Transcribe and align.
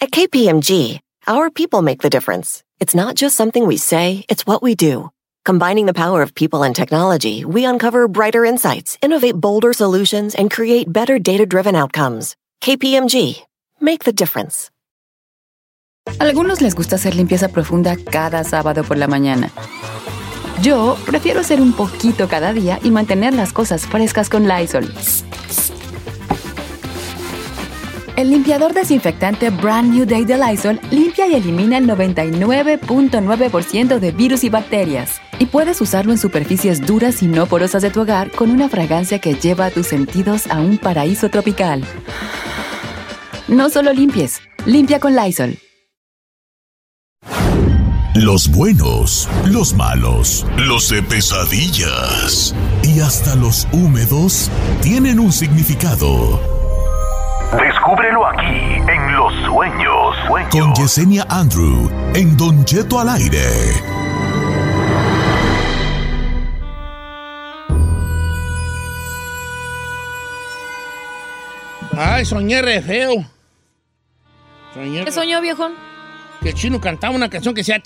At 0.00 0.12
KPMG, 0.12 1.00
our 1.26 1.50
people 1.50 1.82
make 1.82 2.02
the 2.02 2.08
difference. 2.08 2.62
It's 2.78 2.94
not 2.94 3.16
just 3.16 3.34
something 3.34 3.66
we 3.66 3.76
say, 3.76 4.24
it's 4.28 4.46
what 4.46 4.62
we 4.62 4.76
do. 4.76 5.10
Combining 5.44 5.86
the 5.86 5.92
power 5.92 6.22
of 6.22 6.36
people 6.36 6.62
and 6.62 6.72
technology, 6.72 7.44
we 7.44 7.64
uncover 7.64 8.06
brighter 8.06 8.44
insights, 8.44 8.96
innovate 9.02 9.34
bolder 9.34 9.72
solutions, 9.72 10.36
and 10.36 10.52
create 10.52 10.92
better 10.92 11.18
data 11.18 11.46
driven 11.46 11.74
outcomes. 11.74 12.36
KPMG, 12.62 13.42
make 13.80 14.04
the 14.04 14.12
difference. 14.12 14.70
Algunos 16.20 16.60
les 16.60 16.76
gusta 16.76 16.94
hacer 16.94 17.16
limpieza 17.16 17.48
profunda 17.48 17.96
cada 17.96 18.44
sábado 18.44 18.84
por 18.84 18.98
la 18.98 19.08
mañana. 19.08 19.50
Yo 20.62 20.96
prefiero 21.06 21.40
hacer 21.40 21.60
un 21.60 21.72
poquito 21.72 22.28
cada 22.28 22.52
día 22.52 22.78
y 22.84 22.92
mantener 22.92 23.34
las 23.34 23.52
cosas 23.52 23.84
frescas 23.84 24.28
con 24.28 24.46
Lysol. 24.46 24.94
El 28.18 28.30
limpiador 28.30 28.74
desinfectante 28.74 29.48
Brand 29.50 29.94
New 29.94 30.04
Day 30.04 30.24
de 30.24 30.36
Lysol 30.36 30.80
limpia 30.90 31.28
y 31.28 31.36
elimina 31.36 31.78
el 31.78 31.86
99.9% 31.86 34.00
de 34.00 34.10
virus 34.10 34.42
y 34.42 34.48
bacterias. 34.48 35.20
Y 35.38 35.46
puedes 35.46 35.80
usarlo 35.80 36.10
en 36.10 36.18
superficies 36.18 36.84
duras 36.84 37.22
y 37.22 37.28
no 37.28 37.46
porosas 37.46 37.80
de 37.80 37.90
tu 37.90 38.00
hogar 38.00 38.32
con 38.32 38.50
una 38.50 38.68
fragancia 38.68 39.20
que 39.20 39.34
lleva 39.34 39.66
a 39.66 39.70
tus 39.70 39.86
sentidos 39.86 40.48
a 40.48 40.60
un 40.60 40.78
paraíso 40.78 41.28
tropical. 41.28 41.84
No 43.46 43.70
solo 43.70 43.92
limpies, 43.92 44.40
limpia 44.66 44.98
con 44.98 45.14
Lysol. 45.14 45.56
Los 48.16 48.50
buenos, 48.50 49.28
los 49.46 49.74
malos, 49.74 50.44
los 50.56 50.90
de 50.90 51.04
pesadillas 51.04 52.52
y 52.82 52.98
hasta 52.98 53.36
los 53.36 53.68
húmedos 53.70 54.50
tienen 54.82 55.20
un 55.20 55.32
significado. 55.32 56.57
Descúbrelo 57.56 58.26
aquí 58.26 58.76
en 58.76 59.16
Los 59.16 59.32
Sueños. 59.46 60.16
Con 60.50 60.74
Yesenia 60.74 61.24
Andrew 61.30 61.90
en 62.14 62.36
Don 62.36 62.62
Cheto 62.66 63.00
al 63.00 63.08
aire. 63.08 63.40
Ay, 71.96 72.26
soñé 72.26 72.60
re 72.60 72.82
feo. 72.82 73.24
Soñé 74.74 75.04
¿Qué 75.06 75.12
soñó, 75.12 75.40
viejón? 75.40 75.87
Que 76.40 76.50
el 76.50 76.54
chino 76.54 76.80
cantaba 76.80 77.14
una 77.14 77.28
canción 77.28 77.54
que 77.54 77.60
decía 77.60 77.80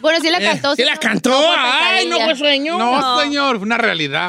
Bueno, 0.00 0.18
sí 0.20 0.30
la 0.30 0.40
cantó. 0.40 0.76
¿Sí 0.76 0.84
la 0.84 0.96
cantó? 0.96 1.32
Ay, 1.56 2.06
no 2.06 2.20
fue 2.20 2.36
sueño. 2.36 2.78
No, 2.78 3.20
señor, 3.20 3.56
fue 3.56 3.66
una 3.66 3.78
realidad. 3.78 4.28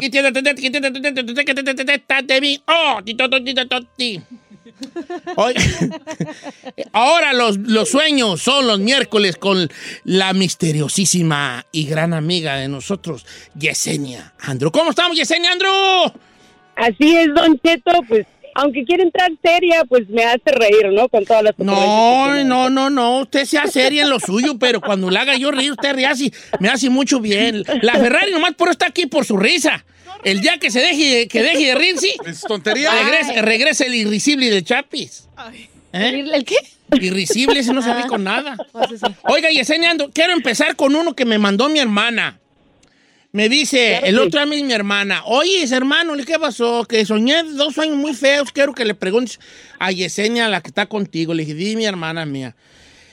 Ahora 6.93 7.33
los, 7.33 7.57
los 7.57 7.89
sueños 7.89 8.41
son 8.41 8.67
los 8.67 8.79
miércoles 8.79 9.37
con 9.37 9.69
la 10.03 10.33
misteriosísima 10.33 11.65
y 11.71 11.85
gran 11.85 12.13
amiga 12.13 12.55
de 12.55 12.67
nosotros, 12.67 13.25
Yesenia 13.55 14.33
Andrew. 14.39 14.71
¿Cómo 14.71 14.89
estamos, 14.91 15.17
Yesenia 15.17 15.52
Andrew? 15.52 15.71
Así 16.75 17.15
es, 17.17 17.33
Don 17.33 17.59
Cheto, 17.59 17.91
pues 18.07 18.25
aunque 18.55 18.83
quiere 18.83 19.03
entrar 19.03 19.31
seria, 19.41 19.83
pues 19.85 20.09
me 20.09 20.23
hace 20.23 20.52
reír, 20.52 20.91
¿no? 20.91 21.09
Con 21.09 21.25
todas 21.25 21.44
las 21.44 21.57
No, 21.57 22.44
no, 22.44 22.69
no, 22.69 22.89
no. 22.89 23.19
Usted 23.19 23.45
sea 23.45 23.67
seria 23.67 24.03
en 24.03 24.09
lo 24.09 24.19
suyo, 24.19 24.58
pero 24.59 24.81
cuando 24.81 25.09
le 25.09 25.19
haga 25.19 25.35
yo 25.35 25.52
reír, 25.52 25.71
usted 25.71 25.95
ríe 25.95 26.05
así, 26.05 26.33
me 26.59 26.69
hace 26.69 26.89
mucho 26.89 27.19
bien. 27.19 27.63
La 27.81 27.93
Ferrari 27.93 28.31
nomás 28.31 28.53
por 28.53 28.69
está 28.69 28.88
aquí 28.88 29.05
por 29.05 29.25
su 29.25 29.38
risa. 29.38 29.85
El 30.23 30.41
día 30.41 30.58
que 30.59 30.69
se 30.69 30.80
deje, 30.80 31.27
que 31.27 31.41
deje 31.41 31.67
de 31.67 31.75
reír, 31.75 31.97
sí. 31.97 32.13
Es 32.25 32.41
tontería. 32.41 32.91
Regresa, 32.91 33.41
regresa 33.41 33.85
el 33.85 33.95
irrisible 33.95 34.49
de 34.49 34.63
Chapis. 34.63 35.27
¿Eh? 35.93 36.25
¿El 36.33 36.45
qué? 36.45 36.55
Irrisible, 36.99 37.59
ese 37.59 37.73
no 37.73 37.81
se 37.81 37.93
ríe 37.93 38.05
con 38.08 38.23
nada. 38.23 38.58
Oiga, 39.23 39.49
Yesenia, 39.49 39.91
Ando, 39.91 40.11
quiero 40.11 40.33
empezar 40.33 40.75
con 40.75 40.95
uno 40.95 41.15
que 41.15 41.26
me 41.26 41.37
mandó 41.37 41.70
mi 41.70 41.80
hermana. 41.80 42.40
Me 43.33 43.47
dice, 43.47 43.99
el 44.03 44.19
otro 44.19 44.42
día 44.42 44.45
me 44.45 44.55
dice 44.58 44.67
mi 44.67 44.73
hermana, 44.73 45.23
oye, 45.25 45.64
hermano, 45.71 46.14
¿qué 46.25 46.37
pasó? 46.37 46.83
Que 46.83 47.05
soñé 47.05 47.43
dos 47.43 47.75
sueños 47.75 47.95
muy 47.95 48.14
feos, 48.14 48.52
quiero 48.52 48.73
que 48.73 48.83
le 48.83 48.93
preguntes 48.93 49.39
a 49.80 49.92
Yesenia, 49.92 50.49
la 50.49 50.61
que 50.61 50.67
está 50.67 50.87
contigo. 50.87 51.33
Le 51.33 51.45
dije, 51.45 51.55
di 51.55 51.77
mi 51.77 51.86
hermana 51.86 52.25
mía. 52.25 52.55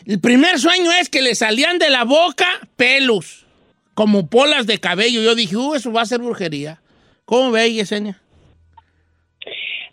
El 0.06 0.18
primer 0.20 0.58
sueño 0.58 0.90
es 0.90 1.08
que 1.08 1.22
le 1.22 1.36
salían 1.36 1.78
de 1.78 1.90
la 1.90 2.02
boca 2.02 2.46
pelos, 2.74 3.46
como 3.94 4.26
polas 4.26 4.66
de 4.66 4.78
cabello. 4.78 5.22
Yo 5.22 5.36
dije, 5.36 5.56
uh, 5.56 5.74
eso 5.74 5.92
va 5.92 6.02
a 6.02 6.06
ser 6.06 6.18
brujería. 6.18 6.80
¿Cómo 7.24 7.52
ve, 7.52 7.72
Yesenia? 7.72 8.20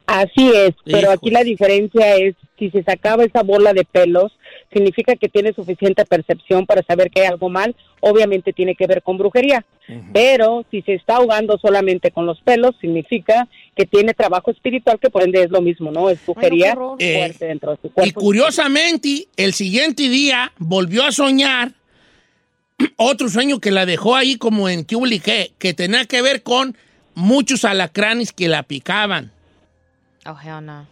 Así 0.08 0.50
es, 0.54 0.72
pero 0.86 1.00
Hijo. 1.00 1.12
aquí 1.12 1.30
la 1.30 1.44
diferencia 1.44 2.16
es 2.16 2.36
si 2.58 2.70
se 2.72 2.84
sacaba 2.84 3.26
esa 3.26 3.44
bola 3.44 3.74
de 3.74 3.84
pelos, 3.86 4.32
significa 4.76 5.16
que 5.16 5.30
tiene 5.30 5.54
suficiente 5.54 6.06
percepción 6.06 6.66
para 6.66 6.84
saber 6.84 7.10
que 7.10 7.22
hay 7.22 7.28
algo 7.28 7.50
mal, 7.50 7.76
obviamente 8.02 8.52
tiene 8.54 8.76
que 8.76 8.86
ver 8.88 9.02
con 9.02 9.18
brujería. 9.18 9.66
Pero 10.14 10.66
si 10.70 10.82
se 10.82 10.94
está 10.96 11.18
ahogando 11.18 11.58
solamente 11.60 12.12
con 12.12 12.26
los 12.26 12.42
pelos, 12.42 12.76
significa 12.82 13.48
que 13.76 13.86
tiene 13.86 14.14
trabajo 14.14 14.52
espiritual, 14.52 15.00
que 15.00 15.10
por 15.10 15.24
ende 15.24 15.44
es 15.44 15.50
lo 15.52 15.62
mismo, 15.62 15.92
¿no? 15.92 16.10
Es 16.10 16.20
brujería 16.26 16.74
fuerte 16.76 17.06
Eh, 17.46 17.48
dentro 17.48 17.72
de 17.72 17.78
su 17.82 17.88
Y 17.88 17.90
cuerpo. 17.92 18.20
curiosamente, 18.22 19.28
el 19.38 19.54
siguiente 19.54 20.10
día 20.10 20.52
volvió 20.58 21.04
a 21.06 21.12
soñar 21.12 21.72
otro 22.98 23.30
sueño 23.30 23.60
que 23.60 23.72
la 23.72 23.86
dejó 23.86 24.16
ahí 24.16 24.38
como 24.38 24.68
en 24.70 24.86
que, 24.86 25.52
que 25.58 25.74
tenía 25.74 26.06
que 26.06 26.22
ver 26.22 26.44
con 26.44 26.76
muchos 27.14 27.64
alacranes 27.64 28.34
que 28.34 28.48
la 28.50 28.64
picaban. 28.64 29.32
Oh, 30.26 30.36
hell 30.44 30.66
no. 30.66 30.88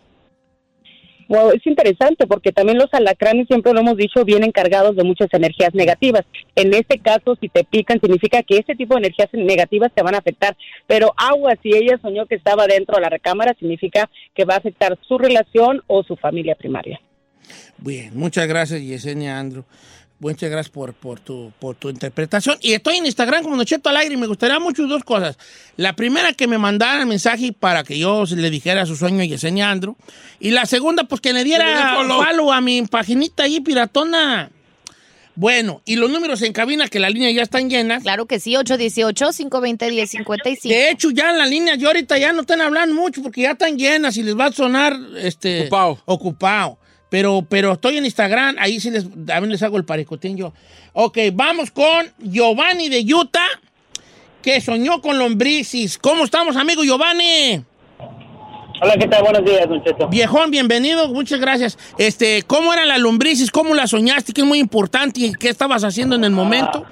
Es 1.54 1.66
interesante 1.66 2.28
porque 2.28 2.52
también 2.52 2.78
los 2.78 2.94
alacranes, 2.94 3.48
siempre 3.48 3.74
lo 3.74 3.80
hemos 3.80 3.98
dicho, 3.98 4.24
vienen 4.24 4.52
cargados 4.52 4.96
de 4.96 5.04
muchas 5.04 5.30
energías 5.34 5.74
negativas. 5.74 6.24
En 6.56 6.74
este 6.74 7.00
caso, 7.00 7.36
si 7.40 7.50
te 7.50 7.64
pican, 7.64 8.00
significa 8.00 8.44
que 8.44 8.58
ese 8.58 8.76
tipo 8.76 8.94
de 8.94 9.00
energías 9.00 9.30
negativas 9.34 9.92
te 9.94 10.04
van 10.04 10.16
a 10.16 10.20
afectar. 10.20 10.56
Pero 10.88 11.14
agua, 11.18 11.56
si 11.64 11.70
ella 11.76 11.98
soñó 12.02 12.26
que 12.26 12.36
estaba 12.36 12.68
dentro 12.68 12.96
de 12.96 13.02
la 13.02 13.10
recámara, 13.10 13.56
significa 13.60 14.10
que 14.36 14.46
va 14.46 14.56
a 14.56 14.58
afectar 14.58 14.98
su 15.08 15.18
relación 15.18 15.82
o 15.88 16.04
su 16.04 16.16
familia 16.16 16.56
primaria. 16.56 17.00
Bien, 17.78 18.12
muchas 18.14 18.48
gracias, 18.48 18.82
Yesenia 18.82 19.40
Andrew. 19.40 19.66
Muchas 20.24 20.50
gracias 20.50 20.72
por, 20.72 20.94
por, 20.94 21.20
tu, 21.20 21.52
por 21.60 21.76
tu 21.76 21.90
interpretación. 21.90 22.58
Y 22.62 22.74
estoy 22.74 22.98
en 22.98 23.06
Instagram 23.06 23.44
como 23.44 23.58
Nocheto 23.58 23.90
al 23.90 23.98
aire 23.98 24.16
y 24.16 24.18
me 24.18 24.28
gustaría 24.28 24.60
mucho 24.60 24.88
dos 24.88 25.04
cosas. 25.04 25.38
La 25.76 25.96
primera, 25.96 26.34
que 26.34 26.48
me 26.48 26.58
mandara 26.58 27.06
mensaje 27.06 27.52
para 27.52 27.84
que 27.84 28.00
yo 28.00 28.24
le 28.26 28.50
dijera 28.50 28.86
su 28.86 28.96
sueño 28.96 29.22
a 29.22 29.26
Yesenia 29.26 29.70
Andrew. 29.70 29.98
Y 30.40 30.52
la 30.52 30.66
segunda, 30.66 31.04
pues 31.04 31.20
que 31.20 31.34
le 31.34 31.44
diera 31.44 31.96
follow. 31.96 32.52
a 32.52 32.62
mi 32.62 32.82
paginita 32.84 33.44
ahí, 33.44 33.60
piratona. 33.60 34.50
Bueno, 35.36 35.82
y 35.84 35.96
los 35.96 36.12
números 36.12 36.44
en 36.44 36.54
cabina, 36.54 36.88
que 36.88 37.00
las 37.00 37.12
líneas 37.12 37.34
ya 37.34 37.42
están 37.42 37.68
llenas. 37.70 38.04
Claro 38.04 38.28
que 38.28 38.40
sí, 38.40 38.54
818-520-1055. 38.54 40.70
De 40.70 40.92
hecho, 40.92 41.12
ya 41.12 41.32
en 41.32 41.40
la 41.40 41.48
línea, 41.48 41.76
yo 41.76 41.88
ahorita 41.88 42.18
ya 42.18 42.32
no 42.34 42.42
están 42.42 42.62
hablando 42.62 42.94
mucho 42.96 43.24
porque 43.24 43.42
ya 43.42 43.52
están 43.52 43.78
llenas 43.78 44.18
y 44.18 44.24
les 44.24 44.38
va 44.38 44.46
a 44.46 44.52
sonar 44.52 44.98
este, 45.18 45.62
Ocupado. 45.62 46.00
ocupado. 46.06 46.78
Pero, 47.14 47.46
pero 47.48 47.74
estoy 47.74 47.98
en 47.98 48.06
Instagram, 48.06 48.56
ahí 48.58 48.80
sí 48.80 48.90
les, 48.90 49.04
también 49.04 49.52
les 49.52 49.62
hago 49.62 49.78
el 49.78 49.86
parecotín 49.86 50.36
yo. 50.36 50.52
Ok, 50.94 51.20
vamos 51.32 51.70
con 51.70 52.08
Giovanni 52.18 52.90
de 52.90 53.06
Utah, 53.14 53.46
que 54.42 54.60
soñó 54.60 55.00
con 55.00 55.20
lombrices. 55.20 56.00
¿Cómo 56.00 56.24
estamos, 56.24 56.56
amigo 56.56 56.84
Giovanni? 56.84 57.64
Hola, 58.82 58.96
¿qué 59.00 59.08
tal? 59.08 59.22
Buenos 59.22 59.46
días, 59.46 59.68
Cheto. 59.86 60.08
Viejón, 60.08 60.50
bienvenido, 60.50 61.08
muchas 61.10 61.40
gracias. 61.40 61.78
Este, 62.00 62.42
¿cómo 62.48 62.74
eran 62.74 62.88
las 62.88 63.00
lombrices? 63.00 63.52
¿Cómo 63.52 63.76
las 63.76 63.92
soñaste? 63.92 64.34
¿Qué 64.34 64.42
es 64.42 64.48
muy 64.48 64.58
importante? 64.58 65.20
¿Y 65.20 65.34
qué 65.34 65.50
estabas 65.50 65.84
haciendo 65.84 66.16
en 66.16 66.24
el 66.24 66.32
momento? 66.32 66.84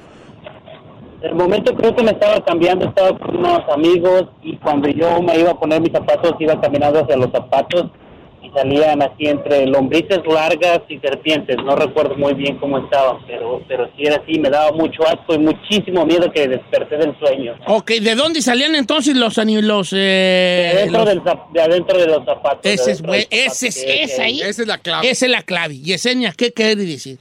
El 1.24 1.34
momento 1.34 1.74
creo 1.74 1.96
que 1.96 2.04
me 2.04 2.12
estaba 2.12 2.46
cambiando, 2.46 2.86
estaba 2.86 3.18
con 3.18 3.38
unos 3.38 3.62
amigos 3.74 4.26
y 4.44 4.56
cuando 4.58 4.88
yo 4.88 5.20
me 5.20 5.40
iba 5.40 5.50
a 5.50 5.60
poner 5.60 5.82
mis 5.82 5.92
zapatos, 5.92 6.36
iba 6.40 6.62
caminando 6.62 7.00
hacia 7.00 7.18
los 7.18 7.32
zapatos 7.32 7.90
salían 8.54 9.02
así 9.02 9.28
entre 9.28 9.66
lombrices 9.66 10.20
largas 10.26 10.82
y 10.90 10.98
serpientes. 11.00 11.58
No 11.58 11.76
recuerdo 11.76 12.16
muy 12.16 12.34
bien 12.34 12.58
cómo 12.58 12.78
estaban, 12.80 13.18
pero, 13.28 13.62
pero 13.68 13.90
sí 13.96 14.04
era 14.06 14.18
así, 14.18 14.40
me 14.40 14.50
daba 14.50 14.72
mucho 14.72 15.04
asco 15.08 15.34
y 15.36 15.40
muchísimo 15.40 16.06
miedo 16.06 16.32
que 16.32 16.48
desperté 16.48 16.98
del 16.98 17.18
sueño. 17.20 17.56
Ok, 17.68 17.92
¿de 18.02 18.16
dónde 18.16 18.42
salían 18.42 18.76
entonces 18.76 19.16
los 19.16 19.38
ani- 19.38 19.62
los, 19.62 19.92
De 19.92 20.00
eh, 20.00 20.72
adentro, 20.74 21.00
los- 21.00 21.08
del 21.10 21.22
zap- 21.24 21.52
de 21.52 21.62
adentro 21.62 21.98
de 21.98 22.08
los 22.08 22.26
zapatos. 22.26 22.62
de 22.64 22.74
Ese 22.74 22.92
es, 22.92 23.02
ese 23.32 23.86
que- 24.16 24.22
ahí. 24.22 24.42
Esa 24.42 24.62
es 24.62 24.68
la 24.68 24.78
clave. 24.78 25.10
Esa 25.10 25.26
es 25.26 25.32
la 25.32 25.42
clave. 25.44 25.78
Yesenia, 25.80 26.34
¿qué 26.36 26.52
quiere 26.52 26.76
decir? 26.76 27.18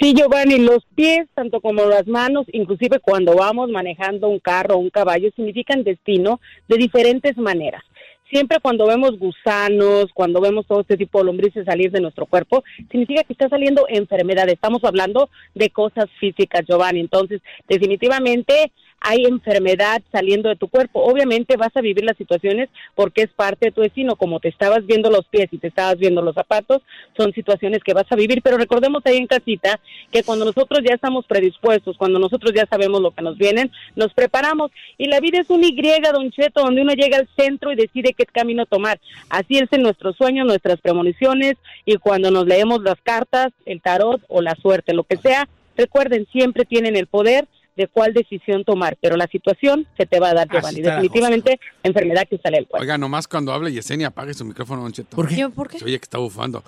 Sí, 0.00 0.14
Giovanni, 0.14 0.58
los 0.60 0.84
pies, 0.94 1.26
tanto 1.34 1.60
como 1.60 1.84
las 1.86 2.06
manos, 2.06 2.46
inclusive 2.52 3.00
cuando 3.00 3.34
vamos 3.34 3.68
manejando 3.68 4.28
un 4.28 4.38
carro 4.38 4.76
o 4.76 4.78
un 4.78 4.90
caballo, 4.90 5.28
significan 5.34 5.82
destino 5.82 6.40
de 6.68 6.76
diferentes 6.76 7.36
maneras. 7.36 7.82
Siempre 8.30 8.58
cuando 8.60 8.86
vemos 8.86 9.18
gusanos, 9.18 10.06
cuando 10.12 10.40
vemos 10.40 10.66
todo 10.66 10.80
este 10.80 10.96
tipo 10.96 11.18
de 11.18 11.24
lombrices 11.24 11.64
salir 11.64 11.90
de 11.90 12.00
nuestro 12.00 12.26
cuerpo, 12.26 12.62
significa 12.90 13.24
que 13.24 13.32
está 13.32 13.48
saliendo 13.48 13.86
enfermedad. 13.88 14.48
Estamos 14.48 14.84
hablando 14.84 15.30
de 15.54 15.70
cosas 15.70 16.06
físicas, 16.20 16.66
Giovanni. 16.66 17.00
Entonces, 17.00 17.40
definitivamente 17.68 18.72
hay 19.00 19.24
enfermedad 19.24 20.02
saliendo 20.10 20.48
de 20.48 20.56
tu 20.56 20.68
cuerpo. 20.68 21.02
Obviamente 21.02 21.56
vas 21.56 21.74
a 21.76 21.80
vivir 21.80 22.04
las 22.04 22.16
situaciones 22.16 22.68
porque 22.94 23.22
es 23.22 23.30
parte 23.30 23.66
de 23.66 23.72
tu 23.72 23.80
destino, 23.80 24.16
como 24.16 24.40
te 24.40 24.48
estabas 24.48 24.84
viendo 24.86 25.10
los 25.10 25.26
pies 25.26 25.48
y 25.52 25.58
te 25.58 25.68
estabas 25.68 25.98
viendo 25.98 26.22
los 26.22 26.34
zapatos, 26.34 26.82
son 27.16 27.32
situaciones 27.32 27.82
que 27.84 27.94
vas 27.94 28.10
a 28.10 28.16
vivir, 28.16 28.42
pero 28.42 28.58
recordemos 28.58 29.02
ahí 29.06 29.16
en 29.16 29.26
casita 29.26 29.80
que 30.10 30.22
cuando 30.22 30.44
nosotros 30.44 30.80
ya 30.84 30.94
estamos 30.94 31.26
predispuestos, 31.26 31.96
cuando 31.96 32.18
nosotros 32.18 32.52
ya 32.54 32.66
sabemos 32.66 33.00
lo 33.00 33.12
que 33.12 33.22
nos 33.22 33.38
vienen, 33.38 33.70
nos 33.96 34.12
preparamos 34.14 34.70
y 34.96 35.06
la 35.06 35.20
vida 35.20 35.38
es 35.40 35.50
un 35.50 35.64
Y, 35.64 35.78
don 36.12 36.30
Cheto, 36.30 36.62
donde 36.62 36.82
uno 36.82 36.92
llega 36.92 37.18
al 37.18 37.28
centro 37.36 37.72
y 37.72 37.76
decide 37.76 38.14
qué 38.14 38.26
camino 38.26 38.66
tomar. 38.66 39.00
Así 39.28 39.58
es 39.58 39.72
en 39.72 39.82
nuestros 39.82 40.16
sueños, 40.16 40.46
nuestras 40.46 40.80
premoniciones 40.80 41.56
y 41.84 41.96
cuando 41.96 42.30
nos 42.30 42.46
leemos 42.46 42.82
las 42.82 43.00
cartas, 43.02 43.48
el 43.64 43.80
tarot 43.80 44.20
o 44.28 44.42
la 44.42 44.54
suerte, 44.56 44.92
lo 44.92 45.04
que 45.04 45.16
sea, 45.16 45.48
recuerden, 45.76 46.26
siempre 46.32 46.64
tienen 46.64 46.96
el 46.96 47.06
poder 47.06 47.46
de 47.78 47.86
cuál 47.88 48.12
decisión 48.12 48.64
tomar, 48.64 48.98
pero 49.00 49.16
la 49.16 49.26
situación 49.28 49.86
se 49.96 50.04
te 50.04 50.18
va 50.20 50.30
a 50.30 50.34
dar, 50.34 50.48
Giovanni. 50.50 50.82
Definitivamente, 50.82 51.58
enfermedad 51.82 52.26
que 52.28 52.36
sale 52.38 52.56
del 52.58 52.66
cuerpo. 52.66 52.82
Oiga, 52.82 52.98
nomás 52.98 53.26
cuando 53.28 53.52
hable 53.52 53.72
Yesenia, 53.72 54.08
apague 54.08 54.34
su 54.34 54.44
micrófono, 54.44 54.82
Don 54.82 54.92
Cheto. 54.92 55.14
¿Por 55.16 55.28
qué? 55.28 55.48
¿Por 55.48 55.68
qué? 55.68 55.78
Se 55.78 55.84
oye 55.84 55.98
que 55.98 56.04
está 56.04 56.18
bufando. 56.18 56.62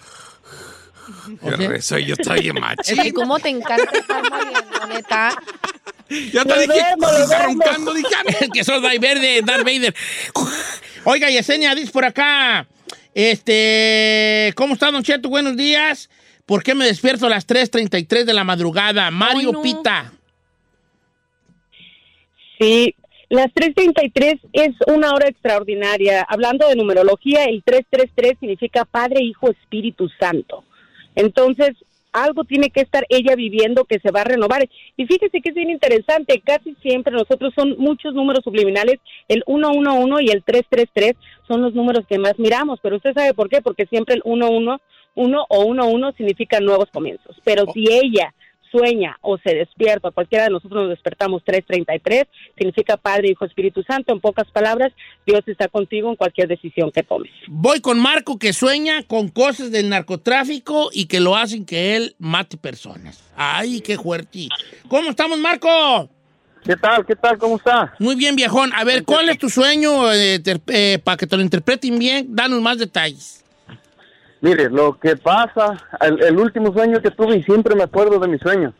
¿O 1.42 1.50
Qué 1.50 1.56
qué? 1.56 1.68
rezo, 1.68 1.98
yo 1.98 2.14
estoy 2.16 2.40
bien 2.42 2.56
Es 2.86 2.98
que 3.00 3.12
cómo 3.12 3.40
te 3.40 3.48
encanta 3.48 3.90
estar 3.98 4.22
moliendo, 4.30 4.86
neta. 4.88 5.30
Ya 6.32 6.44
te 6.44 6.48
Lo 6.48 6.60
dije, 6.60 6.84
duermo. 6.96 7.44
roncando, 7.44 7.92
dije, 7.94 8.08
ah, 8.16 8.46
que 8.54 8.62
sos 8.64 8.80
Darth 8.80 9.00
Vader, 9.00 9.44
Darth 9.44 9.64
Vader. 9.64 9.94
Oiga, 11.04 11.28
Yesenia, 11.28 11.74
dice 11.74 11.90
por 11.90 12.04
acá. 12.04 12.68
Este, 13.14 14.52
¿cómo 14.56 14.74
está, 14.74 14.92
Don 14.92 15.02
Cheto? 15.02 15.28
Buenos 15.28 15.56
días. 15.56 16.08
¿Por 16.46 16.62
qué 16.62 16.74
me 16.76 16.84
despierto 16.84 17.26
a 17.26 17.30
las 17.30 17.46
3.33 17.46 18.24
de 18.24 18.32
la 18.34 18.44
madrugada? 18.44 19.10
Mario 19.10 19.48
Ay, 19.48 19.52
no. 19.52 19.62
Pita. 19.62 20.12
Sí, 22.60 22.94
las 23.30 23.46
3.33 23.54 24.38
es 24.52 24.74
una 24.86 25.12
hora 25.12 25.28
extraordinaria. 25.28 26.26
Hablando 26.28 26.68
de 26.68 26.76
numerología, 26.76 27.44
el 27.44 27.62
333 27.64 28.38
significa 28.38 28.84
Padre, 28.84 29.22
Hijo, 29.22 29.50
Espíritu 29.50 30.10
Santo. 30.20 30.64
Entonces, 31.14 31.70
algo 32.12 32.44
tiene 32.44 32.70
que 32.70 32.80
estar 32.80 33.06
ella 33.08 33.34
viviendo 33.36 33.84
que 33.84 33.98
se 34.00 34.10
va 34.10 34.22
a 34.22 34.24
renovar. 34.24 34.68
Y 34.96 35.06
fíjese 35.06 35.40
que 35.40 35.50
es 35.50 35.54
bien 35.54 35.70
interesante, 35.70 36.42
casi 36.44 36.74
siempre 36.82 37.12
nosotros 37.14 37.52
son 37.54 37.76
muchos 37.78 38.14
números 38.14 38.44
subliminales, 38.44 38.98
el 39.28 39.42
111 39.46 40.24
y 40.24 40.30
el 40.30 40.42
333 40.42 41.14
son 41.46 41.62
los 41.62 41.74
números 41.74 42.04
que 42.06 42.18
más 42.18 42.38
miramos, 42.38 42.78
pero 42.82 42.96
usted 42.96 43.14
sabe 43.14 43.32
por 43.32 43.48
qué, 43.48 43.62
porque 43.62 43.86
siempre 43.86 44.16
el 44.16 44.22
111 44.22 44.82
uno 45.14 45.46
o 45.48 45.64
11 45.64 46.16
significa 46.16 46.60
nuevos 46.60 46.90
comienzos. 46.90 47.36
Pero 47.44 47.64
si 47.72 47.84
ella 47.90 48.34
sueña 48.70 49.18
o 49.20 49.38
se 49.38 49.54
despierta, 49.54 50.10
cualquiera 50.10 50.44
de 50.44 50.50
nosotros 50.50 50.82
nos 50.82 50.90
despertamos 50.90 51.42
333, 51.44 52.24
significa 52.56 52.96
Padre, 52.96 53.30
Hijo, 53.30 53.44
Espíritu 53.44 53.82
Santo. 53.82 54.12
En 54.12 54.20
pocas 54.20 54.50
palabras, 54.50 54.92
Dios 55.26 55.42
está 55.46 55.68
contigo 55.68 56.10
en 56.10 56.16
cualquier 56.16 56.48
decisión 56.48 56.90
que 56.90 57.02
tomes. 57.02 57.30
Voy 57.48 57.80
con 57.80 57.98
Marco 57.98 58.38
que 58.38 58.52
sueña 58.52 59.02
con 59.04 59.28
cosas 59.28 59.70
del 59.70 59.88
narcotráfico 59.88 60.90
y 60.92 61.06
que 61.06 61.20
lo 61.20 61.36
hacen 61.36 61.64
que 61.64 61.96
él 61.96 62.14
mate 62.18 62.56
personas. 62.56 63.22
Ay, 63.36 63.80
qué 63.80 63.96
fuerte. 63.96 64.48
¿Cómo 64.88 65.10
estamos, 65.10 65.38
Marco? 65.38 66.08
¿Qué 66.64 66.76
tal? 66.76 67.06
¿Qué 67.06 67.16
tal? 67.16 67.38
¿Cómo 67.38 67.56
está? 67.56 67.94
Muy 67.98 68.16
bien, 68.16 68.36
viejón. 68.36 68.70
A 68.74 68.84
ver, 68.84 69.04
¿cuál 69.04 69.28
es 69.28 69.38
tu 69.38 69.48
sueño 69.48 70.12
eh, 70.12 70.42
eh, 70.68 70.98
para 71.02 71.16
que 71.16 71.26
te 71.26 71.36
lo 71.36 71.42
interpreten 71.42 71.98
bien? 71.98 72.26
Danos 72.28 72.60
más 72.60 72.78
detalles. 72.78 73.39
Mire, 74.40 74.70
lo 74.70 74.98
que 74.98 75.16
pasa, 75.16 75.76
el, 76.00 76.22
el 76.22 76.38
último 76.38 76.72
sueño 76.72 77.00
que 77.00 77.10
tuve 77.10 77.36
y 77.36 77.42
siempre 77.42 77.74
me 77.74 77.82
acuerdo 77.82 78.18
de 78.18 78.28
mi 78.28 78.38
sueño. 78.38 78.72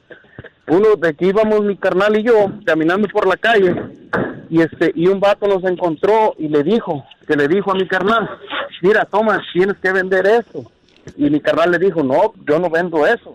Uno 0.69 0.97
de 0.97 1.15
que 1.15 1.27
íbamos 1.27 1.63
mi 1.63 1.77
carnal 1.77 2.19
y 2.19 2.23
yo 2.23 2.53
caminando 2.65 3.09
por 3.09 3.27
la 3.27 3.37
calle 3.37 3.75
y 4.49 4.61
este 4.61 4.93
y 4.95 5.07
un 5.07 5.21
vato 5.21 5.47
nos 5.47 5.65
encontró 5.65 6.35
y 6.39 6.49
le 6.49 6.63
dijo, 6.63 7.05
que 7.27 7.37
le 7.37 7.49
dijo 7.49 7.71
a 7.71 7.75
mi 7.75 7.87
carnal, 7.87 8.29
mira, 8.83 9.05
toma, 9.05 9.41
tienes 9.53 9.77
que 9.79 9.93
vender 9.93 10.27
esto. 10.27 10.71
Y 11.17 11.31
mi 11.31 11.41
carnal 11.41 11.71
le 11.71 11.79
dijo, 11.79 12.03
no, 12.03 12.35
yo 12.47 12.59
no 12.59 12.69
vendo 12.69 13.07
eso. 13.07 13.35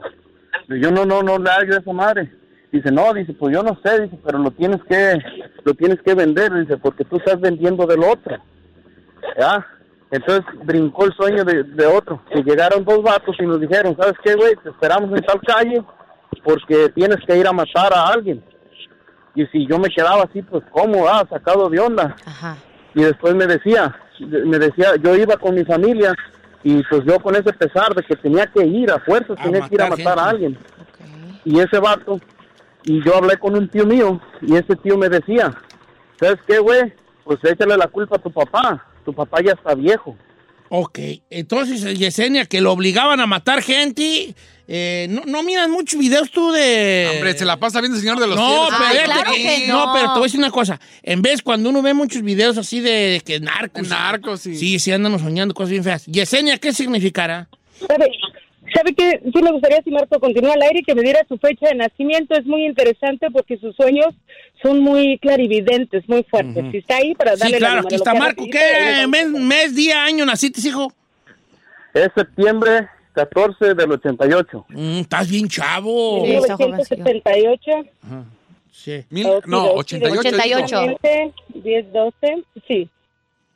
Yo 0.68 0.92
no, 0.92 1.06
no, 1.06 1.21
no 1.21 1.38
le 1.38 1.50
hago 1.50 1.74
esa 1.74 1.94
madre. 1.94 2.31
Dice, 2.71 2.92
no, 2.92 3.13
dice, 3.13 3.33
pues 3.33 3.54
yo 3.54 3.63
no 3.63 3.80
sé, 3.83 4.01
dice, 4.01 4.18
pero 4.24 4.39
lo 4.39 4.51
tienes 4.51 4.83
que, 4.83 5.18
lo 5.63 5.74
tienes 5.74 6.01
que 6.01 6.13
vender, 6.13 6.54
dice, 6.54 6.78
porque 6.78 7.06
tú 7.06 7.18
estás 7.18 7.39
vendiendo 7.39 7.86
del 7.86 8.04
otro. 8.04 8.38
¿Ya? 9.39 9.66
Entonces 10.12 10.46
brincó 10.63 11.06
el 11.06 11.13
sueño 11.13 11.44
de, 11.44 11.63
de 11.63 11.86
otro. 11.86 12.22
Y 12.34 12.44
llegaron 12.44 12.86
dos 12.86 13.02
vatos 13.02 13.36
y 13.40 13.44
nos 13.44 13.60
dijeron, 13.60 13.96
¿sabes 13.98 14.16
qué, 14.24 14.36
güey? 14.36 14.56
Te 14.63 14.69
esperamos 14.69 15.10
en 15.12 15.25
tal 15.25 15.42
calle 15.42 15.84
porque 16.44 16.90
tienes 16.90 17.18
que 17.25 17.38
ir 17.38 17.48
a 17.48 17.54
matar 17.54 17.94
a 17.94 18.07
alguien. 18.07 18.44
Y 19.34 19.46
si 19.48 19.68
yo 19.68 19.78
me 19.80 19.90
quedaba 19.90 20.24
así, 20.24 20.42
pues, 20.42 20.63
¿cómo? 20.72 21.07
Ah, 21.07 21.25
sacado 21.30 21.69
de 21.69 21.80
onda. 21.80 22.16
Ajá. 22.25 22.57
Y 22.94 23.04
después 23.04 23.36
me 23.36 23.46
decía, 23.46 23.94
me 24.19 24.57
decía, 24.57 24.96
yo 24.96 25.16
iba 25.16 25.36
con 25.36 25.56
mi 25.56 25.66
familia 25.66 26.13
y 26.63 26.81
pues 26.84 27.04
yo 27.06 27.19
con 27.19 27.36
ese 27.36 27.52
pesar 27.54 27.94
de 27.94 28.02
que 28.02 28.16
tenía 28.16 28.48
que 28.48 28.66
ir 28.66 28.90
a 28.90 29.00
fuerzas, 29.00 29.38
A 29.40 29.44
tenía 29.44 29.68
que 29.68 29.75
ir 29.75 29.81
a 29.81 29.90
matar 29.90 30.18
a 30.18 30.30
alguien. 30.30 30.57
Y 31.44 31.60
ese 31.60 31.78
vato, 31.78 32.19
y 32.86 33.04
yo 33.04 33.18
hablé 33.18 33.38
con 33.38 33.56
un 33.56 33.68
tío 33.68 33.86
mío 33.86 34.19
y 34.42 34.56
ese 34.56 34.75
tío 34.78 34.98
me 34.98 35.10
decía, 35.10 35.54
¿sabes 36.19 36.38
qué, 36.48 36.57
güey? 36.60 36.94
Pues 37.24 37.40
échale 37.44 37.75
la 37.78 37.88
culpa 37.88 38.16
a 38.16 38.19
tu 38.19 38.31
papá, 38.31 38.84
tu 39.06 39.13
papá 39.13 39.38
ya 39.46 39.54
está 39.54 39.74
viejo. 39.75 40.18
Ok, 40.69 41.00
entonces 41.30 41.98
Yesenia, 41.98 42.46
que 42.46 42.60
lo 42.60 42.72
obligaban 42.72 43.19
a 43.19 43.28
matar 43.28 43.62
gente. 43.62 44.34
eh, 44.68 45.06
no, 45.12 45.22
no 45.28 45.44
miras 45.44 45.69
muchos 45.69 46.00
videos 46.00 46.31
tú 46.31 46.52
de. 46.52 47.12
Hombre, 47.13 47.38
se 47.38 47.46
la 47.46 47.57
pasa 47.57 47.80
viendo 47.81 47.96
el 47.98 48.02
Señor 48.02 48.19
de 48.19 48.25
los 48.28 48.36
No, 48.36 48.48
Cielos. 48.50 48.74
pero, 48.80 48.84
Ay, 48.84 48.98
fíjate 48.98 49.12
claro 49.13 49.31
que 49.36 49.68
no, 49.68 49.86
no. 49.86 49.94
pero 49.94 50.06
te 50.07 50.13
voy 50.13 50.22
a 50.22 50.24
decir 50.24 50.40
una 50.40 50.50
cosa. 50.50 50.80
En 51.04 51.22
vez, 51.22 51.44
cuando 51.44 51.69
uno 51.69 51.84
ve 51.84 51.94
muchos 51.94 52.24
videos 52.24 52.57
así 52.57 52.80
de 52.81 53.22
que 53.24 53.40
narcos. 53.40 53.88
Narcos, 53.88 54.42
sí. 54.42 54.56
Sí, 54.57 54.80
sí, 54.80 54.92
andamos 54.92 55.22
soñando 55.22 55.54
cosas 55.54 55.69
bien 55.69 55.84
feas. 55.84 56.04
Yesenia, 56.07 56.57
¿qué 56.57 56.74
significará? 56.74 57.48
¿Sabe, 58.85 58.95
¿Sabe 58.95 58.95
qué? 58.95 59.31
Sí 59.33 59.41
me 59.41 59.51
gustaría, 59.51 59.81
si 59.83 59.91
Marco 59.91 60.19
continúa 60.19 60.53
al 60.53 60.61
aire, 60.61 60.83
que 60.85 60.93
me 60.95 61.01
diera 61.01 61.21
su 61.27 61.37
fecha 61.37 61.67
de 61.69 61.75
nacimiento. 61.75 62.35
Es 62.35 62.45
muy 62.45 62.65
interesante 62.65 63.27
porque 63.31 63.57
sus 63.57 63.75
sueños 63.75 64.07
son 64.61 64.79
muy 64.79 65.17
clarividentes, 65.19 66.07
muy 66.07 66.23
fuertes. 66.23 66.65
Si 66.71 66.77
está 66.77 66.97
ahí 66.97 67.15
para 67.15 67.31
darle 67.35 67.45
Sí, 67.45 67.51
la 67.53 67.57
claro, 67.57 67.81
aquí 67.85 67.95
está 67.95 68.13
Marco. 68.13 68.45
¿Qué 68.51 69.05
mes, 69.07 69.29
mes, 69.29 69.75
día, 69.75 70.03
año 70.03 70.25
naciste, 70.25 70.61
hijo? 70.67 70.91
Es 71.93 72.09
septiembre 72.13 72.87
14 73.13 73.73
del 73.73 73.91
88. 73.91 74.65
Mm, 74.69 74.99
estás 74.99 75.29
bien 75.29 75.47
chavo. 75.47 76.25
Sí, 76.25 76.31
está 76.33 76.55
jovencillo. 76.57 77.03
1978. 77.03 77.71
Sí. 78.71 79.05
Mil- 79.09 79.27
no, 79.45 79.63
ok. 79.67 79.77
88. 79.77 80.19
88. 80.19 80.59
Exactamente, 80.59 81.33
10, 81.55 81.93
12, 81.93 82.43
sí. 82.67 82.89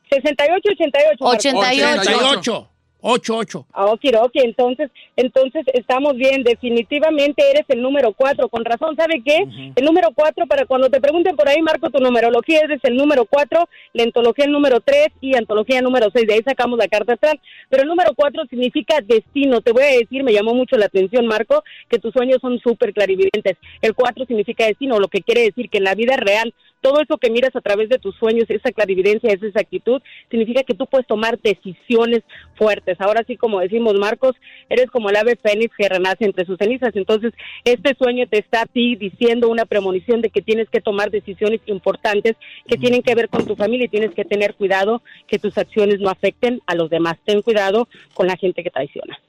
68, 0.10 0.70
88. 0.72 1.18
Marco. 1.20 1.38
88. 1.38 2.02
88. 2.02 2.70
88. 3.02 3.66
Ah, 3.74 3.86
ok, 3.86 4.02
ok, 4.22 4.32
entonces, 4.36 4.92
entonces 5.16 5.66
estamos 5.74 6.16
bien, 6.16 6.44
definitivamente 6.44 7.44
eres 7.50 7.64
el 7.70 7.82
número 7.82 8.14
cuatro, 8.14 8.50
con 8.50 8.66
razón, 8.66 8.96
¿sabe 8.96 9.22
qué? 9.24 9.46
El 9.76 9.86
número 9.86 10.10
cuatro, 10.14 10.46
para 10.48 10.66
cuando 10.66 10.90
te 10.90 11.00
pregunten 11.00 11.36
por 11.36 11.48
ahí, 11.48 11.62
Marco, 11.62 11.90
tu 11.90 12.00
numerología 12.00 12.60
eres 12.60 12.80
el 12.84 12.96
número 12.96 13.26
cuatro, 13.26 13.70
la 13.94 14.04
antología 14.04 14.46
el 14.46 14.52
número 14.52 14.82
tres 14.82 15.08
y 15.22 15.36
antología 15.36 15.82
número 15.82 16.08
seis, 16.14 16.28
de 16.28 16.34
ahí 16.34 16.42
sacamos 16.46 16.78
la 16.78 16.88
carta 16.88 17.14
astral, 17.14 17.40
pero 17.70 17.84
el 17.84 17.90
número 17.90 18.14
cuatro 18.16 18.44
significa 18.50 19.00
destino, 19.02 19.62
te 19.62 19.72
voy 19.72 19.84
a 19.84 19.98
decir, 20.00 20.24
me 20.24 20.34
llamó 20.34 20.54
mucho 20.54 20.78
la 20.78 20.88
atención, 20.88 21.26
Marco, 21.26 21.64
que 21.90 22.00
tus 22.00 22.12
sueños 22.14 22.40
son 22.42 22.60
súper 22.60 22.94
clarividentes, 22.94 23.58
el 23.82 23.94
cuatro 23.94 24.26
significa 24.26 24.66
destino, 24.66 25.00
lo 25.00 25.08
que 25.08 25.22
quiere 25.22 25.44
decir 25.44 25.70
que 25.70 25.78
en 25.78 25.86
la 25.86 25.96
vida 25.96 26.18
real, 26.18 26.54
todo 26.82 27.02
eso 27.02 27.18
que 27.18 27.30
miras 27.30 27.56
a 27.56 27.62
través 27.62 27.90
de 27.90 28.00
tus 28.00 28.16
sueños, 28.16 28.46
esa 28.50 28.72
clarividencia, 28.72 29.32
esa 29.32 29.46
exactitud, 29.46 30.02
significa 30.30 30.64
que 30.64 30.74
tú 30.74 30.86
puedes 30.88 31.08
tomar 31.08 31.40
decisiones 31.40 32.22
fuertes. 32.56 33.00
Ahora 33.00 33.24
sí, 33.28 33.38
como 33.38 33.60
decimos, 33.60 33.96
Marcos, 33.96 34.36
eres 34.70 34.90
como 34.92 35.10
el 35.10 35.16
ave 35.16 35.36
fénix 35.36 35.76
que 35.76 35.90
renace 35.90 36.26
entre 36.26 36.46
sus 36.46 36.58
cenizas. 36.58 36.96
Entonces, 36.96 37.34
este 37.64 37.96
sueño 37.96 38.28
te 38.28 38.40
está 38.40 38.62
a 38.62 38.66
ti 38.66 38.96
diciendo 38.96 39.50
una 39.50 39.66
premonición 39.66 40.22
de 40.22 40.30
que 40.30 40.42
tienes 40.42 40.70
que 40.70 40.82
tomar 40.82 41.12
decisiones 41.12 41.62
importantes 41.66 42.36
que 42.68 42.78
tienen 42.78 43.02
que 43.02 43.16
ver 43.16 43.30
con 43.30 43.46
tu 43.46 43.56
familia 43.56 43.86
y 43.86 43.90
tienes 43.90 44.14
que 44.14 44.26
tener 44.26 44.56
cuidado 44.56 45.02
que 45.28 45.40
tus 45.40 45.58
acciones 45.58 46.00
no 46.00 46.10
afecten 46.10 46.62
a 46.66 46.76
los 46.76 46.90
demás. 46.90 47.18
Ten 47.26 47.42
cuidado 47.42 47.88
con 48.14 48.28
la 48.28 48.38
gente 48.38 48.64
que 48.64 48.70
traiciona. 48.70 49.20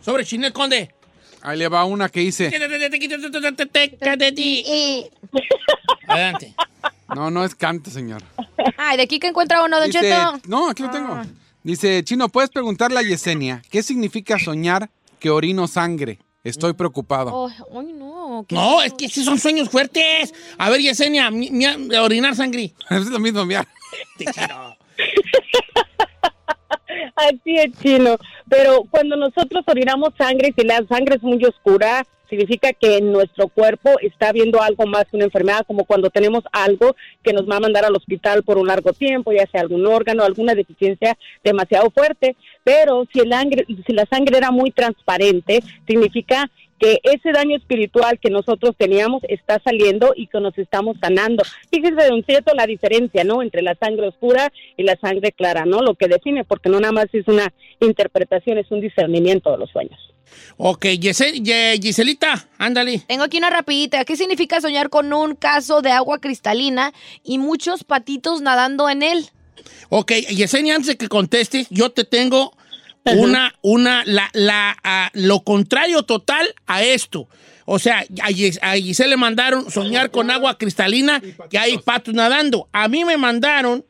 Sobre 0.00 0.24
Chinel 0.24 0.52
Conde. 0.52 0.90
Ahí 1.44 1.58
le 1.58 1.68
va 1.68 1.84
una 1.84 2.08
que 2.08 2.20
dice. 2.20 2.50
Adelante. 6.08 6.54
No, 7.14 7.30
no 7.30 7.44
es 7.44 7.54
canto, 7.54 7.90
señor. 7.90 8.22
Ay, 8.78 8.96
de 8.96 9.02
aquí 9.02 9.18
que 9.18 9.28
encuentra 9.28 9.62
uno, 9.62 9.78
Don 9.78 9.86
Dice, 9.86 10.00
Cheto. 10.00 10.40
no, 10.48 10.70
aquí 10.70 10.82
lo 10.82 10.90
tengo. 10.90 11.20
Dice, 11.62 12.02
Chino, 12.02 12.28
¿puedes 12.28 12.50
preguntarle 12.50 12.98
a 12.98 13.02
Yesenia 13.02 13.62
qué 13.70 13.82
significa 13.82 14.38
soñar 14.38 14.90
que 15.20 15.30
orino 15.30 15.68
sangre? 15.68 16.18
Estoy 16.42 16.72
preocupado. 16.72 17.46
Ay, 17.46 17.54
ay, 17.74 17.92
no. 17.92 18.46
No, 18.50 18.82
es 18.82 18.92
que 18.94 19.08
sí 19.08 19.22
son 19.22 19.38
sueños 19.38 19.68
fuertes. 19.68 20.32
A 20.58 20.70
ver, 20.70 20.80
Yesenia, 20.80 21.30
mi- 21.30 21.50
mi- 21.50 21.94
orinar 21.96 22.34
sangre. 22.34 22.72
es 22.90 23.06
lo 23.06 23.18
mismo, 23.18 23.44
mira. 23.44 23.66
Te 24.18 24.24
quiero. 24.24 24.76
Así 27.14 27.56
es, 27.56 27.72
chino. 27.80 28.16
Pero 28.48 28.84
cuando 28.90 29.16
nosotros 29.16 29.64
orinamos 29.66 30.10
sangre, 30.18 30.52
si 30.56 30.66
la 30.66 30.84
sangre 30.88 31.16
es 31.16 31.22
muy 31.22 31.42
oscura, 31.44 32.04
significa 32.28 32.72
que 32.72 33.00
nuestro 33.00 33.48
cuerpo 33.48 33.90
está 34.00 34.30
habiendo 34.30 34.60
algo 34.60 34.86
más 34.86 35.04
que 35.04 35.16
una 35.16 35.26
enfermedad, 35.26 35.64
como 35.66 35.84
cuando 35.84 36.10
tenemos 36.10 36.42
algo 36.50 36.96
que 37.22 37.32
nos 37.32 37.48
va 37.48 37.56
a 37.56 37.60
mandar 37.60 37.84
al 37.84 37.94
hospital 37.94 38.42
por 38.42 38.58
un 38.58 38.66
largo 38.66 38.92
tiempo, 38.92 39.32
ya 39.32 39.46
sea 39.46 39.60
algún 39.60 39.86
órgano, 39.86 40.24
alguna 40.24 40.54
deficiencia 40.54 41.16
demasiado 41.44 41.90
fuerte. 41.90 42.36
Pero 42.64 43.06
si, 43.12 43.20
el 43.20 43.30
sangre, 43.30 43.64
si 43.86 43.92
la 43.92 44.06
sangre 44.06 44.38
era 44.38 44.50
muy 44.50 44.72
transparente, 44.72 45.62
significa 45.86 46.50
que 46.78 47.00
ese 47.02 47.32
daño 47.32 47.56
espiritual 47.56 48.18
que 48.20 48.30
nosotros 48.30 48.74
teníamos 48.76 49.22
está 49.28 49.60
saliendo 49.64 50.12
y 50.16 50.26
que 50.26 50.40
nos 50.40 50.56
estamos 50.58 50.96
sanando. 51.00 51.42
Fíjese, 51.70 52.08
don 52.08 52.24
Cieto, 52.24 52.54
la 52.54 52.66
diferencia, 52.66 53.24
¿no? 53.24 53.42
Entre 53.42 53.62
la 53.62 53.76
sangre 53.76 54.08
oscura 54.08 54.52
y 54.76 54.82
la 54.82 54.96
sangre 55.00 55.32
clara, 55.32 55.64
¿no? 55.64 55.82
Lo 55.82 55.94
que 55.94 56.08
define, 56.08 56.44
porque 56.44 56.68
no 56.68 56.80
nada 56.80 56.92
más 56.92 57.06
es 57.12 57.26
una 57.28 57.52
interpretación, 57.80 58.58
es 58.58 58.70
un 58.70 58.80
discernimiento 58.80 59.50
de 59.52 59.58
los 59.58 59.70
sueños. 59.70 59.98
Ok, 60.56 60.86
Giselita, 61.80 62.48
ándale. 62.58 63.02
Tengo 63.06 63.24
aquí 63.24 63.38
una 63.38 63.50
rapidita. 63.50 64.04
¿Qué 64.04 64.16
significa 64.16 64.60
soñar 64.60 64.90
con 64.90 65.12
un 65.12 65.36
caso 65.36 65.82
de 65.82 65.90
agua 65.90 66.18
cristalina 66.18 66.92
y 67.22 67.38
muchos 67.38 67.84
patitos 67.84 68.40
nadando 68.40 68.88
en 68.88 69.02
él? 69.02 69.30
Ok, 69.90 70.12
Yesenia, 70.12 70.74
antes 70.74 70.88
de 70.88 70.96
que 70.96 71.08
contestes, 71.08 71.68
yo 71.70 71.90
te 71.90 72.04
tengo 72.04 72.52
una, 73.12 73.54
una, 73.62 74.02
la, 74.06 74.30
la, 74.32 74.76
ah, 74.82 75.10
lo 75.14 75.40
contrario 75.44 76.02
total 76.04 76.54
a 76.66 76.82
esto. 76.82 77.28
O 77.66 77.78
sea, 77.78 78.00
a, 78.00 78.28
Gis- 78.30 78.58
a 78.62 78.74
Giselle 78.74 79.10
le 79.10 79.16
mandaron 79.16 79.70
soñar 79.70 80.10
con 80.10 80.30
agua 80.30 80.58
cristalina 80.58 81.22
que 81.50 81.58
hay 81.58 81.78
patos 81.78 82.14
nadando. 82.14 82.68
A 82.72 82.88
mí 82.88 83.04
me 83.04 83.16
mandaron, 83.16 83.84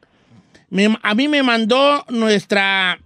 me- 0.70 0.96
a 1.02 1.14
mí 1.14 1.26
me 1.28 1.42
mandó 1.42 2.04
nuestra, 2.08 3.00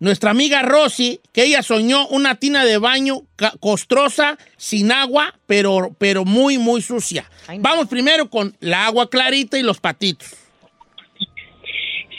nuestra 0.00 0.30
amiga 0.30 0.60
Rosy, 0.62 1.20
que 1.32 1.44
ella 1.44 1.62
soñó 1.62 2.06
una 2.08 2.34
tina 2.34 2.64
de 2.64 2.76
baño 2.78 3.22
costrosa, 3.60 4.36
sin 4.58 4.92
agua, 4.92 5.34
pero, 5.46 5.94
pero 5.98 6.24
muy, 6.26 6.58
muy 6.58 6.82
sucia. 6.82 7.30
Vamos 7.62 7.88
primero 7.88 8.28
con 8.28 8.54
la 8.60 8.86
agua 8.86 9.08
clarita 9.08 9.58
y 9.58 9.62
los 9.62 9.80
patitos. 9.80 10.28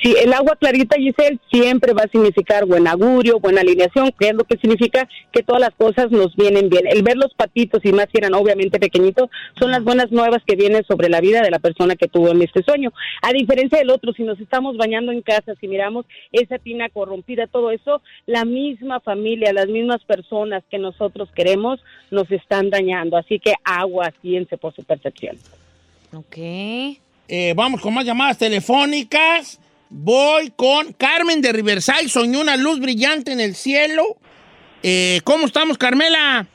Sí, 0.04 0.14
el 0.22 0.34
agua 0.34 0.58
clarita, 0.60 0.98
Giselle, 0.98 1.40
siempre 1.50 1.94
va 1.94 2.04
a 2.04 2.10
significar 2.10 2.66
buen 2.66 2.90
augurio, 2.90 3.40
buena 3.40 3.62
alineación, 3.62 4.12
que 4.20 4.28
es 4.28 4.36
lo 4.36 4.44
que 4.44 4.58
significa 4.58 5.08
que 5.32 5.44
todas 5.44 5.62
las 5.62 5.74
cosas 5.76 6.12
nos 6.12 6.36
vienen 6.36 6.68
bien. 6.68 6.86
El 6.88 7.04
ver 7.04 7.16
los 7.16 7.34
patitos, 7.34 7.80
y 7.86 7.94
más 7.94 8.08
si 8.12 8.18
eran 8.18 8.34
obviamente 8.34 8.82
pequeñitos, 8.82 9.30
son 9.58 9.72
las 9.72 9.82
buenas 9.86 10.12
nuevas 10.12 10.44
que 10.46 10.58
vienen 10.58 10.84
sobre 10.84 11.08
la 11.08 11.22
vida 11.22 11.42
de 11.42 11.52
la 11.52 11.60
persona 11.60 11.96
que 11.96 12.10
tuvo 12.10 12.32
en 12.32 12.42
este 12.42 12.64
sueño. 12.64 12.92
A 13.22 13.32
diferencia 13.32 13.78
del 13.78 13.92
otro, 13.92 14.12
si 14.12 14.24
nos 14.24 14.42
estamos 14.42 14.76
bañando 14.76 15.14
en 15.14 15.22
casa, 15.22 15.56
si 15.62 15.70
miramos 15.70 16.06
esa 16.34 16.58
tina 16.58 16.90
corrompida, 16.90 17.48
todo 17.48 17.72
eso, 17.72 18.02
la 18.26 18.44
misma 18.44 19.00
familia, 19.00 19.54
las 19.54 19.70
mismas 19.70 20.04
personas 20.04 20.66
que 20.70 20.80
nosotros 20.80 21.30
queremos, 21.34 21.80
nos 22.12 22.30
están 22.30 22.70
dañando. 22.70 23.16
Así 23.16 23.40
que 23.40 23.54
agua, 23.64 24.12
ciense 24.22 24.58
por 24.58 24.76
su 24.76 24.84
percepción. 24.84 25.38
Ok. 26.14 26.36
Eh, 27.30 27.54
vamos 27.56 27.80
con 27.80 27.94
más 27.94 28.04
llamadas 28.04 28.38
telefónicas. 28.38 29.62
Voy 29.96 30.52
con 30.56 30.92
Carmen 30.94 31.40
de 31.42 31.54
Riverside. 31.54 32.10
Soñó 32.10 32.42
una 32.42 32.58
luz 32.58 32.80
brillante 32.80 33.32
en 33.32 33.40
el 33.40 33.54
cielo. 33.54 34.04
Eh, 34.82 35.22
¿Cómo 35.24 35.46
estamos, 35.46 35.78
Carmela? 35.78 36.48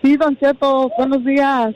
Sí, 0.00 0.16
Don 0.16 0.36
Cheto, 0.38 0.88
buenos 0.96 1.24
días. 1.24 1.74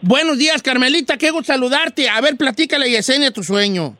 Buenos 0.00 0.38
días, 0.38 0.62
Carmelita. 0.62 1.16
Qué 1.18 1.32
gusto 1.32 1.52
saludarte. 1.52 2.08
A 2.08 2.20
ver, 2.20 2.36
platícale 2.36 2.88
Yesenia 2.88 3.32
tu 3.32 3.42
sueño. 3.42 3.96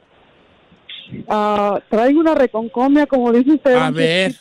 Ah, 1.28 1.80
traigo 1.90 2.20
una 2.20 2.36
reconcomia, 2.36 3.06
como 3.06 3.32
dice 3.32 3.54
usted. 3.54 3.74
A 3.74 3.90
ver. 3.90 4.36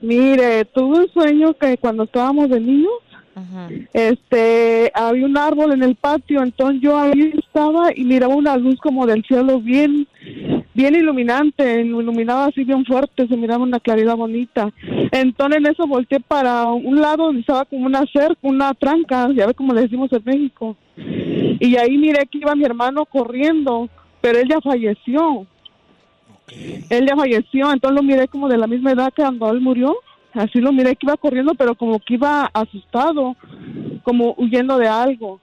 Mire, 0.00 0.64
tuve 0.66 1.00
un 1.00 1.12
sueño 1.12 1.54
que 1.54 1.76
cuando 1.78 2.04
estábamos 2.04 2.50
de 2.50 2.60
niños, 2.60 2.92
Ajá. 3.34 3.68
este, 3.92 4.92
había 4.94 5.26
un 5.26 5.36
árbol 5.36 5.72
en 5.72 5.82
el 5.82 5.96
patio, 5.96 6.42
entonces 6.42 6.80
yo 6.80 6.96
ahí 6.98 7.32
estaba 7.36 7.90
y 7.94 8.04
miraba 8.04 8.34
una 8.34 8.56
luz 8.56 8.78
como 8.80 9.06
del 9.06 9.24
cielo 9.24 9.60
bien, 9.60 10.06
bien 10.78 10.94
iluminante, 10.94 11.80
iluminaba 11.80 12.44
así 12.44 12.62
bien 12.62 12.84
fuerte, 12.84 13.26
se 13.26 13.36
miraba 13.36 13.64
una 13.64 13.80
claridad 13.80 14.14
bonita. 14.14 14.72
Entonces 15.10 15.58
en 15.58 15.66
eso 15.66 15.88
volteé 15.88 16.20
para 16.20 16.66
un 16.66 17.00
lado 17.00 17.24
donde 17.24 17.40
estaba 17.40 17.64
como 17.64 17.84
una 17.84 18.04
cerca, 18.12 18.38
una 18.42 18.72
tranca, 18.74 19.28
ya 19.34 19.48
ve 19.48 19.54
como 19.54 19.74
le 19.74 19.82
decimos 19.82 20.08
en 20.12 20.22
México. 20.24 20.76
Y 20.96 21.76
ahí 21.76 21.98
miré 21.98 22.26
que 22.26 22.38
iba 22.38 22.54
mi 22.54 22.64
hermano 22.64 23.04
corriendo, 23.06 23.88
pero 24.20 24.38
él 24.38 24.48
ya 24.48 24.60
falleció. 24.60 25.48
Él 26.90 27.06
ya 27.08 27.16
falleció, 27.16 27.72
entonces 27.72 27.96
lo 27.96 28.02
miré 28.04 28.28
como 28.28 28.48
de 28.48 28.56
la 28.56 28.68
misma 28.68 28.92
edad 28.92 29.12
que 29.12 29.22
cuando 29.22 29.50
él 29.50 29.60
murió. 29.60 29.96
Así 30.32 30.60
lo 30.60 30.72
miré 30.72 30.94
que 30.94 31.06
iba 31.06 31.16
corriendo, 31.16 31.56
pero 31.56 31.74
como 31.74 31.98
que 31.98 32.14
iba 32.14 32.48
asustado, 32.54 33.34
como 34.04 34.32
huyendo 34.38 34.78
de 34.78 34.86
algo. 34.86 35.40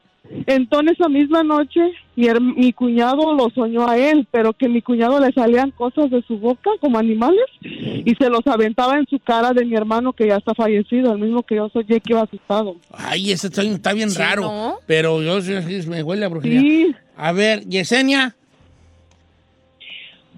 Entonces, 0.48 0.94
esa 1.00 1.10
misma 1.10 1.44
noche, 1.44 1.80
mi, 2.16 2.28
mi 2.56 2.74
cuñado 2.74 3.34
lo 3.34 3.50
soñó 3.52 3.88
a 3.88 3.98
él, 3.98 4.28
pero 4.32 4.54
que 4.54 4.68
mi 4.68 4.82
cuñado 4.82 5.20
le 5.20 5.32
salían 5.32 5.72
cosas 5.72 6.10
de 6.10 6.22
su 6.24 6.38
boca 6.38 6.70
como 6.82 6.98
animales 6.98 7.46
y 7.62 8.14
se 8.16 8.30
los 8.30 8.46
aventaba 8.46 8.98
en 8.98 9.06
su 9.08 9.20
cara 9.20 9.54
de 9.54 9.66
mi 9.66 9.76
hermano 9.76 10.14
que 10.14 10.28
ya 10.28 10.38
está 10.38 10.54
fallecido, 10.54 11.14
el 11.14 11.20
mismo 11.20 11.44
que 11.44 11.56
yo 11.56 11.70
soñé 11.70 12.00
que 12.00 12.14
iba 12.14 12.22
asustado. 12.22 12.76
Ay, 12.92 13.32
ese 13.32 13.50
sueño 13.50 13.74
está 13.76 13.94
bien 13.94 14.10
Sí, 14.10 14.20
raro. 14.20 14.42
¿no? 14.44 14.76
Pero 14.86 15.22
yo 15.22 15.40
me 15.88 16.04
huele 16.04 16.26
a 16.26 16.30
brujería. 16.30 16.60
Sí, 16.62 16.96
A 17.18 17.32
ver, 17.32 17.66
Yesenia. 17.66 18.36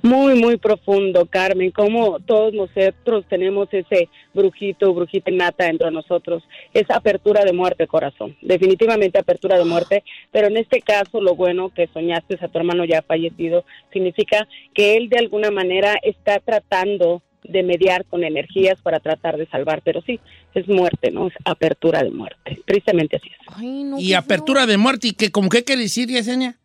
Muy, 0.07 0.35
muy 0.35 0.55
profundo, 0.55 1.25
Carmen, 1.25 1.71
como 1.71 2.21
todos 2.21 2.53
nosotros 2.53 3.25
tenemos 3.27 3.67
ese 3.73 4.07
brujito, 4.33 4.93
brujita 4.93 5.31
nata 5.31 5.65
dentro 5.65 5.87
de 5.87 5.93
nosotros, 5.93 6.43
esa 6.73 6.95
apertura 6.95 7.43
de 7.43 7.51
muerte, 7.51 7.87
corazón, 7.87 8.37
definitivamente 8.41 9.19
apertura 9.19 9.57
de 9.57 9.65
muerte, 9.65 10.05
pero 10.31 10.47
en 10.47 10.55
este 10.55 10.81
caso 10.81 11.19
lo 11.19 11.35
bueno 11.35 11.73
que 11.73 11.87
soñaste 11.87 12.37
a 12.39 12.47
tu 12.47 12.57
hermano 12.57 12.85
ya 12.85 13.01
fallecido 13.01 13.65
significa 13.91 14.47
que 14.73 14.95
él 14.95 15.09
de 15.09 15.19
alguna 15.19 15.51
manera 15.51 15.97
está 16.01 16.39
tratando 16.39 17.21
de 17.43 17.63
mediar 17.63 18.05
con 18.05 18.23
energías 18.23 18.81
para 18.81 19.01
tratar 19.01 19.35
de 19.35 19.47
salvar, 19.47 19.81
pero 19.83 20.01
sí, 20.03 20.21
es 20.53 20.69
muerte, 20.69 21.11
¿no? 21.11 21.27
Es 21.27 21.33
apertura 21.43 22.01
de 22.01 22.11
muerte, 22.11 22.61
tristemente 22.65 23.17
así 23.17 23.27
es. 23.27 23.57
Ay, 23.57 23.83
no. 23.83 23.99
Y 23.99 24.13
apertura 24.13 24.65
de 24.65 24.77
muerte. 24.77 25.09
¿Y 25.09 25.11
qué, 25.11 25.31
como 25.31 25.49
qué 25.49 25.65
quiere 25.65 25.81
decir, 25.81 26.07
Yesenia? 26.07 26.57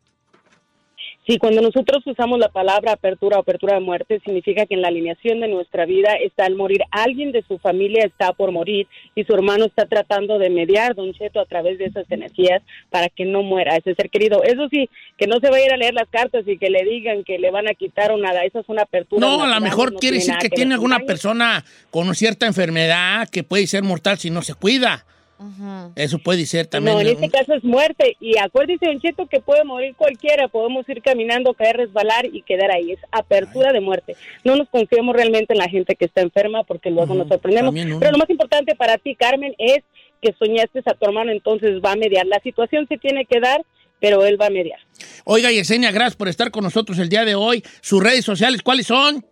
Sí, 1.24 1.38
cuando 1.38 1.62
nosotros 1.62 2.04
usamos 2.04 2.40
la 2.40 2.48
palabra 2.48 2.92
apertura 2.92 3.36
o 3.36 3.40
apertura 3.42 3.74
de 3.74 3.80
muerte, 3.80 4.20
significa 4.24 4.66
que 4.66 4.74
en 4.74 4.82
la 4.82 4.88
alineación 4.88 5.38
de 5.38 5.46
nuestra 5.46 5.86
vida 5.86 6.14
está 6.14 6.46
el 6.46 6.56
morir. 6.56 6.80
Alguien 6.90 7.30
de 7.30 7.44
su 7.46 7.58
familia 7.58 8.04
está 8.04 8.32
por 8.32 8.50
morir 8.50 8.88
y 9.14 9.22
su 9.22 9.32
hermano 9.32 9.66
está 9.66 9.86
tratando 9.86 10.40
de 10.40 10.50
mediar, 10.50 10.96
Don 10.96 11.12
Cheto, 11.12 11.38
a 11.38 11.46
través 11.46 11.78
de 11.78 11.84
esas 11.84 12.10
energías 12.10 12.60
para 12.90 13.08
que 13.08 13.24
no 13.24 13.44
muera 13.44 13.76
ese 13.76 13.94
ser 13.94 14.10
querido. 14.10 14.42
Eso 14.42 14.68
sí, 14.68 14.90
que 15.16 15.28
no 15.28 15.38
se 15.38 15.48
vaya 15.48 15.62
a 15.62 15.66
ir 15.66 15.72
a 15.74 15.76
leer 15.76 15.94
las 15.94 16.08
cartas 16.08 16.42
y 16.44 16.58
que 16.58 16.70
le 16.70 16.82
digan 16.84 17.22
que 17.22 17.38
le 17.38 17.52
van 17.52 17.68
a 17.68 17.74
quitar 17.74 18.10
o 18.10 18.16
nada. 18.16 18.44
Esa 18.44 18.58
es 18.58 18.68
una 18.68 18.82
apertura. 18.82 19.24
No, 19.24 19.44
a 19.44 19.46
lo 19.46 19.60
mejor 19.60 19.92
no 19.92 20.00
quiere 20.00 20.16
decir 20.16 20.34
que 20.40 20.50
tiene 20.50 20.74
alguna 20.74 20.98
persona 21.00 21.64
con 21.90 22.12
cierta 22.16 22.46
enfermedad 22.46 23.28
que 23.28 23.44
puede 23.44 23.68
ser 23.68 23.84
mortal 23.84 24.18
si 24.18 24.30
no 24.30 24.42
se 24.42 24.54
cuida. 24.54 25.04
Ajá. 25.42 25.90
Eso 25.96 26.18
puede 26.18 26.46
ser 26.46 26.66
también. 26.66 26.94
No, 26.94 27.00
en 27.00 27.08
este 27.08 27.28
caso 27.28 27.54
es 27.54 27.64
muerte. 27.64 28.16
Y 28.20 28.38
acuérdese, 28.38 28.86
Don 28.86 29.00
Cheto, 29.00 29.26
que 29.26 29.40
puede 29.40 29.64
morir 29.64 29.94
cualquiera. 29.96 30.48
Podemos 30.48 30.88
ir 30.88 31.02
caminando, 31.02 31.54
caer, 31.54 31.78
resbalar 31.78 32.26
y 32.26 32.42
quedar 32.42 32.70
ahí. 32.70 32.92
Es 32.92 33.00
apertura 33.10 33.72
de 33.72 33.80
muerte. 33.80 34.16
No 34.44 34.56
nos 34.56 34.68
confiemos 34.68 35.16
realmente 35.16 35.52
en 35.52 35.58
la 35.58 35.68
gente 35.68 35.96
que 35.96 36.04
está 36.04 36.20
enferma 36.20 36.62
porque 36.64 36.90
luego 36.90 37.14
nos 37.14 37.28
sorprendemos. 37.28 37.74
Pero 37.74 38.12
lo 38.12 38.18
más 38.18 38.30
importante 38.30 38.74
para 38.76 38.98
ti, 38.98 39.16
Carmen, 39.16 39.54
es 39.58 39.82
que 40.20 40.32
soñaste 40.38 40.82
a 40.86 40.94
tu 40.94 41.04
hermano, 41.06 41.32
entonces 41.32 41.80
va 41.84 41.92
a 41.92 41.96
mediar. 41.96 42.26
La 42.26 42.38
situación 42.40 42.86
se 42.88 42.96
tiene 42.96 43.24
que 43.24 43.40
dar, 43.40 43.64
pero 44.00 44.24
él 44.24 44.40
va 44.40 44.46
a 44.46 44.50
mediar. 44.50 44.78
Oiga, 45.24 45.50
Yesenia, 45.50 45.90
gracias 45.90 46.16
por 46.16 46.28
estar 46.28 46.50
con 46.50 46.62
nosotros 46.62 46.98
el 46.98 47.08
día 47.08 47.24
de 47.24 47.34
hoy. 47.34 47.62
Sus 47.80 48.02
redes 48.02 48.24
sociales, 48.24 48.62
¿cuáles 48.62 48.86
son? 48.86 49.24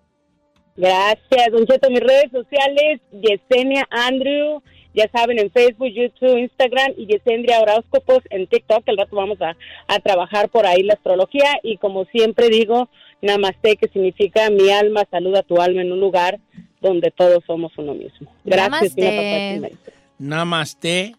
Gracias, 0.76 1.52
Don 1.52 1.66
Cheto. 1.66 1.90
Mis 1.90 2.00
redes 2.00 2.30
sociales, 2.32 3.00
Yesenia 3.12 3.86
Andrew. 3.90 4.62
Ya 4.94 5.08
saben, 5.12 5.38
en 5.38 5.50
Facebook, 5.50 5.88
YouTube, 5.88 6.38
Instagram 6.38 6.94
y 6.96 7.06
Yesendria 7.06 7.60
Horóscopos 7.60 8.20
en 8.30 8.46
TikTok. 8.46 8.88
Al 8.88 8.96
rato 8.96 9.16
vamos 9.16 9.40
a, 9.40 9.56
a 9.86 9.98
trabajar 10.00 10.48
por 10.48 10.66
ahí 10.66 10.82
la 10.82 10.94
astrología. 10.94 11.58
Y 11.62 11.76
como 11.76 12.04
siempre 12.06 12.48
digo, 12.48 12.88
Namaste, 13.22 13.76
que 13.76 13.88
significa 13.88 14.50
mi 14.50 14.70
alma 14.70 15.04
saluda 15.10 15.40
a 15.40 15.42
tu 15.42 15.60
alma 15.60 15.82
en 15.82 15.92
un 15.92 16.00
lugar 16.00 16.40
donde 16.80 17.10
todos 17.10 17.44
somos 17.46 17.72
uno 17.76 17.94
mismo. 17.94 18.32
Gracias, 18.44 18.96
Namaste. 18.96 19.72
Namaste. 20.18 21.16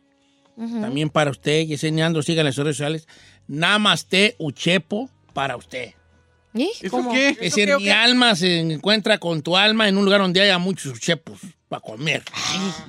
También 0.58 1.10
para 1.10 1.32
usted, 1.32 1.66
Yesenia 1.66 2.06
Andro, 2.06 2.22
sigan 2.22 2.46
las 2.46 2.56
redes 2.56 2.76
sociales. 2.76 3.08
Namaste 3.48 4.36
Uchepo 4.38 5.10
para 5.34 5.56
usted. 5.56 5.94
¿Y? 6.54 6.70
¿Eso 6.82 6.90
¿Cómo? 6.92 7.12
qué? 7.12 7.30
Es 7.30 7.38
¿Eso 7.42 7.56
decir, 7.62 7.76
mi 7.78 7.90
alma 7.90 8.36
se 8.36 8.60
encuentra 8.60 9.18
con 9.18 9.42
tu 9.42 9.56
alma 9.58 9.88
en 9.88 9.98
un 9.98 10.06
lugar 10.06 10.22
donde 10.22 10.42
haya 10.42 10.60
muchos 10.60 10.94
uchepos 10.94 11.40
para 11.72 11.80
comer. 11.82 12.22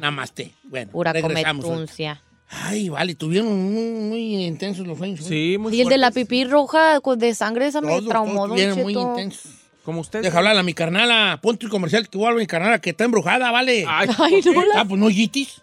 Namaste. 0.00 0.52
Bueno, 0.64 0.90
Pura 0.90 1.12
regresamos. 1.12 1.64
cometuncia. 1.64 2.20
Ay, 2.50 2.88
vale, 2.88 3.14
tuvieron 3.14 3.48
muy, 3.72 3.84
muy 4.10 4.44
intensos 4.44 4.84
los 4.86 4.98
sueños. 4.98 5.20
¿eh? 5.20 5.24
Sí, 5.28 5.56
muy 5.58 5.72
Y 5.74 5.82
el 5.82 5.88
de 5.88 5.98
la 5.98 6.10
pipí 6.10 6.44
roja 6.44 7.00
con- 7.00 7.16
de 7.18 7.32
sangre, 7.34 7.68
esa 7.68 7.80
me 7.80 7.86
Todos, 7.92 8.08
traumó, 8.08 8.34
todos 8.34 8.48
don 8.48 8.58
estuvieron 8.58 8.82
muy 8.82 8.94
Cheto. 8.94 9.08
intensos. 9.10 9.52
Como 9.84 10.00
usted. 10.00 10.20
Deja 10.22 10.38
hablar 10.38 10.56
a 10.58 10.62
mi 10.64 10.74
carnala. 10.74 11.38
Ponte 11.42 11.64
el 11.66 11.70
comercial 11.70 12.08
que 12.08 12.18
vuelve 12.18 12.40
mi 12.40 12.46
carnala 12.46 12.80
que 12.80 12.90
está 12.90 13.04
embrujada, 13.04 13.50
¿vale? 13.52 13.84
Ay, 13.88 14.08
Ay, 14.18 14.42
¿por 14.42 14.54
no, 14.54 14.64
la- 14.74 14.80
Ah, 14.80 14.84
pues 14.84 15.00
no 15.00 15.08
yitis. 15.10 15.62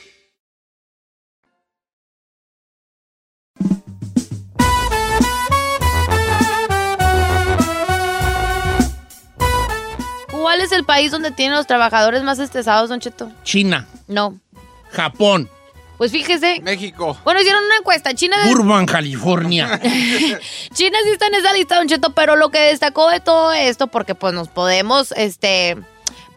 ¿Cuál 10.61 10.67
es 10.71 10.77
el 10.77 10.85
país 10.85 11.09
donde 11.11 11.31
tienen 11.31 11.57
los 11.57 11.65
trabajadores 11.65 12.21
más 12.21 12.37
estresados, 12.37 12.87
Don 12.87 12.99
Cheto? 12.99 13.31
China, 13.43 13.87
No. 14.07 14.37
Japón, 14.91 15.49
Pues 15.97 16.11
fíjese. 16.11 16.59
México. 16.61 17.17
Bueno, 17.23 17.41
hicieron 17.41 17.63
una 17.65 17.77
encuesta. 17.77 18.13
China, 18.13 18.35
Burbank, 18.45 18.91
California. 18.91 19.79
China 20.73 20.99
sí 21.03 21.09
está 21.11 21.25
en 21.27 21.33
esa 21.35 21.51
lista, 21.53 21.77
Don 21.77 21.87
Cheto, 21.87 22.11
pero 22.13 22.35
lo 22.35 22.49
que 22.49 22.59
destacó 22.59 23.09
de 23.09 23.19
todo 23.21 23.51
esto, 23.53 23.87
porque 23.87 24.13
pues 24.13 24.35
nos 24.35 24.49
podemos, 24.49 25.13
este, 25.13 25.77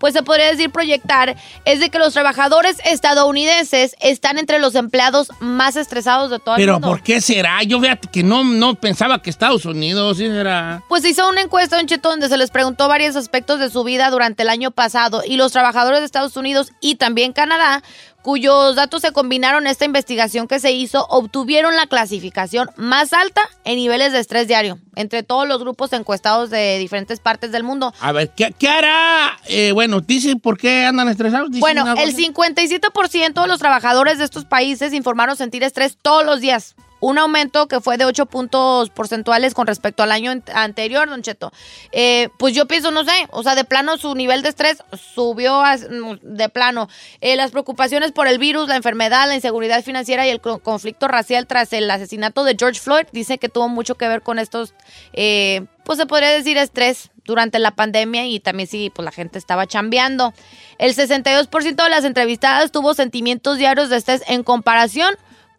pues 0.05 0.13
se 0.13 0.23
podría 0.23 0.51
decir 0.51 0.69
proyectar, 0.69 1.35
es 1.65 1.81
de 1.81 1.89
que 1.89 1.99
los 1.99 2.13
trabajadores 2.13 2.77
estadounidenses 2.85 3.97
están 4.01 4.37
entre 4.37 4.59
los 4.59 4.75
empleados 4.75 5.29
más 5.41 5.77
estresados 5.77 6.31
de 6.31 6.39
todo 6.41 6.57
el 6.57 6.61
Pero 6.61 6.75
mundo. 6.75 6.89
¿por 6.89 7.03
qué 7.03 7.23
será? 7.23 7.63
Yo 7.63 7.81
fíjate 7.81 8.09
que 8.09 8.23
no, 8.23 8.45
no 8.45 8.75
pensaba 8.75 9.23
que 9.23 9.31
Estados 9.31 9.65
Unidos 9.65 10.19
sí 10.19 10.27
será. 10.27 10.83
Pues 10.91 11.01
se 11.01 11.09
hizo 11.09 11.27
una 11.27 11.41
encuesta, 11.41 11.79
Don 11.79 11.87
Cheto, 11.87 12.11
donde 12.11 12.29
se 12.29 12.37
les 12.37 12.51
preguntó 12.51 12.87
varios 12.87 13.17
aspectos 13.17 13.59
de 13.61 13.71
su 13.71 13.83
vida 13.83 14.11
durante 14.11 14.43
el 14.43 14.51
año 14.51 14.73
pasado 14.73 15.23
y 15.27 15.39
los 15.39 15.53
trabajadores 15.53 16.01
de 16.01 16.05
Estados 16.05 16.37
Unidos 16.37 16.73
y 16.83 16.97
también 16.97 17.33
Canadá, 17.33 17.83
cuyos 18.25 18.75
datos 18.75 19.03
se 19.03 19.13
combinaron 19.13 19.67
en 19.67 19.71
esta 19.71 19.85
investigación 19.85 20.49
que 20.49 20.59
se 20.59 20.73
hizo, 20.73 21.07
obtuvieron 21.11 21.77
la 21.77 21.87
clasificación 21.87 22.71
más 22.77 23.13
alta 23.13 23.43
en 23.65 23.77
niveles 23.77 24.13
de 24.13 24.19
estrés 24.19 24.49
diario 24.49 24.79
entre 24.97 25.23
todos 25.23 25.47
los 25.47 25.61
grupos 25.61 25.93
encuestados 25.93 26.49
de 26.49 26.79
diferentes 26.79 27.21
partes 27.21 27.53
del 27.53 27.65
mundo. 27.65 27.93
A 28.01 28.13
ver, 28.13 28.31
¿qué, 28.31 28.55
qué 28.59 28.69
hará? 28.69 29.39
Eh, 29.47 29.73
bueno, 29.73 30.01
dice 30.01 30.37
por 30.37 30.57
qué 30.57 30.87
andan 30.87 31.09
estresados. 31.09 31.49
¿Dicen 31.51 31.61
Bueno, 31.61 31.85
el 31.93 32.09
así? 32.09 32.33
57% 32.33 33.43
de 33.43 33.47
los 33.47 33.59
trabajadores 33.59 34.17
de 34.17 34.25
estos 34.25 34.47
países 34.47 34.95
informaron 34.95 35.37
sentir 35.37 35.63
estrés 35.63 35.99
todos 36.01 36.25
los 36.25 36.41
días. 36.41 36.77
Un 37.07 37.19
aumento 37.19 37.69
que 37.69 37.81
fue 37.81 37.99
de 37.99 38.07
8 38.07 38.25
puntos 38.25 38.89
porcentuales 38.89 39.53
con 39.53 39.67
respecto 39.67 40.03
al 40.03 40.11
año 40.11 40.33
ant- 40.33 40.51
anterior, 40.55 41.07
Don 41.07 41.21
Cheto. 41.21 41.53
Eh, 41.93 42.31
pues 42.39 42.55
yo 42.55 42.67
pienso, 42.67 42.91
no 42.93 43.05
sé, 43.05 43.13
o 43.31 43.43
sea, 43.43 43.55
de 43.55 43.65
plano 43.65 43.99
su 43.99 44.15
nivel 44.15 44.41
de 44.43 44.49
estrés 44.49 44.79
subió 45.15 45.61
a- 45.63 45.77
de 45.77 46.49
plano. 46.49 46.89
Eh, 47.21 47.37
las 47.37 47.51
preocupaciones 47.51 48.11
por 48.13 48.27
el 48.27 48.39
virus, 48.39 48.69
la 48.69 48.77
enfermedad, 48.77 49.29
la 49.29 49.35
inseguridad 49.35 49.85
financiera 49.85 50.27
y 50.27 50.31
el 50.31 50.41
co- 50.41 50.61
conflicto 50.61 51.07
racial 51.07 51.47
tras 51.47 51.75
el 51.75 51.91
asesinato 51.91 52.43
de 52.43 52.57
George 52.59 52.81
Floyd, 52.81 53.05
dice 53.13 53.37
que 53.37 53.51
tuvo 53.51 53.69
mucho 53.69 53.97
que 53.97 54.09
ver 54.09 54.23
con 54.23 54.39
estos, 54.39 54.73
eh, 55.13 55.67
pues 55.85 55.99
se 55.99 56.07
podría 56.07 56.31
decir 56.31 56.57
estrés 56.57 57.11
durante 57.27 57.59
la 57.59 57.73
pandemia 57.73 58.25
y 58.27 58.41
también 58.41 58.67
sí, 58.67 58.91
pues 58.95 59.05
la 59.05 59.13
gente 59.13 59.39
estaba 59.39 59.67
chambeando. 59.67 60.33
El 60.79 60.95
62% 60.95 61.85
de 61.85 61.91
las 61.91 62.05
entrevistadas 62.05 62.73
tuvo 62.73 62.95
sentimientos 62.95 63.59
diarios 63.59 63.91
de 63.91 63.97
estrés 63.99 64.23
en 64.27 64.43
comparación 64.43 65.15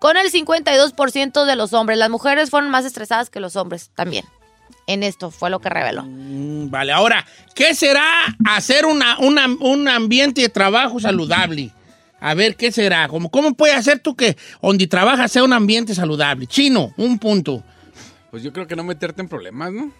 con 0.05 0.17
el 0.17 0.31
52% 0.31 1.45
de 1.45 1.55
los 1.55 1.73
hombres. 1.73 1.97
Las 1.97 2.09
mujeres 2.09 2.49
fueron 2.51 2.69
más 2.69 2.85
estresadas 2.85 3.29
que 3.31 3.39
los 3.39 3.55
hombres 3.55 3.89
también. 3.95 4.23
En 4.87 5.01
esto 5.01 5.31
fue 5.31 5.49
lo 5.49 5.59
que 5.59 5.69
reveló. 5.69 6.03
Mm, 6.03 6.69
Vale, 6.69 6.91
ahora, 6.91 7.25
¿qué 7.55 7.73
será 7.73 8.03
hacer 8.45 8.85
una, 8.85 9.17
una- 9.19 9.47
un 9.47 9.87
ambiente 9.87 10.41
de 10.41 10.49
trabajo 10.49 10.99
saludable? 10.99 11.71
A 12.19 12.33
ver, 12.35 12.55
¿qué 12.55 12.71
será? 12.71 13.07
¿Cómo, 13.07 13.29
¿Cómo 13.31 13.53
puede 13.55 13.73
hacer 13.73 13.99
tú 13.99 14.15
que 14.15 14.37
donde 14.61 14.85
trabajas 14.87 15.31
sea 15.31 15.43
un 15.43 15.53
ambiente 15.53 15.95
saludable? 15.95 16.45
Chino, 16.45 16.93
un 16.97 17.17
punto. 17.17 17.63
Pues 18.29 18.43
yo 18.43 18.53
creo 18.53 18.67
que 18.67 18.75
no 18.75 18.83
meterte 18.83 19.21
en 19.21 19.27
problemas, 19.27 19.71
¿no? 19.71 19.91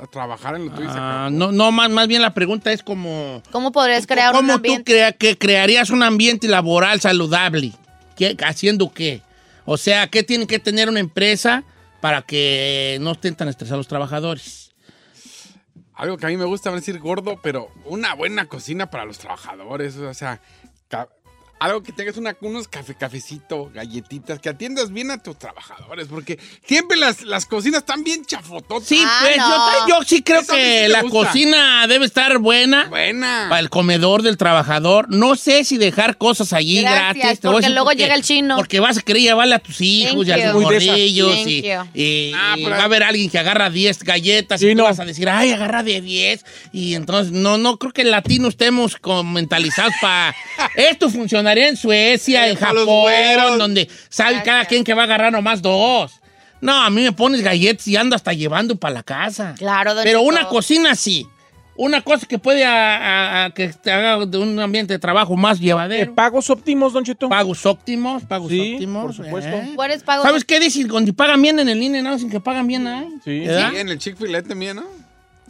A 0.00 0.06
trabajar 0.06 0.54
en 0.54 0.66
lo 0.66 0.72
tuyo 0.72 0.88
Ah, 0.92 1.28
no, 1.32 1.50
no 1.50 1.72
más, 1.72 1.90
más 1.90 2.06
bien 2.06 2.22
la 2.22 2.32
pregunta 2.34 2.70
es 2.72 2.82
como... 2.84 3.42
¿Cómo 3.50 3.72
podrías 3.72 4.06
crear 4.06 4.30
un 4.32 4.36
¿Cómo 4.42 4.48
tú 4.52 4.56
ambiente? 4.56 4.84
crea- 4.92 5.12
que 5.12 5.36
crearías 5.36 5.90
un 5.90 6.02
ambiente 6.04 6.46
laboral 6.46 7.00
saludable? 7.00 7.72
¿Qué, 8.16 8.36
¿Haciendo 8.46 8.92
qué? 8.92 9.22
O 9.72 9.76
sea, 9.76 10.08
¿qué 10.08 10.24
tiene 10.24 10.48
que 10.48 10.58
tener 10.58 10.88
una 10.88 10.98
empresa 10.98 11.62
para 12.00 12.22
que 12.22 12.98
no 13.00 13.12
estén 13.12 13.36
tan 13.36 13.46
estresados 13.46 13.78
los 13.78 13.86
trabajadores? 13.86 14.72
Algo 15.94 16.16
que 16.16 16.26
a 16.26 16.28
mí 16.28 16.36
me 16.36 16.44
gusta 16.44 16.72
decir 16.72 16.98
gordo, 16.98 17.38
pero 17.40 17.68
una 17.84 18.16
buena 18.16 18.46
cocina 18.46 18.90
para 18.90 19.04
los 19.04 19.20
trabajadores. 19.20 19.96
O 19.96 20.12
sea, 20.12 20.42
algo 21.60 21.82
que 21.82 21.92
tengas 21.92 22.16
una, 22.16 22.34
unos 22.40 22.66
café, 22.68 22.94
cafecito, 22.94 23.70
galletitas, 23.72 24.38
que 24.40 24.48
atiendas 24.48 24.90
bien 24.92 25.10
a 25.10 25.22
tus 25.22 25.38
trabajadores, 25.38 26.08
porque 26.08 26.38
siempre 26.66 26.96
las, 26.96 27.22
las 27.22 27.46
cocinas 27.46 27.80
están 27.80 28.02
bien 28.02 28.24
chafototas. 28.24 28.88
Sí, 28.88 29.02
Ah, 29.06 29.18
pues 29.22 29.36
no. 29.36 29.88
yo, 29.88 29.98
yo 30.00 30.04
sí 30.06 30.22
creo 30.22 30.40
Eso 30.40 30.52
sí 30.54 30.58
que 30.58 30.88
la 30.88 31.02
gusta. 31.02 31.18
cocina 31.28 31.86
debe 31.86 32.06
estar 32.06 32.38
buena. 32.38 32.86
Buena. 32.88 33.46
Para 33.48 33.60
el 33.60 33.70
comedor 33.70 34.22
del 34.22 34.36
trabajador. 34.36 35.06
No 35.10 35.36
sé 35.36 35.64
si 35.64 35.76
dejar 35.78 36.16
cosas 36.16 36.52
allí 36.52 36.80
Gracias, 36.80 37.16
gratis. 37.16 37.40
te 37.40 37.48
porque 37.48 37.68
luego 37.70 37.92
llega 37.92 38.14
el 38.14 38.22
chino. 38.22 38.56
Porque 38.56 38.80
vas 38.80 38.96
a 38.98 39.02
querer 39.02 39.22
llevarle 39.22 39.54
a 39.54 39.58
tus 39.58 39.80
hijos 39.80 40.26
Thank 40.26 40.28
y 40.28 40.30
a 40.32 40.46
you. 40.46 40.52
tus 40.52 40.62
morrillos. 40.62 40.96
Y, 40.98 41.14
you. 41.62 41.70
y- 41.94 42.32
Ah, 42.34 42.54
y 42.56 42.64
va 42.64 42.76
a 42.78 42.84
haber 42.84 43.02
alguien 43.02 43.28
que 43.30 43.38
agarra 43.38 43.68
10 43.70 44.02
galletas 44.02 44.62
y 44.62 44.74
no. 44.74 44.84
vas 44.84 44.98
a 45.00 45.04
decir, 45.04 45.28
ay, 45.28 45.50
agarra 45.52 45.82
de 45.82 46.00
10. 46.00 46.44
Y 46.72 46.94
entonces, 46.94 47.32
no, 47.32 47.58
no 47.58 47.76
creo 47.78 47.92
que 47.92 48.02
el 48.02 48.10
latino 48.10 48.48
estemos 48.48 48.96
mentalizados 49.24 49.92
para... 50.00 50.34
Esto 50.76 51.10
funcionaría 51.50 51.68
en 51.68 51.76
Suecia, 51.76 52.48
en 52.48 52.56
Japón, 52.56 53.58
donde 53.58 53.88
sabe 54.08 54.42
cada 54.44 54.64
quien 54.64 54.84
que 54.84 54.94
va 54.94 55.02
a 55.02 55.04
agarrar 55.04 55.32
nomás 55.32 55.60
dos. 55.62 56.12
No, 56.60 56.82
a 56.82 56.90
mí 56.90 57.02
me 57.02 57.12
pones 57.12 57.40
galletas 57.42 57.88
y 57.88 57.96
ando 57.96 58.14
hasta 58.14 58.32
llevando 58.32 58.76
para 58.76 58.94
la 58.94 59.02
casa. 59.02 59.54
Claro, 59.56 59.94
don 59.94 60.04
Pero 60.04 60.20
una 60.22 60.46
cocina 60.46 60.94
sí. 60.94 61.26
Una 61.76 62.02
cosa 62.02 62.26
que 62.26 62.38
puede 62.38 62.62
a- 62.66 62.96
a- 62.96 63.44
a 63.46 63.50
que 63.54 63.68
te 63.68 63.90
haga 63.90 64.26
de 64.26 64.36
un 64.36 64.60
ambiente 64.60 64.92
de 64.92 64.98
trabajo 64.98 65.34
más 65.34 65.56
Eh, 65.58 65.62
llevadero. 65.62 66.14
¿Pagos 66.14 66.50
óptimos, 66.50 66.92
Don 66.92 67.02
Cheto? 67.04 67.30
Pagos 67.30 67.64
óptimos, 67.64 68.22
pagos 68.24 68.50
Sí, 68.50 68.74
óptimos. 68.74 69.02
por 69.06 69.14
supuesto. 69.14 69.56
¿eh? 69.56 69.72
¿Cuál 69.74 69.92
es 69.92 70.02
pago? 70.02 70.22
¿Sabes 70.22 70.44
qué 70.44 70.60
dicen? 70.60 70.88
Cuando 70.88 71.10
pagan 71.14 71.40
bien 71.40 71.58
en 71.58 71.70
el 71.70 71.82
INE, 71.82 72.02
no 72.02 72.12
dicen 72.12 72.28
que 72.28 72.38
pagan 72.40 72.66
bien 72.66 72.86
ahí. 72.86 73.08
Sí. 73.24 73.40
¿Verdad? 73.40 73.70
Sí, 73.72 73.76
en 73.78 73.88
el 73.88 73.98
Chick-fil-A 73.98 74.42
también, 74.42 74.76
¿no? 74.76 74.84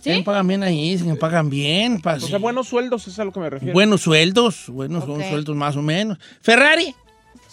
Sí, 0.00 0.22
pagan 0.22 0.46
bien 0.48 0.62
ahí, 0.62 0.96
que 0.98 1.14
pagan 1.14 1.50
bien. 1.50 2.00
pa- 2.00 2.14
O 2.14 2.20
sea, 2.20 2.38
buenos 2.38 2.68
sueldos, 2.68 3.06
es 3.08 3.18
a 3.18 3.24
lo 3.24 3.32
que 3.32 3.40
me 3.40 3.50
refiero. 3.50 3.74
buenos 3.74 4.00
sueldos, 4.02 4.64
buenos 4.68 5.04
son 5.04 5.20
Ok. 5.20 5.28
sueldos 5.28 5.54
más 5.56 5.76
o 5.76 5.82
menos. 5.82 6.18
Ferrari, 6.40 6.94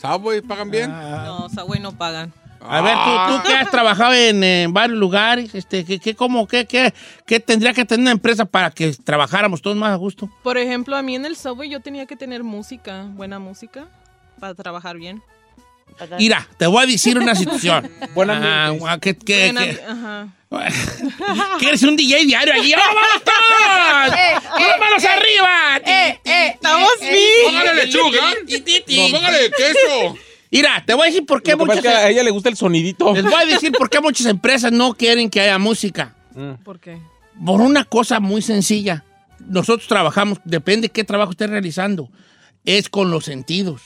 Subway, 0.02 0.42
¿pagan 0.42 0.70
bien? 0.72 0.90
No, 0.92 1.50
Subway 1.50 1.80
no 1.80 1.92
pagan. 1.98 2.32
a 2.62 2.82
ver, 2.82 2.96
tú, 2.96 3.38
tú 3.44 3.48
que 3.48 3.54
has 3.54 3.70
trabajado 3.72 4.14
en, 4.14 4.44
eh, 4.44 4.68
varios 4.70 4.98
lugares, 5.00 5.54
este, 5.56 5.86
¿qué, 5.86 6.00
qué, 6.00 6.16
cómo, 6.16 6.48
qué, 6.48 6.66
qué, 6.66 6.94
qué 7.26 7.40
tendría 7.40 7.74
que 7.74 7.86
tener 7.86 8.02
una 8.02 8.12
empresa 8.12 8.46
para 8.46 8.72
que 8.72 8.94
trabajáramos 8.94 9.62
todos 9.62 9.78
más 9.78 9.92
a 9.92 9.96
gusto? 9.96 10.30
Por 10.44 10.58
ejemplo, 10.58 10.96
a 10.96 11.02
mí 11.02 11.16
en 11.16 11.26
el 11.26 11.36
Subway 11.36 11.70
yo 11.70 11.80
tenía 11.82 12.06
que 12.06 12.16
tener 12.16 12.44
música, 12.44 13.06
buena 13.14 13.40
música, 13.40 13.88
para 14.40 14.54
trabajar 14.56 14.98
bien. 14.98 15.22
Mira, 16.20 16.48
te 16.58 16.68
voy 16.68 16.84
a 16.84 16.86
decir 16.88 17.18
una 17.18 17.36
situación. 17.42 17.92
Buen 18.14 18.30
Ah, 18.30 18.74
ah, 18.88 18.98
que, 19.00 19.16
que- 19.18 19.52
Buena- 19.52 19.64
que- 19.66 19.82
Ajá. 19.82 20.28
que 21.60 21.68
eres 21.70 21.84
un 21.84 21.96
DJ 21.98 22.26
diario 22.26 22.54
allí. 22.54 22.74
¡Oh, 22.74 22.78
vamos 22.78 23.24
todos! 23.24 24.18
Eh, 24.20 24.34
¡Las 24.68 24.80
manos 24.80 25.04
arriba! 25.06 25.78
eh, 25.86 26.20
eh, 26.24 26.48
¡Estamos 26.54 26.90
eh, 27.02 27.12
bien! 27.12 27.46
¡Póngale 27.46 27.86
lechuga! 27.86 28.22
¡No, 28.32 29.12
póngale 29.18 29.52
queso! 29.52 30.16
Mira, 30.50 30.84
te 30.86 30.94
voy 30.94 31.04
a 31.04 31.06
decir 31.12 31.26
por 31.26 31.44
qué 31.44 31.56
muchas... 31.58 31.78
es 31.78 31.82
que 31.82 31.88
a 31.90 32.10
ella 32.10 32.24
le 32.24 32.32
gusta 32.32 32.48
el 32.50 32.56
sonidito. 32.56 33.14
Les 33.14 33.24
voy 33.24 33.34
a 33.34 33.46
decir 33.46 33.72
por 33.74 33.90
qué 33.90 34.00
muchas 34.00 34.28
empresas 34.28 34.72
no 34.72 34.94
quieren 34.94 35.30
que 35.30 35.42
haya 35.42 35.58
música. 35.58 36.16
¿Por 36.64 36.80
qué? 36.80 37.00
Por 37.46 37.60
una 37.62 37.84
cosa 37.84 38.20
muy 38.22 38.42
sencilla. 38.42 39.04
Nosotros 39.40 39.88
trabajamos, 39.88 40.40
depende 40.46 40.88
de 40.88 40.92
qué 40.94 41.04
trabajo 41.04 41.32
estés 41.32 41.50
realizando, 41.50 42.10
es 42.64 42.88
con 42.90 43.12
los 43.12 43.26
sentidos. 43.26 43.82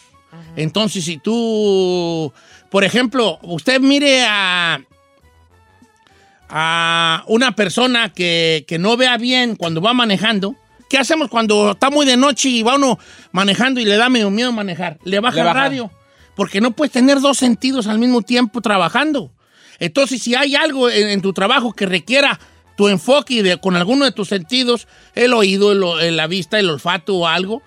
Entonces, 0.55 1.05
si 1.05 1.17
tú, 1.17 2.31
por 2.69 2.83
ejemplo, 2.83 3.39
usted 3.43 3.79
mire 3.79 4.23
a, 4.27 4.79
a 6.49 7.23
una 7.27 7.55
persona 7.55 8.09
que, 8.13 8.65
que 8.67 8.77
no 8.77 8.97
vea 8.97 9.17
bien 9.17 9.55
cuando 9.55 9.81
va 9.81 9.93
manejando, 9.93 10.55
¿qué 10.89 10.97
hacemos 10.97 11.29
cuando 11.29 11.71
está 11.71 11.89
muy 11.89 12.05
de 12.05 12.17
noche 12.17 12.49
y 12.49 12.63
va 12.63 12.75
uno 12.75 12.99
manejando 13.31 13.79
y 13.79 13.85
le 13.85 13.95
da 13.97 14.09
medio 14.09 14.29
miedo 14.29 14.51
manejar? 14.51 14.97
Le 15.03 15.19
baja 15.19 15.35
Le 15.35 15.41
el 15.41 15.47
baja. 15.47 15.59
radio, 15.59 15.91
porque 16.35 16.59
no 16.61 16.71
puedes 16.71 16.91
tener 16.91 17.19
dos 17.21 17.37
sentidos 17.37 17.87
al 17.87 17.99
mismo 17.99 18.21
tiempo 18.21 18.61
trabajando. 18.61 19.31
Entonces, 19.79 20.21
si 20.21 20.35
hay 20.35 20.55
algo 20.55 20.89
en, 20.89 21.07
en 21.09 21.21
tu 21.21 21.33
trabajo 21.33 21.73
que 21.73 21.85
requiera 21.85 22.39
tu 22.77 22.87
enfoque 22.87 23.35
y 23.35 23.41
de- 23.41 23.57
con 23.57 23.75
alguno 23.75 24.05
de 24.05 24.11
tus 24.11 24.27
sentidos, 24.27 24.87
el 25.15 25.33
oído, 25.33 25.71
el- 25.99 26.15
la 26.17 26.27
vista, 26.27 26.59
el 26.59 26.69
olfato 26.69 27.15
o 27.15 27.27
algo, 27.27 27.61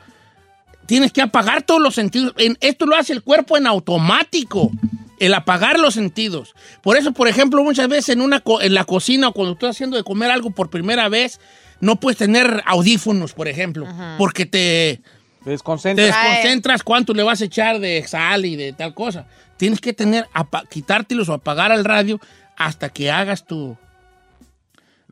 tienes 0.87 1.13
que 1.13 1.23
apagar 1.23 1.63
todos 1.63 1.81
los 1.81 1.95
sentidos. 1.95 2.33
En- 2.39 2.57
esto 2.61 2.87
lo 2.87 2.97
hace 2.97 3.13
el 3.13 3.23
cuerpo 3.23 3.57
en 3.57 3.67
automático, 3.67 4.71
el 5.19 5.35
apagar 5.35 5.79
los 5.79 5.95
sentidos. 5.95 6.55
Por 6.83 6.97
eso, 6.97 7.13
por 7.13 7.29
ejemplo, 7.29 7.63
muchas 7.63 7.89
veces 7.89 8.11
en, 8.11 8.21
una 8.21 8.41
co- 8.41 8.61
en 8.61 8.75
la 8.75 8.85
cocina 8.85 9.29
o 9.29 9.33
cuando 9.33 9.53
estás 9.55 9.71
haciendo 9.71 9.97
de 9.97 10.05
comer 10.05 10.31
algo 10.31 10.51
por 10.51 10.71
primera 10.71 11.09
vez, 11.09 11.41
no 11.81 11.97
puedes 11.97 12.19
tener 12.19 12.63
audífonos, 12.67 13.33
por 13.33 13.49
ejemplo, 13.49 13.87
porque 14.19 14.47
te, 14.47 15.01
Te 15.01 15.45
te 15.45 15.51
desconcentra. 15.51 16.05
desconcentras 16.05 16.83
cuánto 16.83 17.13
le 17.15 17.23
vas 17.23 17.41
a 17.41 17.45
echar 17.45 17.79
de 17.81 18.05
sal 18.07 18.45
y 18.45 18.57
de 18.57 18.73
tal 18.73 18.95
cosa. 18.95 19.27
Tienes 19.57 19.81
que 19.81 19.93
tener, 19.93 20.27
apa- 20.33 20.65
quitártelos 20.71 21.29
o 21.29 21.35
apagar 21.35 21.71
el 21.73 21.85
radio 21.85 22.21
hasta 22.57 22.89
que 22.89 23.11
hagas 23.11 23.47
tu 23.47 23.77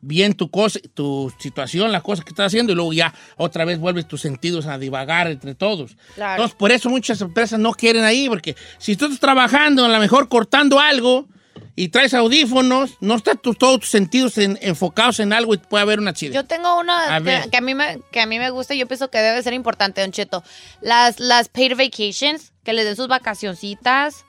bien 0.05 0.33
tu 0.33 0.51
cosa, 0.51 0.79
tu 0.93 1.31
situación, 1.39 1.91
la 1.91 2.01
cosa 2.01 2.23
que 2.23 2.29
estás 2.29 2.47
haciendo 2.47 2.71
y 2.73 2.75
luego 2.75 2.93
ya 2.93 3.13
otra 3.37 3.65
vez 3.65 3.79
vuelves 3.79 4.07
tus 4.07 4.21
sentidos 4.21 4.65
a 4.67 4.77
divagar 4.77 5.27
entre 5.27 5.55
todos. 5.55 5.95
Claro. 6.15 6.33
Entonces, 6.33 6.55
por 6.57 6.71
eso 6.71 6.89
muchas 6.89 7.21
empresas 7.21 7.59
no 7.59 7.71
quieren 7.73 8.03
ahí, 8.03 8.27
porque 8.27 8.55
si 8.77 8.95
tú 8.95 9.05
estás 9.05 9.19
trabajando, 9.19 9.85
a 9.85 9.87
lo 9.89 9.99
mejor 9.99 10.27
cortando 10.29 10.79
algo 10.79 11.27
y 11.75 11.87
traes 11.89 12.13
audífonos, 12.13 12.97
no 12.99 13.15
están 13.15 13.37
tus- 13.37 13.57
todos 13.57 13.79
tus 13.79 13.89
sentidos 13.89 14.37
en- 14.37 14.59
enfocados 14.61 15.19
en 15.19 15.33
algo 15.33 15.53
y 15.53 15.57
puede 15.57 15.81
haber 15.83 15.99
un 15.99 16.07
accidente. 16.07 16.35
Yo 16.35 16.45
tengo 16.45 16.79
una 16.79 17.15
A 17.15 17.21
que, 17.21 17.49
que 17.49 17.57
a 17.57 17.61
mí 17.61 17.73
me, 17.73 17.99
que 18.11 18.19
a 18.21 18.25
mí 18.25 18.37
me 18.39 18.49
gusta 18.49 18.75
y 18.75 18.79
yo 18.79 18.87
pienso 18.87 19.09
que 19.09 19.19
debe 19.19 19.41
ser 19.41 19.53
importante, 19.53 20.01
Don 20.01 20.11
Cheto. 20.11 20.43
Las, 20.81 21.19
las 21.19 21.49
paid 21.49 21.75
vacations, 21.77 22.51
que 22.63 22.73
les 22.73 22.85
den 22.85 22.95
sus 22.95 23.07
vacacioncitas, 23.07 24.25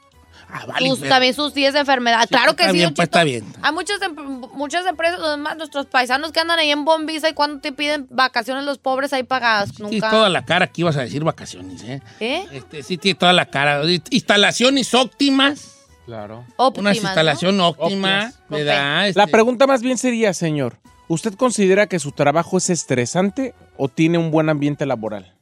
Ah, 0.49 0.67
vale, 0.67 0.89
sus- 0.89 0.99
pero- 1.01 1.11
también 1.11 1.35
sus 1.35 1.55
días 1.55 1.73
de 1.75 1.81
enfermedad. 1.81 2.21
Sí, 2.23 2.29
claro 2.29 2.55
que 2.57 2.63
está 2.63 2.73
sí, 2.73 2.79
bien, 2.79 2.95
pues, 2.95 3.07
está 3.07 3.25
bien. 3.25 3.45
Hay 3.63 3.73
muchas, 3.73 4.01
em- 4.03 4.41
muchas 4.55 4.87
empresas, 4.87 5.19
además 5.23 5.57
nuestros 5.57 5.87
paisanos 5.87 6.33
que 6.33 6.41
andan 6.41 6.59
ahí 6.59 6.71
en 6.71 6.85
Bombisa 6.85 7.29
y 7.29 7.33
cuando 7.35 7.61
te 7.61 7.73
piden 7.73 8.07
vacaciones 8.11 8.65
los 8.65 8.79
pobres 8.79 9.13
ahí 9.13 9.23
pagadas. 9.23 9.71
Sí, 9.77 9.83
Nunca. 9.83 10.11
toda 10.11 10.29
la 10.29 10.45
cara 10.45 10.67
que 10.69 10.83
ibas 10.83 10.97
a 10.97 11.03
decir 11.03 11.25
vacaciones, 11.25 11.83
¿eh? 11.83 12.01
¿Eh? 12.21 12.47
Este, 12.53 12.83
sí, 12.83 12.97
tiene 12.99 13.19
toda 13.19 13.33
la 13.33 13.47
cara. 13.47 13.83
Instalaciones 14.11 14.95
óptimas. 14.95 15.71
Claro. 16.07 16.45
Óptimas, 16.57 16.97
Una 16.99 17.03
¿no? 17.03 17.09
instalación 17.09 17.61
óptima, 17.61 17.85
Óptimas. 17.87 18.35
¿verdad? 18.49 19.01
La 19.15 19.25
Este, 19.25 19.27
pregunta 19.29 19.67
más 19.67 19.81
bien 19.83 19.97
sería, 19.99 20.35
señor, 20.35 20.79
¿usted 21.09 21.35
considera 21.35 21.87
que 21.87 21.99
su 21.99 22.13
trabajo 22.13 22.59
es 22.59 22.71
estresante 22.71 23.55
o 23.77 23.89
tiene 23.89 24.19
un 24.19 24.31
buen 24.31 24.49
ambiente 24.51 24.85
laboral? 24.87 25.34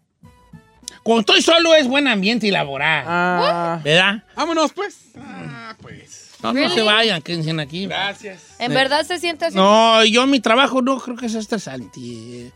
Cuando 1.03 1.21
estoy 1.21 1.43
solo 1.43 1.75
es 1.75 1.87
buen 1.89 2.07
ambiente 2.09 2.47
y 2.47 2.51
laboral, 2.51 3.05
Ah, 3.07 3.81
¿verdad? 3.83 4.23
Vámonos, 4.37 4.73
pues. 4.73 4.97
Ah, 5.19 5.75
pues. 5.81 6.31
No, 6.43 6.53
no 6.53 6.69
se 6.71 6.83
vayan, 6.83 7.23
quédense 7.23 7.51
aquí. 7.61 7.87
Gracias. 7.87 8.57
¿En 8.59 8.75
verdad 8.75 9.05
se 9.05 9.19
siente 9.19 9.47
así? 9.47 9.57
No, 9.57 10.05
yo 10.05 10.27
mi 10.27 10.41
trabajo 10.41 10.83
no 10.83 10.99
creo 10.99 11.17
que 11.17 11.29
sea 11.29 11.41
estresante. 11.41 12.01
Eh, 12.01 12.51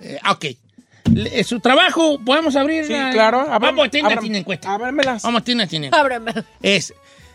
eh, 0.00 0.18
ok. 0.30 0.44
Le- 1.12 1.40
eh, 1.40 1.44
su 1.44 1.60
trabajo, 1.60 2.18
¿podemos 2.24 2.54
abrir? 2.56 2.86
sí, 2.86 2.92
la- 2.92 3.10
claro. 3.10 3.46
Vamos 3.60 3.88
abram- 4.20 4.28
una 4.28 4.38
encuesta. 4.38 4.74
ábremelas. 4.74 5.22
Vamos 5.22 5.42
encuesta. 5.48 5.90
Ábreme. 5.92 6.32
Es, 6.62 6.94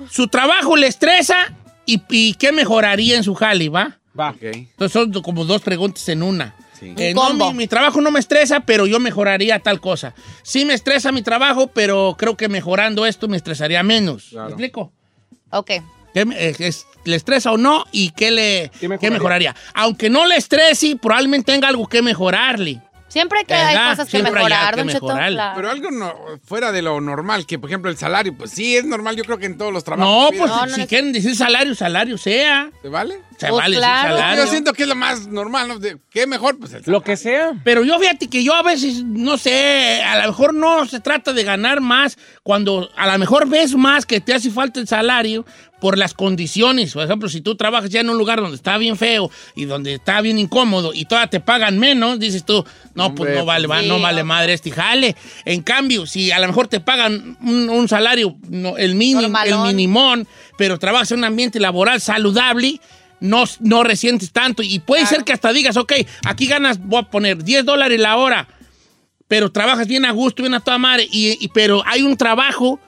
su 0.10 0.28
trabajo 0.28 0.76
le 0.78 0.88
estresa 0.88 1.54
y, 1.86 2.02
y 2.10 2.34
¿qué 2.36 2.52
mejoraría 2.52 3.18
en 3.18 3.24
su 3.24 3.36
jale, 3.36 3.70
va? 3.70 3.98
Va. 4.20 4.30
Ok. 4.32 4.44
Entonces 4.44 4.92
son 4.92 5.12
como 5.22 5.46
dos 5.46 5.62
preguntas 5.62 6.08
en 6.10 6.24
una. 6.24 6.56
Sí. 6.80 6.94
Eh, 6.98 7.14
no, 7.14 7.22
combo. 7.22 7.52
mi, 7.52 7.58
mi 7.60 7.68
trabajo 7.68 8.00
no 8.02 8.10
me 8.12 8.20
estresa, 8.20 8.62
pero 8.62 8.86
yo 8.88 9.00
mejoraría 9.00 9.60
tal 9.60 9.82
cosa. 9.82 10.14
Sí 10.44 10.64
me 10.66 10.74
estresa 10.74 11.12
mi 11.12 11.22
trabajo, 11.22 11.68
pero 11.68 12.16
creo 12.18 12.38
que 12.38 12.48
mejorando 12.50 13.06
esto 13.06 13.28
me 13.28 13.36
estresaría 13.38 13.84
menos. 13.84 14.28
Claro. 14.30 14.46
¿Me 14.48 14.52
explico? 14.54 14.92
Ok. 15.52 15.72
¿Qué 16.14 16.26
me- 16.26 16.36
eh, 16.38 16.56
es- 16.60 16.86
¿Le 17.06 17.16
estresa 17.16 17.52
o 17.52 17.58
no? 17.58 17.86
¿Y 17.92 18.12
qué 18.12 18.30
le 18.32 18.72
¿Qué 18.80 19.10
mejoraría? 19.10 19.56
Aunque 19.74 20.10
no 20.10 20.26
le 20.28 20.36
estrese, 20.36 20.96
probablemente 21.02 21.52
tenga 21.52 21.68
algo 21.70 21.88
que 21.88 22.02
mejorarle. 22.02 22.82
Siempre 23.10 23.44
que 23.46 23.54
hay 23.54 23.76
cosas 23.90 24.06
que 24.08 24.12
Siempre 24.12 24.32
mejorar, 24.32 24.76
que 24.76 24.82
Don 24.84 24.90
Cheto. 24.90 25.08
claro. 25.08 25.54
Pero 25.56 25.70
algo 25.72 25.92
no, 25.92 26.16
fuera 26.46 26.72
de 26.72 26.82
lo 26.82 27.02
normal, 27.02 27.46
que 27.46 27.60
por 27.60 27.70
ejemplo 27.70 27.92
el 27.92 27.98
salario, 27.98 28.34
pues 28.38 28.52
sí 28.52 28.78
es 28.78 28.86
normal, 28.86 29.16
yo 29.18 29.24
creo 29.26 29.38
que 29.38 29.48
en 29.48 29.58
todos 29.58 29.74
los 29.74 29.84
trabajos. 29.84 30.10
No, 30.10 30.30
pues 30.38 30.50
No, 30.50 30.66
no 30.66 30.74
si 30.76 30.82
es- 30.82 30.88
quieren 30.88 31.12
decir 31.12 31.36
salario, 31.36 31.76
salario 31.76 32.18
sea. 32.18 32.70
¿Te 32.82 32.88
vale? 32.88 33.16
Se 33.38 33.48
Pues 33.48 33.62
vale 33.62 33.76
decir 33.78 33.92
salario. 33.92 34.44
Yo 34.46 34.50
siento 34.52 34.74
que 34.74 34.84
es 34.84 34.90
lo 34.90 34.96
más 34.96 35.28
normal, 35.28 35.68
¿no? 35.68 35.80
De- 35.80 35.98
¿Qué 36.10 36.28
mejor? 36.28 36.60
Pues 36.60 36.74
el 36.74 36.84
Lo 36.86 37.02
que 37.02 37.18
sea. 37.18 37.52
Pero 37.64 37.84
yo 37.84 37.98
fíjate 38.00 38.28
que 38.30 38.44
yo 38.44 38.54
a 38.54 38.64
veces, 38.64 39.04
no 39.04 39.38
sé, 39.38 40.02
a 40.04 40.20
lo 40.22 40.28
mejor 40.28 40.54
no 40.54 40.86
se 40.86 41.00
trata 41.00 41.34
de 41.34 41.44
ganar 41.44 41.82
más 41.82 42.18
cuando 42.44 42.90
a 42.96 43.08
lo 43.12 43.18
mejor 43.18 43.48
ves 43.48 43.76
más 43.76 44.06
que 44.06 44.20
te 44.22 44.34
hace 44.34 44.52
falta 44.52 44.80
el 44.80 44.88
salario 44.88 45.46
por 45.82 45.98
las 45.98 46.14
condiciones. 46.14 46.94
Por 46.94 47.04
ejemplo, 47.04 47.30
si 47.30 47.42
tú 47.42 47.56
trabajas 47.56 47.90
ya 47.90 48.02
en 48.02 48.10
un 48.10 48.18
lugar 48.18 48.42
donde 48.42 48.56
está 48.56 48.78
bien 48.78 48.98
feo 48.98 49.32
y 49.56 49.66
donde 49.66 49.94
está 49.96 50.22
bien 50.22 50.38
incómodo 50.38 50.92
y 50.94 51.06
todavía 51.06 51.30
te 51.30 51.40
pagan 51.40 51.80
menos, 51.80 52.20
dices 52.20 52.44
tú, 52.46 52.66
no, 52.96 53.16
pues 53.16 53.30
no 53.40 53.46
vale, 53.46 53.68
va- 53.68 53.82
sí, 53.82 53.88
no 53.88 54.00
vale 54.00 54.24
madre 54.24 54.54
este 54.54 54.72
jale. 54.72 55.16
En 55.46 55.62
cambio, 55.62 56.06
si 56.06 56.32
a 56.32 56.40
lo 56.40 56.48
mejor 56.48 56.68
te 56.68 56.80
pagan 56.80 57.38
un, 57.42 57.70
un 57.70 57.88
salario, 57.88 58.36
no, 58.50 58.78
el 58.78 58.96
mínimo, 58.96 59.22
el 59.66 59.68
minimón, 59.68 60.28
pero 60.58 60.78
trabajas 60.80 61.12
en 61.12 61.20
un 61.20 61.24
ambiente 61.26 61.60
laboral 61.60 62.02
saludable, 62.02 62.80
no, 63.22 63.44
no 63.60 63.84
resientes 63.84 64.32
tanto. 64.32 64.64
Y 64.64 64.80
puede 64.80 65.04
ser 65.06 65.24
que 65.24 65.34
hasta 65.34 65.52
digas, 65.54 65.78
ok, 65.78 65.94
aquí 66.26 66.46
ganas, 66.48 66.80
voy 66.80 67.00
a 67.00 67.04
poner 67.04 67.44
10 67.44 67.66
dólares 67.66 68.00
la 68.00 68.18
hora 68.18 68.48
pero 69.28 69.52
trabajas 69.52 69.88
bien 69.88 70.06
a 70.06 70.12
gusto, 70.12 70.42
bien 70.42 70.56
a 70.56 70.60
toda 70.60 70.80
madre, 70.80 71.08
y, 71.12 71.38
y- 71.40 71.50
pero 71.50 71.84
hay 71.86 72.02
un 72.02 72.18
trabajo 72.18 72.80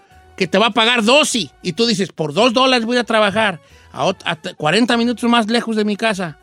que 0.42 0.48
te 0.48 0.58
va 0.58 0.66
a 0.66 0.72
pagar 0.72 1.04
12 1.04 1.52
y 1.62 1.74
tú 1.74 1.86
dices, 1.86 2.12
por 2.12 2.34
2 2.34 2.52
dólares 2.54 2.88
voy 2.88 2.98
a 2.98 3.04
trabajar 3.04 3.62
a, 3.92 4.08
ot- 4.08 4.24
a 4.26 4.36
t- 4.38 4.56
40 4.56 4.98
minutos 4.98 5.30
más 5.30 5.48
lejos 5.48 5.76
de 5.76 5.86
mi 5.86 5.96
casa. 5.96 6.40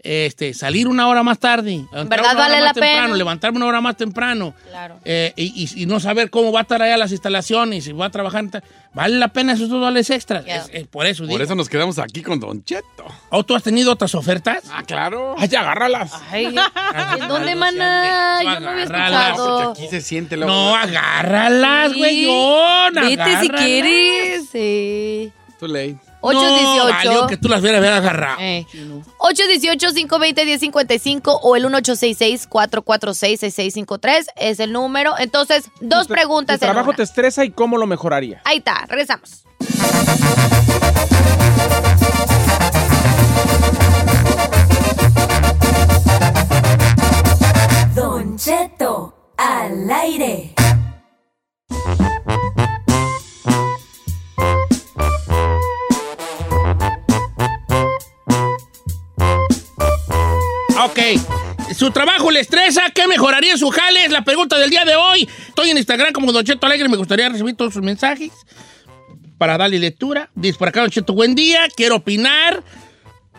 Este, 0.00 0.54
salir 0.54 0.86
una 0.86 1.08
hora 1.08 1.24
más 1.24 1.40
tarde, 1.40 1.84
¿Verdad 1.90 2.06
una 2.06 2.16
hora 2.22 2.34
vale 2.34 2.54
más 2.56 2.64
la 2.64 2.74
pena? 2.74 3.08
levantarme 3.16 3.56
una 3.56 3.66
hora 3.66 3.80
más 3.80 3.96
temprano, 3.96 4.54
Claro. 4.70 5.00
eh, 5.04 5.32
y, 5.34 5.64
y- 5.76 5.82
y 5.82 5.86
no 5.86 5.98
saber 5.98 6.30
cómo 6.30 6.52
va 6.52 6.60
a 6.60 6.62
estar 6.62 6.80
allá 6.80 6.96
las 6.96 7.10
instalaciones, 7.10 7.82
si 7.82 7.92
va 7.92 8.06
a 8.06 8.10
trabajar, 8.10 8.44
vale 8.94 9.16
la 9.18 9.26
pena 9.28 9.54
esos 9.54 9.68
dos 9.68 9.80
dólares 9.80 10.08
extras. 10.10 10.44
Es- 10.46 10.70
es 10.72 10.86
por 10.86 11.04
eso 11.06 11.24
Por 11.24 11.30
digo. 11.30 11.42
eso 11.42 11.54
nos 11.56 11.68
quedamos 11.68 11.98
aquí 11.98 12.22
con 12.22 12.38
Don 12.38 12.62
Cheto. 12.62 13.04
¿O 13.30 13.42
tú 13.44 13.56
has 13.56 13.64
tenido 13.64 13.90
otras 13.92 14.14
ofertas? 14.14 14.62
Ah, 14.72 14.84
claro. 14.86 15.34
Ay, 15.36 15.48
agárralas. 15.52 16.12
Ay, 16.30 16.44
¿en 17.18 17.28
dónde, 17.28 17.56
maná? 17.56 18.40
Yo 18.44 18.60
no 18.60 18.68
había. 18.70 19.70
Aquí 19.72 19.88
se 19.88 20.00
siente 20.00 20.36
luego. 20.36 20.52
No, 20.52 20.76
agárralas, 20.76 21.90
Sí. 21.92 21.98
güey. 21.98 22.26
Vete 23.16 23.40
si 23.40 23.48
quieres. 23.48 24.48
Sí. 24.52 25.32
Too 25.58 25.66
late. 25.66 25.96
No, 26.22 26.28
818. 26.30 26.88
valió 26.94 27.26
que 27.28 27.36
tú 27.36 27.48
las 27.48 27.60
hubieras 27.60 27.82
agarrado. 27.84 28.38
Eh. 28.40 28.66
818-520-1055 29.18 31.38
o 31.42 31.54
el 31.56 31.64
1866-446-6653 31.66 34.26
es 34.36 34.60
el 34.60 34.72
número. 34.72 35.14
Entonces, 35.18 35.70
dos 35.80 36.06
preguntas 36.08 36.58
¿Tu 36.58 36.64
en 36.66 36.70
trabajo 36.72 36.90
una. 36.90 36.96
te 36.96 37.02
estresa 37.04 37.44
y 37.44 37.50
cómo 37.50 37.76
lo 37.78 37.86
mejoraría? 37.86 38.40
Ahí 38.44 38.58
está, 38.58 38.84
regresamos. 38.88 39.44
Don 47.94 48.36
Cheto, 48.36 49.32
al 49.36 49.90
aire. 49.90 50.54
Ok. 60.98 61.74
¿Su 61.76 61.92
trabajo 61.92 62.30
le 62.30 62.40
estresa? 62.40 62.82
¿Qué 62.92 63.06
mejoraría 63.06 63.52
en 63.52 63.58
su 63.58 63.70
jale? 63.70 64.04
Es 64.04 64.10
la 64.10 64.24
pregunta 64.24 64.58
del 64.58 64.68
día 64.68 64.84
de 64.84 64.96
hoy. 64.96 65.28
Estoy 65.48 65.70
en 65.70 65.76
Instagram 65.76 66.12
como 66.12 66.32
Don 66.32 66.44
Cheto 66.44 66.66
Alegre. 66.66 66.88
Me 66.88 66.96
gustaría 66.96 67.28
recibir 67.28 67.54
todos 67.54 67.74
sus 67.74 67.82
mensajes 67.82 68.32
para 69.36 69.56
darle 69.56 69.78
lectura. 69.78 70.30
Dice 70.34 70.58
por 70.58 70.68
acá 70.68 70.80
Don 70.80 70.90
Cheto, 70.90 71.12
buen 71.12 71.36
día. 71.36 71.68
Quiero 71.76 71.96
opinar. 71.96 72.64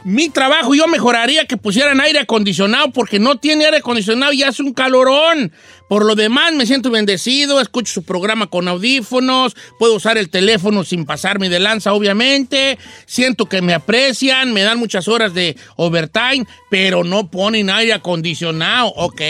Mi 0.05 0.29
trabajo 0.29 0.73
yo 0.73 0.87
mejoraría 0.87 1.45
que 1.45 1.57
pusieran 1.57 1.99
aire 1.99 2.19
acondicionado 2.19 2.91
porque 2.91 3.19
no 3.19 3.37
tiene 3.37 3.65
aire 3.65 3.77
acondicionado 3.77 4.31
y 4.31 4.43
hace 4.43 4.63
un 4.63 4.73
calorón. 4.73 5.51
Por 5.89 6.05
lo 6.05 6.15
demás 6.15 6.53
me 6.53 6.67
siento 6.67 6.91
bendecido, 6.91 7.59
escucho 7.59 7.91
su 7.91 8.03
programa 8.03 8.47
con 8.47 8.67
audífonos, 8.67 9.55
puedo 9.79 9.95
usar 9.95 10.19
el 10.19 10.29
teléfono 10.29 10.83
sin 10.83 11.05
pasarme 11.05 11.49
de 11.49 11.59
lanza 11.59 11.93
obviamente, 11.93 12.77
siento 13.07 13.47
que 13.47 13.63
me 13.63 13.73
aprecian, 13.73 14.53
me 14.53 14.61
dan 14.61 14.77
muchas 14.77 15.07
horas 15.07 15.33
de 15.33 15.57
overtime, 15.77 16.45
pero 16.69 17.03
no 17.03 17.31
ponen 17.31 17.71
aire 17.71 17.93
acondicionado. 17.93 18.93
Ok, 18.95 19.21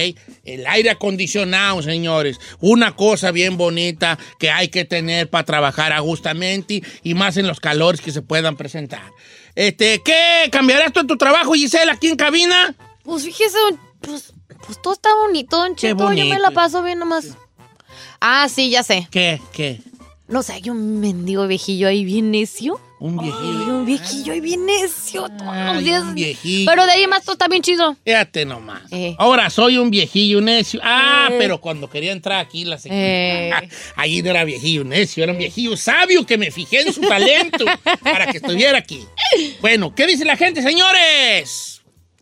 el 0.43 0.67
aire 0.67 0.89
acondicionado, 0.89 1.81
señores, 1.81 2.39
una 2.59 2.95
cosa 2.95 3.31
bien 3.31 3.55
bonita 3.55 4.19
que 4.37 4.51
hay 4.51 4.67
que 4.67 4.83
tener 4.83 5.29
para 5.29 5.45
trabajar 5.45 5.93
a 5.93 5.99
gustamente 5.99 6.83
y 7.03 7.13
más 7.13 7.37
en 7.37 7.47
los 7.47 7.59
calores 7.61 8.01
que 8.01 8.11
se 8.11 8.21
puedan 8.21 8.57
presentar. 8.57 9.11
Este, 9.55 10.01
¿qué 10.03 10.49
cambiarás 10.51 10.91
tú 10.91 10.99
en 10.99 11.07
tu 11.07 11.17
trabajo, 11.17 11.53
Giselle, 11.53 11.91
aquí 11.91 12.07
en 12.07 12.15
cabina? 12.17 12.75
Pues 13.03 13.23
fíjese, 13.23 13.57
pues, 14.01 14.33
pues 14.65 14.81
todo 14.81 14.93
está 14.93 15.09
bonito, 15.15 15.63
Cheto. 15.75 16.13
Yo 16.13 16.25
me 16.25 16.39
la 16.39 16.51
paso 16.51 16.81
bien 16.83 16.99
nomás. 16.99 17.37
Ah, 18.21 18.47
sí, 18.49 18.69
ya 18.69 18.83
sé. 18.83 19.07
¿Qué? 19.11 19.41
¿Qué? 19.53 19.79
No 20.27 20.43
sé, 20.43 20.53
hay 20.53 20.69
un 20.69 20.99
mendigo 20.99 21.47
viejillo 21.47 21.87
ahí 21.87 22.05
bien 22.05 22.29
necio. 22.31 22.79
Un 22.99 23.17
viejillo. 23.17 23.63
Ay, 23.63 23.69
un 23.69 23.85
viejillo 23.85 24.33
ahí 24.33 24.41
bien 24.41 24.65
necio 24.65 25.23
todos 25.29 25.49
Ay, 25.53 25.73
los 25.75 25.83
días. 25.85 26.03
un 26.03 26.13
viejillo. 26.15 26.69
Pero 26.69 26.85
de 26.85 26.91
ahí 26.91 27.07
más 27.07 27.23
todo 27.23 27.31
está 27.33 27.47
bien 27.47 27.61
chido. 27.63 27.95
Fíjate 28.03 28.45
nomás. 28.45 28.81
Eh. 28.91 29.15
Ahora 29.17 29.49
soy 29.49 29.77
un 29.77 29.89
viejillo 29.89 30.41
necio. 30.41 30.81
Ah, 30.83 31.29
Eh. 31.31 31.35
pero 31.39 31.61
cuando 31.61 31.89
quería 31.89 32.11
entrar 32.11 32.39
aquí 32.41 32.65
la 32.65 32.77
señora. 32.77 33.01
Eh. 33.01 33.69
Ahí 33.95 34.21
no 34.21 34.29
era 34.31 34.43
viejillo 34.43 34.83
necio, 34.83 35.23
era 35.23 35.31
un 35.31 35.39
viejillo 35.39 35.77
sabio 35.77 36.25
que 36.25 36.37
me 36.37 36.51
fijé 36.51 36.81
en 36.81 36.93
su 36.93 37.01
talento 37.01 37.63
para 38.03 38.27
que 38.27 38.37
estuviera 38.37 38.77
aquí. 38.77 39.03
Bueno, 39.61 39.95
¿qué 39.95 40.05
dice 40.05 40.25
la 40.25 40.35
gente, 40.35 40.61
señores? 40.61 41.78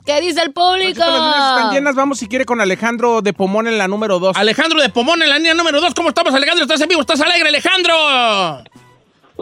¿Qué 0.07 0.21
dice 0.21 0.41
el 0.41 0.53
público? 0.53 1.01
Las 1.01 1.19
líneas 1.19 1.57
están 1.57 1.73
llenas. 1.73 1.95
Vamos 1.95 2.17
si 2.17 2.27
quiere 2.27 2.45
con 2.45 2.61
Alejandro 2.61 3.21
de 3.21 3.33
Pomón 3.33 3.67
en 3.67 3.77
la 3.77 3.89
número 3.89 4.19
2. 4.19 4.37
Alejandro 4.37 4.81
de 4.81 4.87
Pomón 4.87 5.21
en 5.21 5.27
la 5.27 5.35
línea 5.35 5.53
número 5.53 5.81
2. 5.81 5.93
¿Cómo 5.93 6.07
estamos, 6.07 6.33
Alejandro? 6.33 6.63
¿Estás 6.63 6.79
en 6.79 6.87
vivo? 6.87 7.01
¿Estás 7.01 7.19
alegre, 7.19 7.49
Alejandro? 7.49 7.93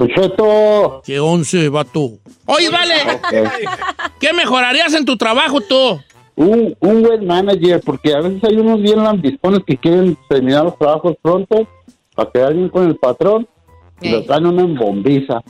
Cheto. 0.08 1.04
¿Qué 1.06 1.19
once, 1.19 1.69
vato? 1.69 2.13
Oye, 2.47 2.69
vale. 2.71 2.95
¿Qué 4.19 4.34
mejorarías 4.34 4.91
en 4.95 5.06
tu 5.06 5.15
trabajo 5.17 5.62
tú? 5.62 6.01
Un, 6.36 6.75
un 6.80 7.04
buen 7.04 7.28
manager, 7.28 7.80
porque 7.86 8.15
a 8.15 8.21
veces 8.21 8.43
hay 8.43 8.56
unos 8.56 8.82
bien 8.82 9.04
lambiscones 9.04 9.62
que 9.67 9.78
quieren 9.78 10.17
terminar 10.28 10.63
los 10.63 10.80
trabajos 10.80 11.13
pronto 11.21 11.67
para 12.15 12.32
quedar 12.32 12.54
bien 12.56 12.69
con 12.69 12.88
el 12.88 12.95
patrón 12.95 13.47
y 14.01 14.10
lo 14.10 14.23
traen 14.23 14.47
una 14.47 14.63
embombiza. 14.63 15.43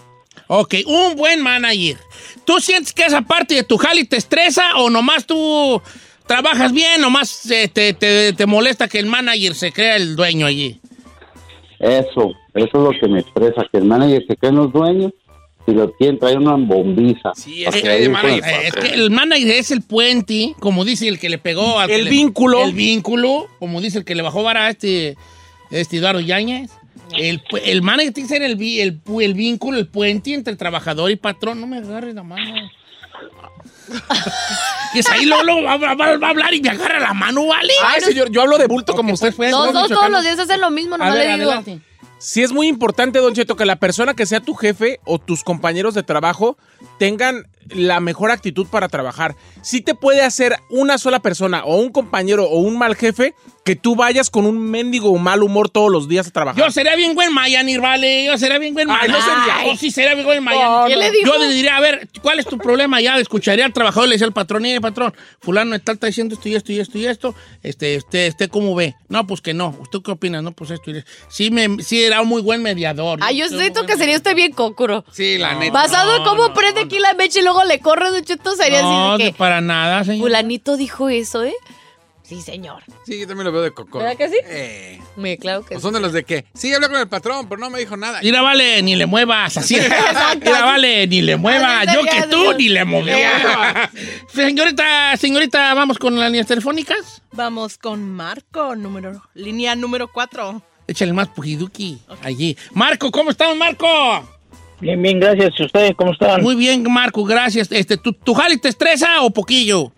Ok, 0.48 0.76
un 0.86 1.16
buen 1.16 1.42
manager. 1.42 1.98
¿Tú 2.46 2.60
sientes 2.60 2.94
que 2.94 3.04
esa 3.04 3.22
parte 3.22 3.56
de 3.56 3.64
tu 3.64 3.78
jali 3.78 4.06
te 4.06 4.18
estresa 4.18 4.78
o 4.78 4.90
nomás 4.90 5.26
tú 5.26 5.82
trabajas 6.28 6.72
bien, 6.72 7.02
nomás 7.02 7.50
eh, 7.50 7.68
te, 7.68 7.94
te- 7.94 8.34
te 8.34 8.46
molesta 8.46 8.88
que 8.88 9.00
el 9.00 9.06
manager 9.08 9.56
se 9.56 9.72
crea 9.72 9.96
el 9.96 10.16
dueño 10.16 10.46
allí? 10.46 10.80
Eso, 11.80 12.34
eso 12.54 12.68
es 12.68 12.74
lo 12.74 12.92
que 13.00 13.08
me 13.08 13.20
expresa, 13.20 13.64
que 13.72 13.78
el 13.80 13.86
manager 13.86 14.24
se 14.28 14.36
creen 14.38 14.56
los 14.56 14.72
dueños 14.72 15.12
y 15.68 15.72
lo 15.72 15.92
quieren 15.94 16.20
traer 16.20 16.38
una 16.38 16.54
bombiza. 16.56 17.32
Eh, 17.48 17.66
eh, 17.66 18.12
es 18.68 18.74
que 18.76 18.94
el 18.94 19.10
manager 19.12 19.48
es 19.50 19.72
el 19.72 19.82
puente, 19.82 20.54
como 20.60 20.86
dice 20.86 21.08
el 21.08 21.20
que 21.20 21.28
le 21.30 21.38
pegó 21.40 21.80
al 21.80 21.90
El 21.90 22.06
le- 22.06 22.10
vínculo. 22.12 22.64
el 22.64 22.74
vínculo, 22.74 23.48
como 23.60 23.82
dice 23.82 23.98
el 23.98 24.06
que 24.06 24.14
le 24.16 24.22
bajó 24.22 24.44
vara 24.44 24.68
a 24.68 24.70
este, 24.70 25.18
este 25.72 25.98
Eduardo 25.98 26.20
Yáñez. 26.22 26.70
El, 27.14 27.42
el 27.64 27.82
manager 27.82 28.14
tiene 28.14 28.28
que 28.30 28.34
ser 28.36 28.44
el, 28.44 28.62
el, 28.62 29.00
el 29.22 29.34
vínculo, 29.34 29.78
el 29.78 29.88
puente 29.88 30.34
entre 30.34 30.52
el 30.52 30.58
trabajador 30.58 31.12
y 31.12 31.16
patrón. 31.16 31.60
No 31.62 31.68
me 31.68 31.78
agarres 31.78 32.16
la 32.16 32.24
mano. 32.24 32.70
que 34.94 35.00
es 35.00 35.10
ahí 35.10 35.26
luego 35.26 35.64
va, 35.64 35.78
va- 35.78 35.94
va 35.96 36.28
a 36.28 36.30
hablar 36.30 36.54
y 36.54 36.62
me 36.62 36.70
agarra 36.70 37.00
la 37.00 37.14
mano, 37.14 37.48
¿vale? 37.48 37.74
Ay, 37.84 38.02
señor, 38.02 38.30
yo 38.32 38.42
hablo 38.42 38.58
de 38.58 38.68
bulto 38.68 38.94
como 38.94 39.14
usted 39.14 39.34
fue. 39.34 39.52
Los 39.52 39.74
dos 39.74 39.88
todos 39.90 40.10
los 40.10 40.24
días 40.24 40.40
hacen 40.40 40.62
lo 40.62 40.70
mismo, 40.72 40.98
nomás 40.98 41.14
ver, 41.14 41.28
le 41.28 41.38
digo. 41.38 41.52
adelante. 41.52 41.80
Sí 42.18 42.42
es 42.42 42.52
muy 42.52 42.68
importante, 42.68 43.20
Don 43.20 43.34
Cheto, 43.36 43.56
que 43.56 43.66
la 43.66 43.76
persona 43.76 44.14
que 44.16 44.26
sea 44.26 44.40
tu 44.40 44.56
jefe 44.56 45.00
o 45.06 45.20
tus 45.20 45.44
compañeros 45.44 45.94
de 45.94 46.02
trabajo 46.02 46.58
tengan 46.98 47.46
la 47.70 48.00
mejor 48.00 48.32
actitud 48.32 48.68
para 48.68 48.88
trabajar. 48.88 49.36
Sí 49.62 49.82
te 49.82 49.94
puede 49.96 50.22
hacer 50.24 50.56
una 50.70 50.98
sola 50.98 51.20
persona 51.20 51.64
o 51.66 51.76
un 51.78 51.92
compañero 51.92 52.46
o 52.46 52.60
un 52.60 52.78
mal 52.78 52.96
jefe 52.96 53.36
que 53.66 53.76
tú 53.76 53.96
vayas 53.96 54.30
con 54.30 54.46
un 54.46 54.60
mendigo 54.60 55.10
o 55.10 55.18
mal 55.18 55.42
humor 55.42 55.72
todos 55.72 55.92
los 55.92 56.08
días 56.08 56.28
a 56.28 56.32
trabajar. 56.32 56.64
Yo 56.64 56.70
sería 56.70 56.96
bien 56.96 57.16
buen 57.16 57.34
Mayanir, 57.34 57.82
vale. 57.82 58.24
Yo 58.24 58.38
sería 58.38 58.60
bien 58.60 58.76
buen 58.76 58.88
Ay, 58.92 59.10
Mayanir. 59.10 59.18
no 59.18 59.26
sería. 59.26 59.66
Yo 59.66 59.76
sí 59.76 59.90
sería 59.90 60.14
bien 60.14 60.24
buen 60.28 60.44
Mayanir. 60.44 60.68
No, 60.70 60.86
¿Qué 60.86 60.94
no. 60.94 61.00
le 61.02 61.12
dijo? 61.12 61.26
Yo 61.34 61.40
le 61.40 61.50
diría, 61.50 61.76
a 61.76 61.80
ver, 61.80 62.08
¿cuál 62.22 62.40
es 62.40 62.46
tu 62.46 62.60
problema? 62.60 63.02
Ya 63.02 63.18
escucharía 63.18 63.66
al 63.66 63.74
trabajador, 63.74 64.08
le 64.08 64.14
decía 64.16 64.28
al 64.28 64.34
patrón, 64.34 64.68
y 64.68 64.80
patrón, 64.80 65.16
fulano 65.40 65.76
está 65.76 65.96
diciendo 65.96 66.36
esto 66.36 66.48
y 66.48 66.54
esto 66.54 66.72
y 66.74 66.80
esto 66.80 66.98
y 67.00 67.06
esto. 67.08 67.36
Este, 67.64 67.96
este, 67.96 68.28
este, 68.28 68.50
¿cómo 68.50 68.76
ve? 68.76 68.94
No, 69.10 69.26
pues 69.26 69.42
que 69.42 69.56
no. 69.56 69.76
¿Usted 69.80 69.98
qué 70.06 70.12
opina? 70.12 70.44
No, 70.44 70.52
pues 70.52 70.70
esto 70.70 70.92
y 70.92 70.98
esto. 70.98 71.12
Sí, 71.28 71.50
me, 71.50 71.82
sí 71.82 72.04
era 72.04 72.22
un 72.22 72.28
muy 72.28 72.44
buen 72.44 72.62
mediador. 72.62 73.18
Ay, 73.24 73.38
yo 73.38 73.48
siento 73.50 73.88
que 73.88 73.98
sería 73.98 74.18
usted 74.18 74.36
bien 74.36 74.52
cócuro. 74.52 75.04
Sí, 75.12 75.40
la 75.40 75.56
neta. 75.56 75.74
Basado 75.74 76.18
en 76.18 76.24
No, 76.24 76.30
cómo 76.30 76.50
no, 76.50 76.54
prende 76.54 76.82
aquí 76.82 77.00
la 77.00 77.16
mecha 77.16 77.40
y 77.40 77.42
luego 77.42 77.64
le 77.64 77.80
corre, 77.80 78.12
Don 78.12 78.24
Cheto, 78.24 78.56
sería 78.56 78.84
No, 78.84 79.14
así 79.14 79.18
de 79.24 79.26
de 79.26 79.32
que... 79.32 79.38
para 79.40 79.60
nada, 79.60 80.04
señor. 80.04 80.22
Fulanito 80.22 80.78
dijo 80.78 81.10
eso, 81.10 81.44
¿eh? 81.44 81.56
Sí, 82.28 82.42
señor. 82.42 82.82
Sí, 83.06 83.20
yo 83.20 83.28
también 83.28 83.46
lo 83.46 83.52
veo 83.52 83.62
de 83.62 83.72
coco. 83.72 84.00
¿Verdad 84.00 84.18
que 84.18 84.30
sí? 84.30 84.38
Eh. 84.46 85.00
Me, 85.16 85.38
claro 85.38 85.64
que 85.64 85.76
¿O 85.76 85.78
sí. 85.78 85.84
son 85.84 85.94
de 85.94 86.00
los 86.00 86.12
de 86.12 86.24
que? 86.24 86.46
Sí, 86.56 86.74
hablé 86.74 86.88
con 86.90 86.98
el 86.98 87.08
patrón, 87.08 87.48
pero 87.48 87.62
no 87.62 87.70
me 87.70 87.78
dijo 87.78 87.96
nada. 87.98 88.20
Mira, 88.24 88.42
vale, 88.42 88.82
ni 88.82 88.96
le 88.96 89.06
muevas. 89.06 89.58
Así. 89.58 89.76
Mira, 90.42 90.66
vale, 90.66 91.06
ni 91.06 91.22
le 91.22 91.38
muevas. 91.38 91.86
Yo 91.94 92.02
que 92.02 92.24
tú 92.28 92.54
ni 92.54 92.70
le 92.70 92.84
movía. 92.84 93.92
señorita, 94.34 95.16
señorita, 95.18 95.74
vamos 95.76 96.00
con 96.00 96.20
las 96.20 96.32
líneas 96.32 96.48
telefónicas. 96.48 97.22
Vamos 97.32 97.78
con 97.78 98.10
Marco, 98.10 98.76
número, 98.76 99.22
línea 99.36 99.76
número 99.76 100.12
4. 100.12 100.62
Échale 100.88 101.14
más 101.14 101.28
pujiduki 101.28 102.00
allí. 102.24 102.58
Marco, 102.74 103.12
¿cómo 103.12 103.32
estamos, 103.32 103.58
Marco? 103.58 103.88
Bien, 104.80 105.02
bien, 105.02 105.20
gracias. 105.20 105.54
¿Y 105.60 105.64
ustedes 105.66 105.94
cómo 105.96 106.12
están? 106.12 106.42
Muy 106.42 106.56
bien, 106.56 106.84
Marco, 106.92 107.24
gracias. 107.24 107.72
Este, 107.72 107.98
¿tu, 107.98 108.14
tu 108.14 108.34
jale 108.34 108.58
te 108.58 108.70
estresa 108.70 109.22
o 109.22 109.30
poquillo? 109.30 109.92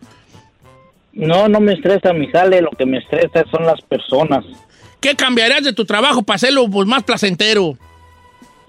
No, 1.17 1.47
no 1.47 1.59
me 1.59 1.73
estresa 1.73 2.13
mi 2.13 2.27
jale, 2.27 2.61
lo 2.61 2.69
que 2.69 2.85
me 2.85 2.99
estresa 2.99 3.43
son 3.49 3.65
las 3.65 3.81
personas. 3.81 4.45
¿Qué 5.01 5.15
cambiarías 5.15 5.63
de 5.63 5.73
tu 5.73 5.83
trabajo 5.83 6.21
para 6.21 6.35
hacerlo 6.35 6.69
pues, 6.69 6.87
más 6.87 7.03
placentero? 7.03 7.75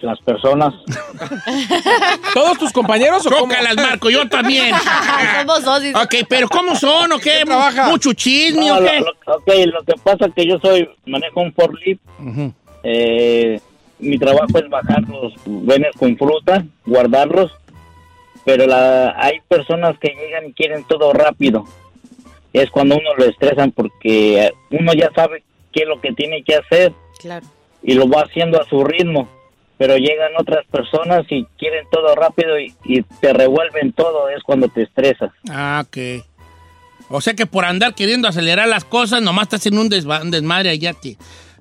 las 0.01 0.21
personas. 0.21 0.75
¿Todos 2.35 2.59
tus 2.59 2.73
compañeros 2.73 3.27
o 3.27 3.31
cómo? 3.31 3.53
Chócalas, 3.53 3.77
Marco, 3.77 4.11
yo 4.11 4.29
también. 4.29 4.73
Somos 5.41 5.67
ok, 6.05 6.15
pero 6.29 6.49
¿cómo 6.49 6.77
son 6.77 7.13
o 7.13 7.19
qué? 7.19 7.43
trabaja? 7.45 7.89
¿Mucho 7.89 8.13
chisme 8.13 8.67
No, 8.69 8.77
o 8.77 8.81
qué? 8.81 9.01
lo- 9.01 9.35
ok, 9.35 9.49
lo 9.67 9.83
que 9.83 9.95
pasa 10.03 10.27
es 10.27 10.35
que 10.35 10.47
yo 10.47 10.59
soy, 10.63 10.89
manejo 11.07 11.41
un 11.41 11.53
forklift. 11.53 12.01
Eh, 12.85 13.61
mi 13.99 14.19
trabajo 14.19 14.57
es 14.59 14.69
bajar 14.71 15.03
los 15.09 15.33
venes 15.45 15.91
con 15.99 16.17
fruta, 16.17 16.65
guardarlos, 16.87 17.51
pero 18.45 18.67
la, 18.67 19.17
hay 19.21 19.41
personas 19.49 19.99
que 19.99 20.15
llegan 20.15 20.47
y 20.47 20.53
quieren 20.53 20.85
todo 20.85 21.13
rápido. 21.13 21.65
Es 22.63 22.71
cuando 22.71 22.97
uno 22.97 23.15
lo 23.17 23.25
estresan 23.25 23.73
porque 23.73 24.51
uno 24.71 24.93
ya 24.95 25.11
sabe 25.15 25.43
qué 25.73 25.83
es 25.83 25.89
lo 25.89 26.01
que 26.01 26.13
tiene 26.13 26.43
que 26.43 26.57
hacer 26.57 26.93
Claro. 27.19 27.47
y 27.83 27.95
lo 27.95 28.09
va 28.09 28.23
haciendo 28.23 28.61
a 28.61 28.65
su 28.69 28.83
ritmo. 28.85 29.29
Pero 29.77 29.97
llegan 29.97 30.33
otras 30.39 30.67
personas 30.67 31.25
y 31.31 31.45
quieren 31.57 31.87
todo 31.93 32.15
rápido 32.17 32.59
y, 32.59 32.75
y 32.85 33.03
te 33.21 33.33
revuelven 33.33 33.93
todo, 33.93 34.29
es 34.29 34.43
cuando 34.43 34.69
te 34.69 34.83
estresas. 34.83 35.31
Ah, 35.49 35.85
ok. 35.87 36.25
O 37.11 37.21
sea 37.21 37.35
que 37.35 37.47
por 37.47 37.65
andar 37.65 37.95
queriendo 37.95 38.27
acelerar 38.29 38.67
las 38.69 38.85
cosas, 38.85 39.23
nomás 39.23 39.45
estás 39.45 39.65
en 39.67 39.79
un, 39.79 39.89
un 39.93 40.31
desmadre 40.33 40.71
allá 40.71 40.95
que, 40.95 41.17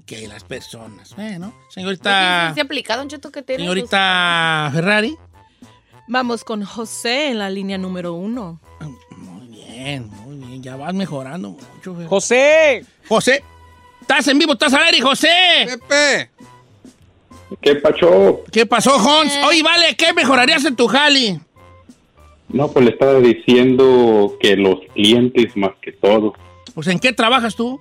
que 0.07 0.27
las 0.27 0.43
personas. 0.43 1.15
Bueno, 1.15 1.53
señorita, 1.69 2.53
¿Se 2.55 2.59
ha 2.59 2.63
aplicado, 2.63 3.01
Don 3.01 3.09
Cheto, 3.09 3.31
que 3.31 3.43
tiene? 3.43 3.61
señorita 3.63 4.71
Ferrari. 4.73 5.15
Vamos 6.07 6.43
con 6.43 6.63
José 6.63 7.29
en 7.29 7.37
la 7.37 7.49
línea 7.51 7.77
número 7.77 8.13
uno. 8.13 8.59
Bien, 9.77 10.09
muy 10.25 10.37
bien, 10.37 10.63
ya 10.63 10.75
vas 10.75 10.91
mejorando 10.91 11.49
mucho. 11.49 11.95
José. 12.07 12.83
José, 13.07 13.43
estás 14.01 14.27
en 14.27 14.39
vivo, 14.39 14.53
estás 14.53 14.73
al 14.73 14.81
aire, 14.81 15.01
José. 15.01 15.29
Pepe. 15.67 16.31
¿Qué 17.61 17.75
pacho? 17.75 18.41
¿Qué 18.51 18.65
pasó, 18.65 18.95
Hans? 18.95 19.37
Oye, 19.45 19.61
vale, 19.61 19.95
¿qué 19.95 20.13
mejorarías 20.13 20.65
en 20.65 20.75
tu 20.75 20.87
jali? 20.87 21.39
No, 22.49 22.71
pues 22.71 22.85
le 22.85 22.91
estaba 22.91 23.19
diciendo 23.19 24.35
que 24.39 24.55
los 24.55 24.79
clientes 24.95 25.55
más 25.55 25.73
que 25.79 25.91
todo. 25.91 26.33
Pues, 26.73 26.87
¿en 26.87 26.97
qué 26.97 27.13
trabajas 27.13 27.55
tú? 27.55 27.79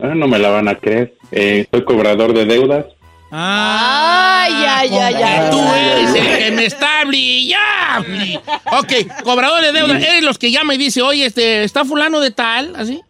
Ah, 0.00 0.12
no 0.16 0.26
me 0.26 0.40
la 0.40 0.50
van 0.50 0.66
a 0.66 0.74
creer. 0.74 1.14
Eh, 1.30 1.68
soy 1.70 1.84
cobrador 1.84 2.34
de 2.34 2.46
deudas. 2.46 2.86
Ah, 3.30 4.44
Ay, 4.46 4.52
ay, 4.52 4.98
ay, 4.98 5.14
ay. 5.22 5.50
Tú 5.50 5.60
eres 5.60 6.14
el 6.14 6.38
que 6.38 6.50
me 6.52 6.64
está 6.66 7.04
brillando. 7.04 8.40
Ok, 8.78 9.22
cobrador 9.24 9.62
de 9.62 9.72
deuda. 9.72 9.98
Eres 9.98 10.22
los 10.22 10.38
que 10.38 10.50
llama 10.50 10.74
y 10.74 10.78
dice, 10.78 11.02
oye, 11.02 11.26
este, 11.26 11.64
¿está 11.64 11.84
fulano 11.84 12.20
de 12.20 12.30
tal? 12.30 12.74
¿Así? 12.76 13.00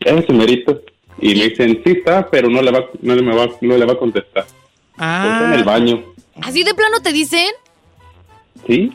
Ese 0.00 0.32
merito. 0.32 0.80
Y 1.20 1.34
me 1.34 1.48
dicen, 1.48 1.80
sí 1.84 1.92
está, 1.92 2.28
pero 2.28 2.48
no 2.48 2.60
le 2.60 2.70
va, 2.72 2.84
no 3.02 3.14
le, 3.14 3.22
me 3.22 3.34
va, 3.34 3.46
no 3.60 3.76
le 3.76 3.84
va 3.86 3.92
a 3.92 3.98
contestar. 3.98 4.46
Está 4.94 5.44
en 5.46 5.52
el 5.54 5.60
Ah. 5.60 5.64
baño. 5.64 6.04
¿Así 6.42 6.64
de 6.64 6.74
plano 6.74 7.00
te 7.00 7.12
dicen? 7.12 7.48
¿Sí? 8.66 8.92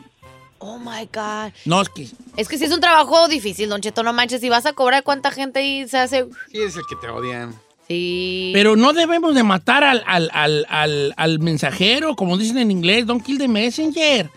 Oh 0.58 0.78
my 0.78 1.08
God. 1.12 1.52
No, 1.64 1.80
es 1.80 1.88
que... 1.88 2.06
Es 2.36 2.46
que 2.48 2.58
sí 2.58 2.64
es 2.66 2.72
un 2.72 2.80
trabajo 2.82 3.28
difícil, 3.28 3.70
Don 3.70 3.80
Cheto, 3.80 4.02
no 4.02 4.12
manches. 4.12 4.42
Si 4.42 4.50
vas 4.50 4.66
a 4.66 4.74
cobrar, 4.74 5.02
¿cuánta 5.02 5.30
gente 5.30 5.60
ahí 5.60 5.88
se 5.88 5.96
hace? 5.98 6.26
Sí, 6.52 6.60
es 6.60 6.76
el 6.76 6.82
que 6.88 6.96
te 7.00 7.08
odian. 7.08 7.54
Sí. 7.90 8.52
Pero 8.54 8.76
no 8.76 8.92
debemos 8.92 9.34
de 9.34 9.42
matar 9.42 9.82
al, 9.82 10.04
al, 10.06 10.30
al, 10.32 10.64
al, 10.68 11.12
al 11.16 11.38
mensajero, 11.40 12.14
como 12.14 12.38
dicen 12.38 12.58
en 12.58 12.70
inglés, 12.70 13.04
don't 13.04 13.24
kill 13.24 13.36
the 13.36 13.48
messenger. 13.48 14.30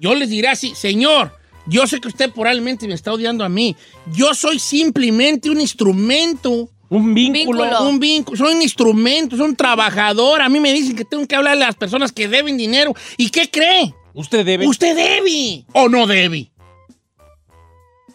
Yo 0.00 0.14
les 0.14 0.30
diré 0.30 0.48
así, 0.48 0.74
señor, 0.74 1.36
yo 1.66 1.86
sé 1.86 2.00
que 2.00 2.08
usted 2.08 2.30
probablemente 2.30 2.88
me 2.88 2.94
está 2.94 3.12
odiando 3.12 3.44
a 3.44 3.50
mí. 3.50 3.76
Yo 4.14 4.32
soy 4.32 4.58
simplemente 4.58 5.50
un 5.50 5.60
instrumento. 5.60 6.70
Un 6.88 7.12
Vínculo. 7.12 7.86
Un 7.86 8.00
vínculo. 8.00 8.38
Soy 8.38 8.54
un 8.54 8.62
instrumento, 8.62 9.36
soy 9.36 9.44
un 9.44 9.56
trabajador. 9.56 10.40
A 10.40 10.48
mí 10.48 10.58
me 10.58 10.72
dicen 10.72 10.96
que 10.96 11.04
tengo 11.04 11.26
que 11.26 11.36
hablarle 11.36 11.64
a 11.64 11.66
las 11.66 11.76
personas 11.76 12.12
que 12.12 12.28
deben 12.28 12.56
dinero. 12.56 12.94
¿Y 13.18 13.28
qué 13.28 13.50
cree? 13.50 13.92
Usted 14.14 14.46
debe. 14.46 14.66
Usted 14.66 14.96
debe 14.96 15.66
o 15.74 15.90
no 15.90 16.06
debe. 16.06 16.50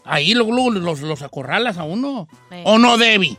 Ahí 0.06 0.34
luego, 0.34 0.54
luego 0.54 0.72
los, 0.72 1.02
los 1.02 1.22
acorralas 1.22 1.78
a 1.78 1.84
uno. 1.84 2.28
Sí. 2.50 2.58
¿O 2.64 2.80
no 2.80 2.98
debe? 2.98 3.38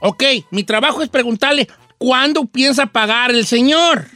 Ok, 0.00 0.22
mi 0.50 0.64
trabajo 0.64 1.02
es 1.02 1.08
preguntarle, 1.08 1.68
¿cuándo 1.98 2.44
piensa 2.46 2.86
pagar 2.86 3.30
el 3.30 3.44
señor? 3.46 4.06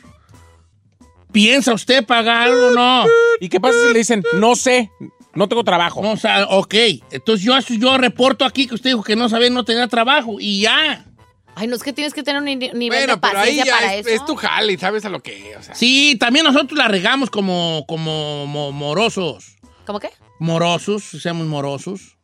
¿Piensa 1.32 1.72
usted 1.72 2.04
pagar 2.04 2.50
o 2.50 2.70
no? 2.72 3.04
¿Y 3.40 3.48
qué 3.48 3.58
pasa 3.58 3.78
si 3.86 3.92
le 3.92 3.98
dicen, 4.00 4.22
no 4.34 4.54
sé, 4.54 4.90
no 5.34 5.48
tengo 5.48 5.64
trabajo? 5.64 6.02
No, 6.02 6.12
o 6.12 6.16
sea, 6.16 6.46
ok. 6.48 6.74
Entonces 7.10 7.44
yo, 7.44 7.58
yo 7.78 7.96
reporto 7.96 8.44
aquí 8.44 8.66
que 8.66 8.74
usted 8.74 8.90
dijo 8.90 9.02
que 9.02 9.16
no 9.16 9.28
sabía, 9.28 9.48
no 9.50 9.64
tenía 9.64 9.88
trabajo 9.88 10.36
y 10.38 10.60
ya. 10.60 11.06
Ay, 11.54 11.66
no 11.68 11.76
es 11.76 11.82
que 11.82 11.92
tienes 11.92 12.12
que 12.14 12.22
tener 12.22 12.38
un 12.40 12.44
ni- 12.46 12.56
nivel 12.56 12.88
Bueno, 12.88 13.14
de 13.14 13.20
pero 13.20 13.38
ahí 13.38 13.56
paciencia 13.58 13.64
ya 13.64 13.72
para 13.80 13.94
es, 13.94 14.06
eso. 14.06 14.14
es 14.14 14.24
tu 14.26 14.36
jale, 14.36 14.78
¿sabes 14.78 15.04
a 15.04 15.08
lo 15.10 15.20
que? 15.22 15.54
O 15.58 15.62
sea, 15.62 15.74
Sí, 15.74 16.16
también 16.20 16.44
nosotros 16.46 16.78
la 16.78 16.88
regamos 16.88 17.30
como, 17.30 17.84
como 17.88 18.46
mo- 18.46 18.72
morosos. 18.72 19.56
¿Cómo 19.86 20.00
qué? 20.00 20.10
Morosos, 20.38 21.02
seamos 21.20 21.46
morosos. 21.46 22.16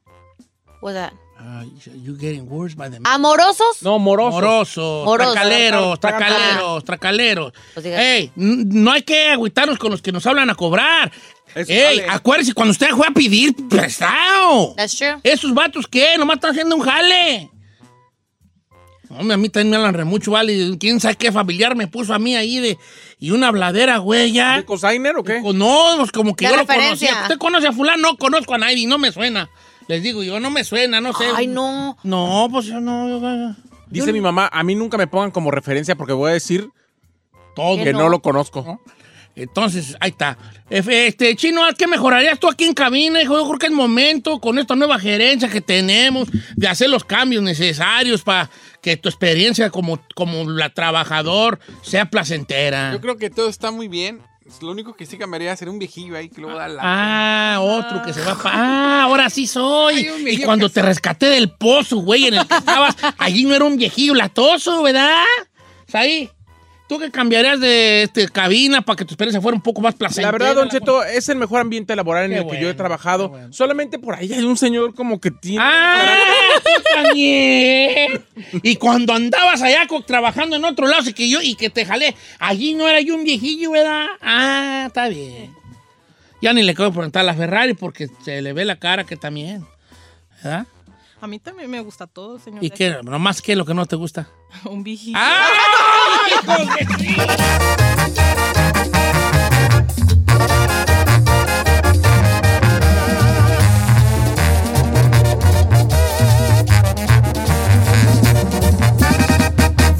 What's 0.82 0.96
that? 0.98 1.12
Ah, 1.40 1.62
you 2.02 2.16
getting 2.18 2.48
worse 2.48 2.74
by 2.74 2.90
the 2.90 2.98
¿Amorosos? 3.04 3.80
No, 3.82 3.98
moroso. 4.00 4.32
Morosos, 4.32 5.04
Morosos. 5.04 5.34
tracaleros, 5.34 6.00
tracaleros, 6.00 6.84
tracaleros. 6.84 7.52
Pues 7.74 7.86
Ey, 7.86 8.32
no 8.34 8.90
hay 8.90 9.02
que 9.02 9.28
agüitarnos 9.28 9.78
con 9.78 9.92
los 9.92 10.02
que 10.02 10.10
nos 10.10 10.26
hablan 10.26 10.50
a 10.50 10.56
cobrar. 10.56 11.12
Eso 11.54 11.70
Ey, 11.72 11.98
sale. 12.00 12.06
acuérdese 12.10 12.54
cuando 12.54 12.72
usted 12.72 12.90
fue 12.90 13.06
a 13.06 13.12
pedir 13.12 13.54
prestado. 13.68 14.74
That's 14.76 14.96
true. 14.96 15.16
¿Esos 15.22 15.54
vatos 15.54 15.86
qué? 15.86 16.18
Nomás 16.18 16.36
están 16.38 16.50
haciendo 16.50 16.74
un 16.74 16.82
jale. 16.82 17.48
Hombre, 19.10 19.34
a 19.34 19.36
mí 19.38 19.48
también 19.48 19.70
me 19.70 19.76
hablan 19.76 19.94
re 19.94 20.04
mucho, 20.04 20.32
vale. 20.32 20.76
¿Quién 20.78 21.00
sabe 21.00 21.14
qué 21.16 21.32
familiar 21.32 21.74
me 21.76 21.86
puso 21.86 22.12
a 22.12 22.18
mí 22.18 22.36
ahí 22.36 22.58
de... 22.58 22.76
Y 23.18 23.30
una 23.30 23.50
bladera, 23.50 23.98
güey, 23.98 24.32
ya. 24.32 24.56
¿De 24.56 24.64
cosigner 24.64 25.16
o 25.16 25.24
qué? 25.24 25.40
No, 25.54 25.94
pues 25.98 26.12
como 26.12 26.36
que 26.36 26.44
yo 26.44 26.56
lo 26.56 26.66
conocía. 26.66 27.22
¿Usted 27.22 27.38
conoce 27.38 27.68
a 27.68 27.72
fulano? 27.72 28.02
No 28.02 28.16
conozco 28.18 28.54
a 28.54 28.58
nadie, 28.58 28.86
no 28.86 28.98
me 28.98 29.10
suena. 29.10 29.48
Les 29.88 30.02
digo 30.02 30.22
yo, 30.22 30.38
no 30.38 30.50
me 30.50 30.64
suena, 30.64 31.00
no 31.00 31.12
sé. 31.12 31.24
Ay, 31.34 31.46
no. 31.46 31.96
No, 32.02 32.48
pues 32.50 32.66
yo 32.66 32.80
no. 32.80 33.08
yo- 33.08 33.54
Dice 33.90 34.12
mi 34.12 34.20
mamá, 34.20 34.48
a 34.52 34.62
mí 34.62 34.74
nunca 34.74 34.98
me 34.98 35.06
pongan 35.06 35.30
como 35.30 35.50
referencia 35.50 35.96
porque 35.96 36.12
voy 36.12 36.30
a 36.30 36.34
decir 36.34 36.68
todo. 37.56 37.82
que 37.82 37.92
no, 37.92 38.08
lo 38.08 38.20
conozco. 38.20 38.80
Entonces, 39.34 39.96
ahí 40.00 40.10
está. 40.10 40.36
Este, 40.68 41.34
Chino, 41.36 41.62
¿qué 41.78 41.86
mejorarías 41.86 42.38
tú 42.40 42.48
aquí 42.48 42.64
en 42.64 42.74
cabina? 42.74 43.22
Hijo, 43.22 43.36
yo 43.38 43.46
creo 43.46 43.58
que 43.58 43.66
es 43.66 43.72
momento, 43.72 44.40
con 44.40 44.58
esta 44.58 44.74
nueva 44.74 44.98
gerencia 44.98 45.48
que 45.48 45.60
tenemos, 45.60 46.28
de 46.56 46.66
hacer 46.68 46.90
los 46.90 47.04
cambios 47.04 47.42
necesarios 47.42 48.22
para 48.22 48.50
que 48.82 48.96
tu 48.96 49.08
experiencia 49.08 49.70
como, 49.70 50.00
como 50.16 50.50
la 50.50 50.70
trabajador 50.74 51.60
sea 51.82 52.10
placentera. 52.10 52.92
yo 52.92 53.00
creo 53.00 53.16
que 53.16 53.30
todo 53.30 53.48
está 53.48 53.70
muy 53.70 53.86
bien. 53.88 54.20
Lo 54.62 54.70
único 54.70 54.94
que 54.94 55.06
sí 55.06 55.16
cambiaría 55.18 55.54
sería 55.56 55.72
un 55.72 55.78
viejillo 55.78 56.16
ahí 56.16 56.28
que 56.28 56.40
luego 56.40 56.58
da 56.58 56.68
la... 56.68 56.80
Ah, 56.84 57.60
otro 57.60 58.02
que 58.02 58.12
se 58.12 58.22
va 58.24 58.34
pa- 58.34 58.50
Ah, 58.54 59.02
ahora 59.04 59.28
sí 59.30 59.46
soy. 59.46 60.00
Y 60.26 60.42
cuando 60.44 60.68
te 60.70 60.82
rescaté 60.82 61.26
del 61.26 61.50
pozo, 61.50 61.98
güey, 61.98 62.26
en 62.26 62.34
el 62.34 62.46
que 62.46 62.54
estabas, 62.56 62.96
allí 63.18 63.44
no 63.44 63.54
era 63.54 63.64
un 63.64 63.76
viejillo 63.76 64.14
latoso, 64.14 64.82
¿verdad? 64.82 65.22
Ahí. 65.92 66.30
¿Tú 66.88 66.98
qué 66.98 67.10
cambiarías 67.10 67.60
de 67.60 68.04
este, 68.04 68.26
cabina 68.28 68.80
para 68.80 68.96
que 68.96 69.04
tu 69.04 69.12
experiencia 69.12 69.42
fuera 69.42 69.54
un 69.54 69.60
poco 69.60 69.82
más 69.82 69.94
placentera? 69.94 70.32
La 70.32 70.32
verdad, 70.32 70.54
Don 70.54 70.70
Cheto, 70.70 71.04
es 71.04 71.28
el 71.28 71.36
mejor 71.36 71.60
ambiente 71.60 71.94
laboral 71.94 72.24
en 72.24 72.30
Qué 72.30 72.38
el 72.38 72.44
que 72.44 72.52
yo 72.52 72.60
he 72.60 72.62
bueno, 72.62 72.76
trabajado. 72.76 73.38
Solamente 73.50 73.98
por 73.98 74.14
ahí 74.14 74.32
hay 74.32 74.42
un 74.42 74.56
señor 74.56 74.94
como 74.94 75.20
que 75.20 75.30
tiene... 75.30 75.62
¡Ah! 75.62 76.16
también. 76.94 78.24
Y 78.62 78.76
cuando 78.76 79.12
andabas 79.12 79.60
allá 79.60 79.86
trabajando 80.06 80.56
en 80.56 80.64
otro 80.64 80.86
lado 80.86 81.08
y 81.10 81.12
que 81.12 81.28
yo 81.28 81.42
y 81.42 81.56
que 81.56 81.68
te 81.68 81.84
jalé, 81.84 82.16
allí 82.38 82.74
no 82.74 82.88
era 82.88 83.02
yo 83.02 83.14
un 83.14 83.24
viejillo, 83.24 83.72
¿verdad? 83.72 84.06
Ah, 84.22 84.84
está 84.86 85.08
bien. 85.08 85.54
Ya 86.40 86.54
ni 86.54 86.62
le 86.62 86.74
quiero 86.74 86.92
preguntar 86.92 87.20
a 87.20 87.24
la 87.24 87.34
Ferrari 87.34 87.74
porque 87.74 88.08
se 88.24 88.40
le 88.40 88.54
ve 88.54 88.64
la 88.64 88.76
cara 88.76 89.04
que 89.04 89.16
también. 89.16 89.66
¿Verdad? 90.42 90.66
A 91.20 91.26
mí 91.26 91.38
también 91.38 91.68
me 91.68 91.80
gusta 91.80 92.06
todo, 92.06 92.38
señor. 92.38 92.62
¿Y 92.62 92.70
qué? 92.70 92.96
¿Nomás 93.02 93.42
qué 93.42 93.52
es 93.52 93.58
lo 93.58 93.66
que 93.66 93.74
no 93.74 93.86
te 93.86 93.96
gusta? 93.96 94.28
Un 94.64 94.84
viejito. 94.84 95.18
¡Ah! 95.20 95.48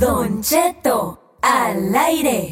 Don 0.00 0.42
Cheto, 0.42 1.38
al 1.42 1.94
aire. 1.94 2.50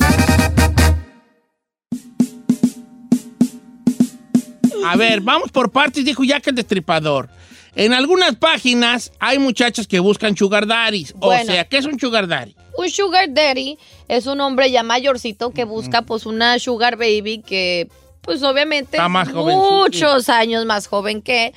A 4.85 4.97
ver, 4.97 5.21
vamos 5.21 5.51
por 5.51 5.71
partes, 5.71 6.05
dijo 6.05 6.23
Jack 6.23 6.47
el 6.47 6.55
Destripador. 6.55 7.29
En 7.77 7.93
algunas 7.93 8.37
páginas 8.37 9.13
hay 9.21 9.39
muchachas 9.39 9.87
que 9.87 10.01
buscan 10.01 10.35
sugar 10.35 10.67
daddies. 10.67 11.15
O 11.21 11.31
sea, 11.31 11.65
¿qué 11.65 11.77
es 11.77 11.85
un 11.85 12.01
sugar 12.01 12.27
daddy? 12.27 12.57
Un 12.79 12.91
sugar 12.91 13.29
daddy 13.29 13.79
es 14.09 14.27
un 14.27 14.41
hombre 14.41 14.71
ya 14.71 14.83
mayorcito 14.83 15.51
que 15.51 15.65
busca 15.65 16.03
pues 16.03 16.25
una 16.25 16.59
sugar 16.59 16.97
baby 16.97 17.43
que 17.47 17.89
pues 18.23 18.43
obviamente 18.43 18.97
Está 18.97 19.09
más 19.09 19.33
muchos 19.33 20.29
años 20.29 20.65
más 20.65 20.89
joven 20.89 21.23
que 21.23 21.53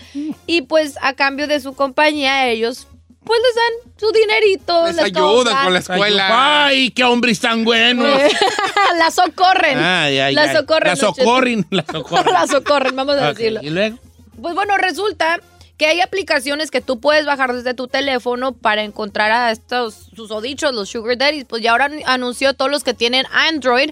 y 0.45 0.61
pues 0.63 0.97
a 1.01 1.13
cambio 1.13 1.47
de 1.47 1.61
su 1.61 1.73
compañía 1.73 2.47
ellos 2.47 2.87
pues 3.23 3.39
les 3.43 3.55
dan 3.55 3.93
su 3.99 4.11
dinerito. 4.11 4.87
Les 4.87 4.99
ayudan 4.99 5.63
con 5.63 5.73
la 5.73 5.79
escuela. 5.79 6.65
Ay, 6.65 6.89
qué 6.91 7.03
hombres 7.03 7.39
tan 7.39 7.63
buenos. 7.63 8.07
la 8.97 9.11
socorren. 9.11 9.77
Ay, 9.77 10.19
ay, 10.19 10.33
la 10.33 10.43
ay. 10.43 10.55
socorren. 10.55 10.89
La 10.89 10.95
socorren, 10.95 11.67
la 11.69 11.85
socorren. 11.91 12.33
la 12.33 12.47
socorren, 12.47 12.95
vamos 12.95 13.15
a 13.17 13.33
decirlo. 13.33 13.59
¿Y 13.61 13.69
luego? 13.69 13.99
Pues 14.41 14.55
bueno, 14.55 14.77
resulta 14.77 15.39
que 15.79 15.87
hay 15.87 16.01
aplicaciones 16.01 16.69
que 16.69 16.81
tú 16.81 16.99
puedes 16.99 17.25
bajar 17.25 17.53
desde 17.53 17.73
tu 17.73 17.87
teléfono 17.87 18.51
para 18.53 18.83
encontrar 18.83 19.31
a 19.31 19.49
estos 19.51 20.09
susodichos, 20.15 20.73
los 20.75 20.89
sugar 20.89 21.17
daddies. 21.17 21.45
Pues 21.45 21.63
ya 21.63 21.71
ahora 21.71 21.85
an- 21.85 22.01
anunció 22.05 22.53
todos 22.53 22.69
los 22.69 22.83
que 22.83 22.93
tienen 22.93 23.25
Android 23.31 23.91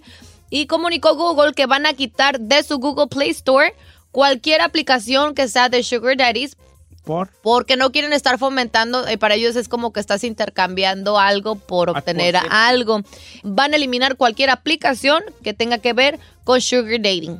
y 0.52 0.68
comunicó 0.68 1.16
Google 1.16 1.54
que 1.54 1.66
van 1.66 1.86
a 1.86 1.94
quitar 1.94 2.40
de 2.40 2.62
su 2.62 2.78
Google 2.78 3.08
Play 3.08 3.30
Store 3.32 3.74
cualquier 4.12 4.62
aplicación 4.62 5.34
que 5.34 5.48
sea 5.48 5.70
de 5.70 5.82
sugar 5.82 6.18
daddies 6.18 6.58
¿Por? 7.06 7.30
porque 7.42 7.78
no 7.78 7.92
quieren 7.94 8.12
estar 8.12 8.38
fomentando, 8.38 9.08
eh, 9.08 9.18
para 9.18 9.36
ellos 9.36 9.56
es 9.56 9.70
como 9.70 9.94
que 9.94 10.02
estás 10.02 10.26
intercambiando 10.26 11.18
algo 11.18 11.56
por 11.56 11.90
obtener 11.90 12.34
por 12.34 12.42
cierto. 12.42 12.58
algo. 12.58 13.02
Van 13.44 13.72
a 13.72 13.78
eliminar 13.78 14.18
cualquier 14.18 14.50
aplicación 14.50 15.24
que 15.42 15.54
tenga 15.54 15.78
que 15.78 15.94
ver 15.94 16.20
con 16.44 16.60
sugar 16.60 16.98
dating. 17.02 17.40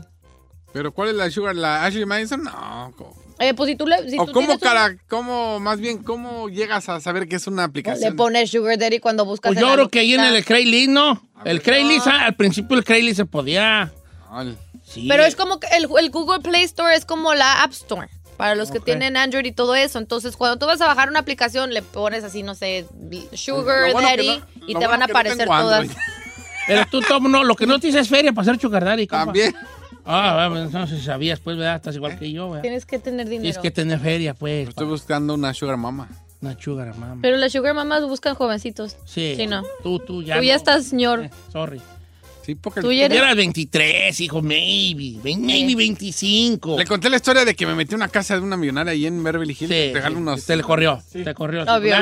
Pero 0.72 0.93
¿cuál 0.93 1.10
es 1.10 1.16
la 1.16 1.30
sugar? 1.30 1.56
¿La 1.58 1.84
Ashley 1.84 2.06
Madison? 2.06 2.43
No. 2.43 2.93
Eh, 3.40 3.54
pues 3.54 3.70
si 3.70 3.76
tú 3.76 3.86
le... 3.86 4.10
si 4.10 4.18
¿O 4.18 4.26
tú 4.26 4.32
cómo, 4.32 4.48
tienes 4.48 4.64
un- 4.64 4.68
cara, 4.68 4.96
cómo, 5.08 5.60
más 5.60 5.80
bien, 5.80 6.00
cómo 6.04 6.50
llegas 6.50 6.90
a 6.90 7.00
saber 7.00 7.28
que 7.28 7.36
es 7.36 7.46
una 7.48 7.64
Le 7.64 7.66
aplicación? 7.68 8.16
pones 8.16 8.50
Sugar 8.50 8.78
Daddy 8.78 9.00
cuando 9.00 9.26
buscas. 9.26 9.52
Pues 9.54 9.60
yo 9.62 9.72
creo 9.74 9.90
que 9.90 10.00
ahí 10.00 10.14
en 10.14 10.22
el 10.22 10.44
Craigslist, 10.44 10.90
¿no? 10.90 11.22
El 11.46 11.62
Craigslist, 11.62 12.08
ah, 12.08 12.26
al 12.26 12.36
principio 12.36 12.76
el 12.78 12.84
Craigslist 12.84 13.18
se 13.18 13.26
podía. 13.26 13.92
Sí. 14.84 15.06
Pero 15.08 15.24
es 15.24 15.36
como 15.36 15.60
que 15.60 15.68
el, 15.76 15.88
el 16.00 16.10
Google 16.10 16.40
Play 16.40 16.64
Store 16.64 16.96
es 16.96 17.06
como 17.06 17.34
la 17.34 17.62
App 17.64 17.72
Store. 17.72 18.08
Para 18.38 18.54
los 18.54 18.70
que 18.70 18.80
tienen 18.80 19.18
Android 19.18 19.46
y 19.46 19.52
todo 19.52 19.74
eso. 19.76 19.98
Entonces, 19.98 20.38
cuando 20.38 20.60
tú 20.60 20.68
vas 20.68 20.80
a 20.82 20.86
bajar 20.86 21.10
una 21.10 21.18
aplicación, 21.20 21.74
le 21.74 21.82
pones 21.82 22.24
así, 22.24 22.44
no 22.44 22.54
sé, 22.54 22.86
Sugar 23.34 23.92
bueno 23.92 24.08
Daddy 24.08 24.28
no- 24.60 24.68
y 24.68 24.76
te 24.76 24.86
van 24.86 25.02
a 25.02 25.08
no 25.08 25.12
aparecer 25.12 25.48
todas. 25.48 25.80
Android. 25.82 25.98
Pero 26.68 26.86
tú, 26.92 27.02
Tom, 27.02 27.32
no, 27.32 27.44
lo 27.44 27.56
que 27.56 27.66
no 27.66 27.80
te 27.80 27.88
dices 27.88 28.02
es 28.04 28.10
feria 28.10 28.34
para 28.34 28.44
hacer 28.52 28.62
sugar 28.62 28.84
daddy, 28.86 29.08
compa. 29.08 29.32
Ah, 30.06 30.48
bueno, 30.50 30.66
entonces 30.66 31.04
sabías, 31.04 31.40
pues, 31.40 31.58
¿verdad? 31.58 31.76
Estás 31.76 31.96
igual 31.96 32.18
que 32.18 32.32
yo, 32.32 32.50
¿verdad? 32.50 32.62
Tienes 32.62 32.86
que 32.86 33.00
tener 33.00 33.26
dinero. 33.26 33.42
Tienes 33.42 33.58
que 33.60 33.72
tener 33.72 34.00
feria, 34.00 34.34
pues. 34.34 34.70
Estoy 34.70 34.88
buscando 34.88 35.34
una 35.34 35.54
sugar 35.54 35.78
mama. 35.78 36.08
Una 36.42 36.60
sugar 36.60 36.96
mama. 36.96 37.20
Pero 37.22 37.38
las 37.38 37.52
Sugar 37.52 37.74
Mamas 37.74 38.04
buscan 38.04 38.36
jovencitos. 38.36 38.96
Sí. 39.06 39.34
Sí, 39.36 39.48
no. 39.48 39.64
Tú, 39.82 40.00
tú 40.00 40.22
ya. 40.22 40.38
Tú 40.38 40.44
ya 40.44 40.54
no. 40.54 40.58
estás, 40.58 40.86
señor. 40.86 41.24
Eh, 41.24 41.32
sorry. 41.52 41.82
Sí, 42.48 42.56
porque 42.56 42.80
Tú 42.80 42.93
ya 42.93 43.08
eres- 43.08 43.18
Eras 43.18 43.36
23, 43.36 44.22
hijo, 44.22 44.41
maybe. 44.41 45.18
Maybe 45.22 45.76
25. 45.76 46.78
le 46.78 46.86
conté 46.86 47.10
la 47.10 47.18
historia 47.18 47.43
de 47.43 47.54
que 47.58 47.66
me 47.68 47.76
metí 47.76 47.93
en 47.93 47.98
una 47.98 48.08
casa 48.08 48.36
de 48.36 48.39
una 48.41 48.56
millonaria 48.56 48.93
ahí 48.93 49.06
en 49.06 49.22
Beverly 49.22 49.52
Hills. 49.60 49.70
Sí, 49.70 49.91
sí, 49.93 50.14
unos. 50.16 50.45
Te 50.45 50.56
le 50.56 50.64
corrió. 50.64 51.04
Te 51.12 51.34
corrió. 51.34 51.64
Obvio. 51.64 51.93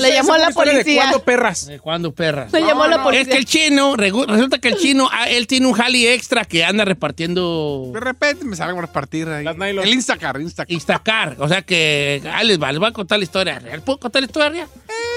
Le 0.00 0.12
llamó 0.12 0.32
a 0.32 0.38
la 0.38 0.50
policía. 0.50 1.02
¿Cuándo 1.02 1.22
perras? 1.22 1.66
¿De 1.66 1.78
cuándo, 1.78 2.12
perras? 2.14 2.50
Le 2.54 2.60
llamó 2.62 2.84
a 2.84 2.88
la 2.88 2.96
Es 2.96 3.02
policía. 3.02 3.26
que 3.32 3.36
el 3.36 3.44
chino, 3.44 3.94
resulta 3.96 4.58
que 4.58 4.68
el 4.68 4.76
chino, 4.78 5.10
ah, 5.12 5.28
él 5.28 5.46
tiene 5.46 5.66
un 5.66 5.74
jali 5.74 6.06
extra 6.06 6.46
que 6.46 6.64
anda 6.64 6.86
repartiendo 6.86 7.90
De 7.92 8.00
repente 8.00 8.46
me 8.46 8.56
salen 8.56 8.78
a 8.78 8.80
repartir 8.80 9.28
ahí. 9.28 9.44
Las. 9.44 9.56
El 9.58 9.88
Instacar, 9.88 10.40
Instacar. 10.40 10.72
Instacar. 10.72 11.36
O 11.38 11.48
sea 11.48 11.60
que, 11.60 12.22
ahí 12.32 12.46
les 12.46 12.58
va, 12.58 12.72
les 12.72 12.78
voy 12.80 12.88
a 12.88 12.92
contar 12.92 13.18
la 13.18 13.24
historia 13.24 13.58
real. 13.58 13.82
¿Puedo 13.82 13.98
contar 13.98 14.22
la 14.22 14.26
historia 14.26 14.48
real? 14.48 14.68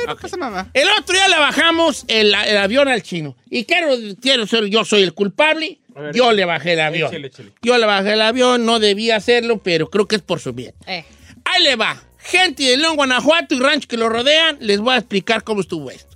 No 0.06 0.14
Ok. 0.14 0.22
pasa 0.22 0.38
nada. 0.38 0.70
El 0.74 0.88
otro 1.00 1.14
día 1.16 1.28
le 1.28 1.38
bajamos 1.38 2.06
el, 2.08 2.34
el 2.34 2.58
avión 2.58 2.88
al 2.88 3.02
chino. 3.04 3.36
Y 3.50 3.66
quiero, 3.66 3.90
quiero 4.22 4.46
ser, 4.48 4.66
yo 4.68 4.86
soy 4.86 5.04
el 5.04 5.14
culpable. 5.14 5.80
Ver, 5.90 6.14
yo 6.14 6.32
le 6.34 6.44
bajé 6.46 6.74
el 6.74 6.82
avión. 6.82 7.10
échale, 7.10 7.28
échale. 7.28 7.52
Yo 7.62 7.78
le 7.78 7.86
bajé 7.86 8.14
el 8.14 8.22
avión, 8.22 8.66
no 8.66 8.80
debía 8.80 9.16
hacerlo, 9.16 9.60
pero 9.64 9.90
creo 9.90 10.08
que 10.08 10.18
es 10.18 10.22
por 10.22 10.40
su 10.40 10.52
bien. 10.54 10.74
Eh. 10.88 11.06
Ahí 11.46 11.64
le 11.64 11.76
va. 11.76 12.02
Gente 12.20 12.64
de 12.64 12.76
León, 12.78 12.96
Guanajuato 12.96 13.54
y 13.56 13.60
rancho 13.60 13.88
que 13.88 13.98
lo 13.98 14.10
rodean, 14.10 14.58
les 14.60 14.80
voy 14.80 14.96
a 14.96 14.98
explicar 14.98 15.44
cómo 15.44 15.62
estuvo 15.62 15.92
esto. 15.92 16.16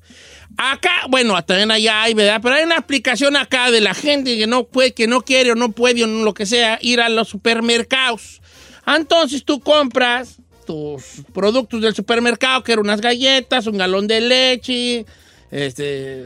Acá, 0.57 1.05
bueno, 1.07 1.41
también 1.45 1.71
allá 1.71 2.01
hay, 2.01 2.13
¿verdad? 2.15 2.41
Pero 2.43 2.55
hay 2.55 2.63
una 2.65 2.77
aplicación 2.77 3.37
acá 3.37 3.71
de 3.71 3.79
la 3.79 3.93
gente 3.93 4.35
que 4.37 4.47
no 4.47 4.65
puede, 4.65 4.93
que 4.93 5.07
no 5.07 5.21
quiere 5.21 5.51
o 5.51 5.55
no 5.55 5.71
puede 5.71 6.03
o 6.03 6.07
no 6.07 6.25
lo 6.25 6.33
que 6.33 6.45
sea, 6.45 6.79
ir 6.81 6.99
a 6.99 7.07
los 7.07 7.29
supermercados. 7.29 8.41
Entonces 8.85 9.45
tú 9.45 9.59
compras 9.61 10.37
tus 10.69 11.23
productos 11.33 11.81
del 11.81 11.95
supermercado, 11.95 12.63
que 12.63 12.73
eran 12.73 12.85
unas 12.85 13.01
galletas, 13.01 13.65
un 13.65 13.75
galón 13.75 14.05
de 14.05 14.21
leche, 14.21 15.03
este, 15.49 16.25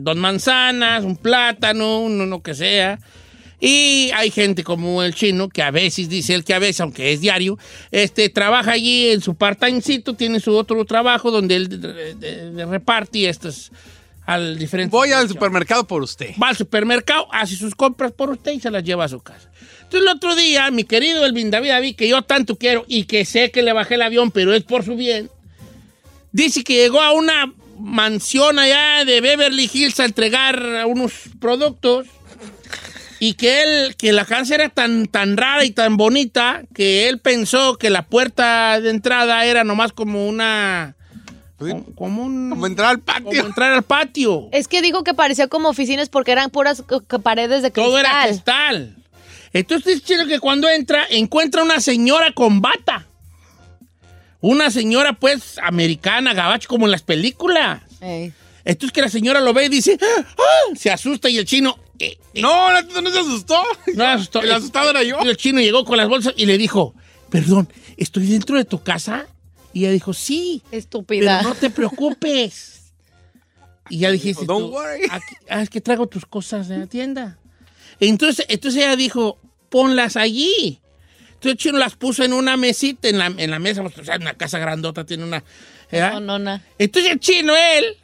dos 0.00 0.16
manzanas, 0.16 1.02
un 1.02 1.16
plátano, 1.16 2.02
uno 2.02 2.24
lo 2.24 2.40
que 2.40 2.54
sea. 2.54 3.00
Y 3.58 4.12
hay 4.14 4.30
gente 4.30 4.62
como 4.62 5.02
el 5.02 5.12
chino, 5.12 5.48
que 5.48 5.60
a 5.60 5.72
veces, 5.72 6.08
dice 6.08 6.36
él 6.36 6.44
que 6.44 6.54
a 6.54 6.60
veces, 6.60 6.82
aunque 6.82 7.12
es 7.12 7.20
diario, 7.20 7.58
este, 7.90 8.28
trabaja 8.28 8.70
allí 8.70 9.08
en 9.08 9.22
su 9.22 9.34
part-timecito, 9.34 10.14
tiene 10.14 10.38
su 10.38 10.54
otro 10.54 10.84
trabajo 10.84 11.32
donde 11.32 11.56
él 11.56 12.54
reparte 12.70 13.28
estos 13.28 13.72
al 14.24 14.56
diferente. 14.56 14.92
Voy 14.92 15.10
al 15.10 15.28
supermercado 15.28 15.84
por 15.84 16.02
usted. 16.02 16.34
Va 16.40 16.50
al 16.50 16.56
supermercado, 16.56 17.26
hace 17.32 17.56
sus 17.56 17.74
compras 17.74 18.12
por 18.12 18.30
usted 18.30 18.52
y 18.52 18.60
se 18.60 18.70
las 18.70 18.84
lleva 18.84 19.06
a 19.06 19.08
su 19.08 19.18
casa. 19.18 19.50
Entonces 19.88 20.10
el 20.10 20.16
otro 20.16 20.36
día, 20.36 20.70
mi 20.70 20.84
querido 20.84 21.24
Elvin 21.24 21.50
David 21.50 21.70
David, 21.70 21.96
que 21.96 22.08
yo 22.08 22.20
tanto 22.20 22.56
quiero 22.56 22.84
y 22.88 23.04
que 23.04 23.24
sé 23.24 23.50
que 23.50 23.62
le 23.62 23.72
bajé 23.72 23.94
el 23.94 24.02
avión, 24.02 24.30
pero 24.30 24.52
es 24.52 24.62
por 24.62 24.84
su 24.84 24.96
bien, 24.96 25.30
dice 26.30 26.62
que 26.62 26.74
llegó 26.74 27.00
a 27.00 27.12
una 27.12 27.54
mansión 27.78 28.58
allá 28.58 29.06
de 29.06 29.22
Beverly 29.22 29.70
Hills 29.72 29.98
a 30.00 30.04
entregar 30.04 30.84
unos 30.86 31.12
productos 31.40 32.06
y 33.18 33.32
que 33.32 33.62
él, 33.62 33.96
que 33.96 34.12
la 34.12 34.26
casa 34.26 34.56
era 34.56 34.68
tan, 34.68 35.06
tan 35.06 35.38
rara 35.38 35.64
y 35.64 35.70
tan 35.70 35.96
bonita 35.96 36.64
que 36.74 37.08
él 37.08 37.18
pensó 37.18 37.78
que 37.78 37.88
la 37.88 38.02
puerta 38.02 38.82
de 38.82 38.90
entrada 38.90 39.46
era 39.46 39.64
nomás 39.64 39.92
como 39.92 40.28
una... 40.28 40.96
Sí, 41.60 41.70
Como, 41.70 41.84
como 41.94 42.22
un... 42.24 42.50
Como 42.50 42.66
entrar 42.66 42.90
al 42.90 43.00
como 43.00 43.30
patio. 43.30 43.46
entrar 43.46 43.72
al 43.72 43.82
patio. 43.84 44.48
Es 44.52 44.68
que 44.68 44.82
dijo 44.82 45.02
que 45.02 45.14
parecía 45.14 45.48
como 45.48 45.70
oficinas 45.70 46.10
porque 46.10 46.32
eran 46.32 46.50
puras 46.50 46.84
paredes 47.22 47.62
de 47.62 47.72
cristal. 47.72 47.84
Todo 47.90 47.98
era 47.98 48.26
cristal. 48.26 48.94
Entonces 49.52 49.96
es 49.96 50.04
chido 50.04 50.26
que 50.26 50.40
cuando 50.40 50.68
entra, 50.68 51.06
encuentra 51.10 51.62
una 51.62 51.80
señora 51.80 52.32
con 52.32 52.60
bata. 52.60 53.06
Una 54.40 54.70
señora, 54.70 55.14
pues, 55.14 55.58
americana, 55.62 56.32
gabacho, 56.32 56.68
como 56.68 56.86
en 56.86 56.92
las 56.92 57.02
películas. 57.02 57.82
Ey. 58.00 58.32
Entonces 58.64 58.92
que 58.92 59.00
la 59.02 59.08
señora 59.08 59.40
lo 59.40 59.52
ve 59.52 59.64
y 59.64 59.68
dice, 59.68 59.98
¡Ah! 60.00 60.24
¡Ah! 60.38 60.76
se 60.76 60.90
asusta 60.90 61.28
y 61.28 61.38
el 61.38 61.44
chino... 61.44 61.76
eh, 61.98 62.18
eh, 62.34 62.40
No, 62.42 62.70
no, 62.70 63.00
no 63.00 63.10
se 63.10 63.18
asustó. 63.18 63.60
no 63.94 64.04
se 64.04 64.10
asustó. 64.10 64.42
El 64.42 64.52
asustado 64.52 64.90
era 64.90 65.02
yo. 65.02 65.18
Y 65.24 65.28
el 65.28 65.36
chino 65.36 65.60
llegó 65.60 65.84
con 65.84 65.96
las 65.96 66.06
bolsas 66.08 66.34
y 66.36 66.46
le 66.46 66.56
dijo, 66.58 66.94
perdón, 67.30 67.68
¿estoy 67.96 68.26
dentro 68.26 68.56
de 68.56 68.64
tu 68.64 68.82
casa? 68.82 69.26
Y 69.72 69.80
ella 69.84 69.92
dijo, 69.92 70.12
sí, 70.14 70.62
Estúpida. 70.70 71.38
pero 71.38 71.48
no 71.48 71.54
te 71.56 71.70
preocupes. 71.70 72.92
Y 73.90 73.98
ya 74.00 74.10
dijiste, 74.12 74.44
Don't 74.44 74.66
tú, 74.66 74.72
worry. 74.72 75.02
"Aquí- 75.10 75.34
ah, 75.48 75.62
es 75.62 75.70
que 75.70 75.80
traigo 75.80 76.06
tus 76.06 76.26
cosas 76.26 76.68
de 76.68 76.78
la 76.78 76.86
tienda. 76.86 77.38
Entonces, 78.00 78.46
entonces 78.48 78.82
ella 78.82 78.96
dijo, 78.96 79.38
ponlas 79.68 80.16
allí. 80.16 80.80
Entonces 81.26 81.52
el 81.52 81.56
chino 81.56 81.78
las 81.78 81.94
puso 81.96 82.24
en 82.24 82.32
una 82.32 82.56
mesita, 82.56 83.08
en 83.08 83.18
la, 83.18 83.26
en 83.26 83.50
la 83.50 83.58
mesa, 83.58 83.82
o 83.82 84.04
sea, 84.04 84.16
una 84.16 84.34
casa 84.34 84.58
grandota 84.58 85.04
tiene 85.04 85.24
una... 85.24 85.44
¿verdad? 85.90 86.14
No, 86.14 86.20
no, 86.20 86.38
no. 86.38 86.60
Entonces 86.78 87.12
el 87.12 87.20
chino, 87.20 87.54
él, 87.56 87.96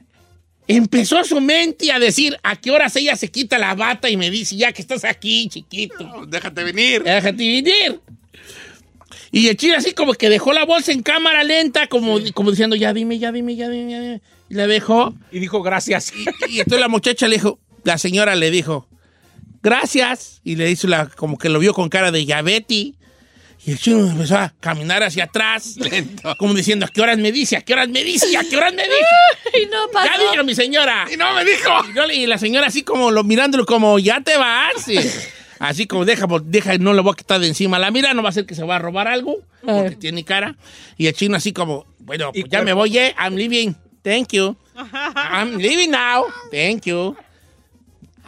empezó 0.66 1.24
su 1.24 1.40
mente 1.40 1.92
a 1.92 1.98
decir 1.98 2.38
a 2.42 2.56
qué 2.56 2.70
horas 2.70 2.96
ella 2.96 3.16
se 3.16 3.30
quita 3.30 3.58
la 3.58 3.74
bata 3.74 4.08
y 4.08 4.16
me 4.16 4.30
dice, 4.30 4.56
ya 4.56 4.72
que 4.72 4.82
estás 4.82 5.04
aquí, 5.04 5.48
chiquito, 5.48 6.26
Déjate 6.26 6.64
venir. 6.64 7.02
déjate 7.02 7.36
venir. 7.36 8.00
Y 9.30 9.48
el 9.48 9.56
chino 9.56 9.76
así 9.76 9.92
como 9.92 10.14
que 10.14 10.28
dejó 10.28 10.52
la 10.52 10.64
bolsa 10.64 10.92
en 10.92 11.02
cámara 11.02 11.42
lenta, 11.42 11.88
como, 11.88 12.18
como 12.34 12.50
diciendo, 12.50 12.76
ya 12.76 12.92
dime, 12.92 13.18
ya 13.18 13.32
dime, 13.32 13.56
ya 13.56 13.68
dime, 13.68 13.90
ya 13.90 14.00
dime. 14.00 14.20
Y 14.48 14.54
la 14.54 14.66
dejó. 14.66 15.14
Y 15.32 15.40
dijo 15.40 15.60
gracias. 15.62 16.12
Y 16.48 16.60
entonces 16.60 16.80
la 16.80 16.88
muchacha 16.88 17.26
le 17.26 17.36
dijo, 17.36 17.58
la 17.82 17.98
señora 17.98 18.36
le 18.36 18.50
dijo, 18.50 18.86
gracias. 19.64 20.40
Y 20.44 20.54
le 20.54 20.70
hizo 20.70 20.86
la, 20.86 21.06
como 21.06 21.38
que 21.38 21.48
lo 21.48 21.58
vio 21.58 21.74
con 21.74 21.88
cara 21.88 22.12
de 22.12 22.24
Betty. 22.42 22.94
Y 23.66 23.72
el 23.72 23.78
chino 23.78 24.06
empezó 24.06 24.36
a 24.36 24.52
caminar 24.60 25.02
hacia 25.02 25.24
atrás, 25.24 25.76
Lento. 25.78 26.34
como 26.38 26.52
diciendo, 26.52 26.84
¿a 26.84 26.88
qué 26.90 27.00
horas 27.00 27.16
me 27.16 27.32
dice? 27.32 27.56
¿A 27.56 27.62
qué 27.62 27.72
horas 27.72 27.88
me 27.88 28.04
dice? 28.04 28.36
¿A 28.36 28.44
qué 28.44 28.56
horas 28.58 28.74
me 28.74 28.82
dice? 28.82 28.94
Y 29.62 29.66
no 29.66 29.88
pasó. 29.90 30.10
Ya 30.12 30.30
diga, 30.30 30.42
mi 30.42 30.54
señora. 30.54 31.06
Y 31.10 31.16
no 31.16 31.32
me 31.32 31.44
dijo. 31.44 31.70
Y, 31.88 31.94
yo 31.94 32.04
y 32.06 32.26
la 32.26 32.36
señora 32.36 32.66
así 32.66 32.82
como 32.82 33.10
lo, 33.10 33.24
mirándolo 33.24 33.64
como, 33.64 33.98
ya 33.98 34.20
te 34.20 34.36
vas. 34.36 34.86
Y 34.88 34.98
así 35.60 35.86
como, 35.86 36.04
deja, 36.04 36.28
pues, 36.28 36.42
deja, 36.44 36.76
no 36.76 36.92
le 36.92 37.00
voy 37.00 37.12
a 37.12 37.16
quitar 37.16 37.40
de 37.40 37.46
encima 37.46 37.78
la 37.78 37.90
mira, 37.90 38.12
no 38.12 38.22
va 38.22 38.28
a 38.28 38.32
ser 38.32 38.44
que 38.44 38.54
se 38.54 38.64
va 38.64 38.76
a 38.76 38.78
robar 38.78 39.08
algo, 39.08 39.38
porque 39.62 39.96
tiene 39.96 40.24
cara. 40.24 40.56
Y 40.98 41.06
el 41.06 41.14
chino 41.14 41.36
así 41.36 41.54
como, 41.54 41.86
bueno, 42.00 42.32
pues 42.32 42.44
ya 42.50 42.60
me 42.60 42.74
voy, 42.74 42.98
eh, 42.98 43.14
I'm 43.18 43.34
leaving. 43.34 43.74
Thank 44.02 44.32
you. 44.32 44.56
I'm 44.76 45.56
leaving 45.56 45.90
now. 45.90 46.26
Thank 46.50 46.84
you. 46.84 47.16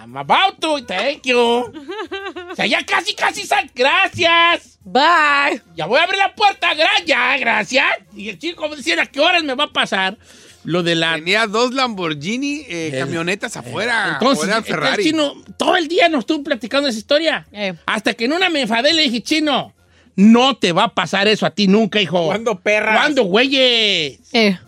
I'm 0.06 0.16
about 0.16 0.60
to. 0.60 0.84
Thank 0.86 1.24
you. 1.26 1.36
O 1.36 2.54
sea, 2.54 2.64
ya 2.66 2.84
casi, 2.86 3.14
casi 3.14 3.44
sal. 3.44 3.68
Gracias. 3.74 4.78
Bye. 4.84 5.60
Ya 5.74 5.86
voy 5.86 5.98
a 5.98 6.04
abrir 6.04 6.18
la 6.18 6.32
puerta. 6.34 6.68
Ya, 7.04 7.36
gracias. 7.38 7.86
Y 8.16 8.28
el 8.28 8.38
chico 8.38 8.62
como 8.62 8.76
decía, 8.76 9.02
¿a 9.02 9.06
qué 9.06 9.18
horas 9.18 9.42
me 9.42 9.54
va 9.54 9.64
a 9.64 9.72
pasar? 9.72 10.16
Lo 10.62 10.82
de 10.84 10.94
la... 10.94 11.14
Tenía 11.16 11.46
dos 11.48 11.72
Lamborghini 11.74 12.62
eh, 12.68 12.90
El- 12.92 12.98
camionetas 13.00 13.56
afuera. 13.56 14.12
Entonces, 14.20 14.48
Ferrari. 14.64 15.02
chino 15.02 15.34
todo 15.56 15.76
el 15.76 15.88
día 15.88 16.08
nos 16.08 16.20
estuvo 16.20 16.44
platicando 16.44 16.88
esa 16.88 16.98
historia. 16.98 17.46
Eh. 17.52 17.74
Hasta 17.86 18.14
que 18.14 18.26
en 18.26 18.32
una 18.32 18.48
me 18.48 18.60
enfadé 18.62 18.90
y 18.90 18.94
le 18.94 19.02
dije, 19.02 19.22
chino, 19.22 19.72
No 20.14 20.56
te 20.56 20.72
va 20.72 20.84
a 20.84 20.94
pasar 20.94 21.26
eso 21.28 21.46
a 21.46 21.50
ti 21.50 21.66
nunca, 21.68 22.00
hijo. 22.00 22.26
¿Cuándo, 22.26 22.58
perra? 22.60 22.94
¿Cuándo, 22.94 23.24
güeyes? 23.24 24.18
Eh. 24.32 24.58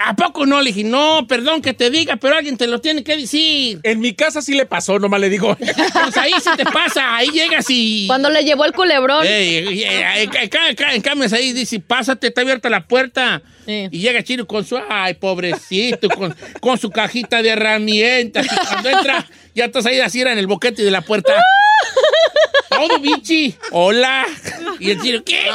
¿A 0.00 0.14
poco 0.14 0.46
no? 0.46 0.60
Le 0.60 0.72
dije, 0.72 0.88
no, 0.88 1.26
perdón 1.26 1.60
que 1.60 1.74
te 1.74 1.90
diga, 1.90 2.16
pero 2.16 2.36
alguien 2.36 2.56
te 2.56 2.68
lo 2.68 2.80
tiene 2.80 3.02
que 3.02 3.16
decir. 3.16 3.80
En 3.82 3.98
mi 3.98 4.14
casa 4.14 4.40
sí 4.40 4.54
le 4.54 4.64
pasó, 4.64 4.98
nomás 5.00 5.20
le 5.20 5.28
digo. 5.28 5.56
Pues 6.08 6.16
ahí 6.16 6.32
sí 6.42 6.50
te 6.56 6.64
pasa, 6.64 7.16
ahí 7.16 7.28
llegas 7.30 7.66
y... 7.68 8.06
Cuando 8.06 8.30
le 8.30 8.44
llevó 8.44 8.64
el 8.64 8.72
culebrón. 8.72 9.26
Ey, 9.26 9.56
ey, 9.56 9.82
ey, 9.82 10.26
acá, 10.26 10.68
acá, 10.70 10.94
en 10.94 11.02
cambio 11.02 11.28
ahí 11.32 11.52
dice, 11.52 11.80
pásate, 11.80 12.28
está 12.28 12.42
abierta 12.42 12.70
la 12.70 12.86
puerta. 12.86 13.42
Sí. 13.66 13.88
Y 13.90 13.98
llega 13.98 14.22
Chino 14.22 14.46
con 14.46 14.64
su, 14.64 14.78
ay, 14.88 15.14
pobrecito, 15.14 16.08
con, 16.08 16.34
con 16.60 16.78
su 16.78 16.90
cajita 16.90 17.42
de 17.42 17.50
herramientas. 17.50 18.46
Y 18.46 18.66
cuando 18.66 18.88
entra, 18.90 19.26
ya 19.54 19.66
estás 19.66 19.84
ahí 19.86 19.98
así 20.00 20.20
en 20.20 20.38
el 20.38 20.46
boquete 20.46 20.82
de 20.82 20.90
la 20.90 21.00
puerta. 21.02 21.34
Todo 22.70 23.00
bichi. 23.00 23.54
Hola. 23.72 24.24
Y 24.78 24.90
el 24.92 25.00
Chino, 25.02 25.24
¿qué? 25.24 25.50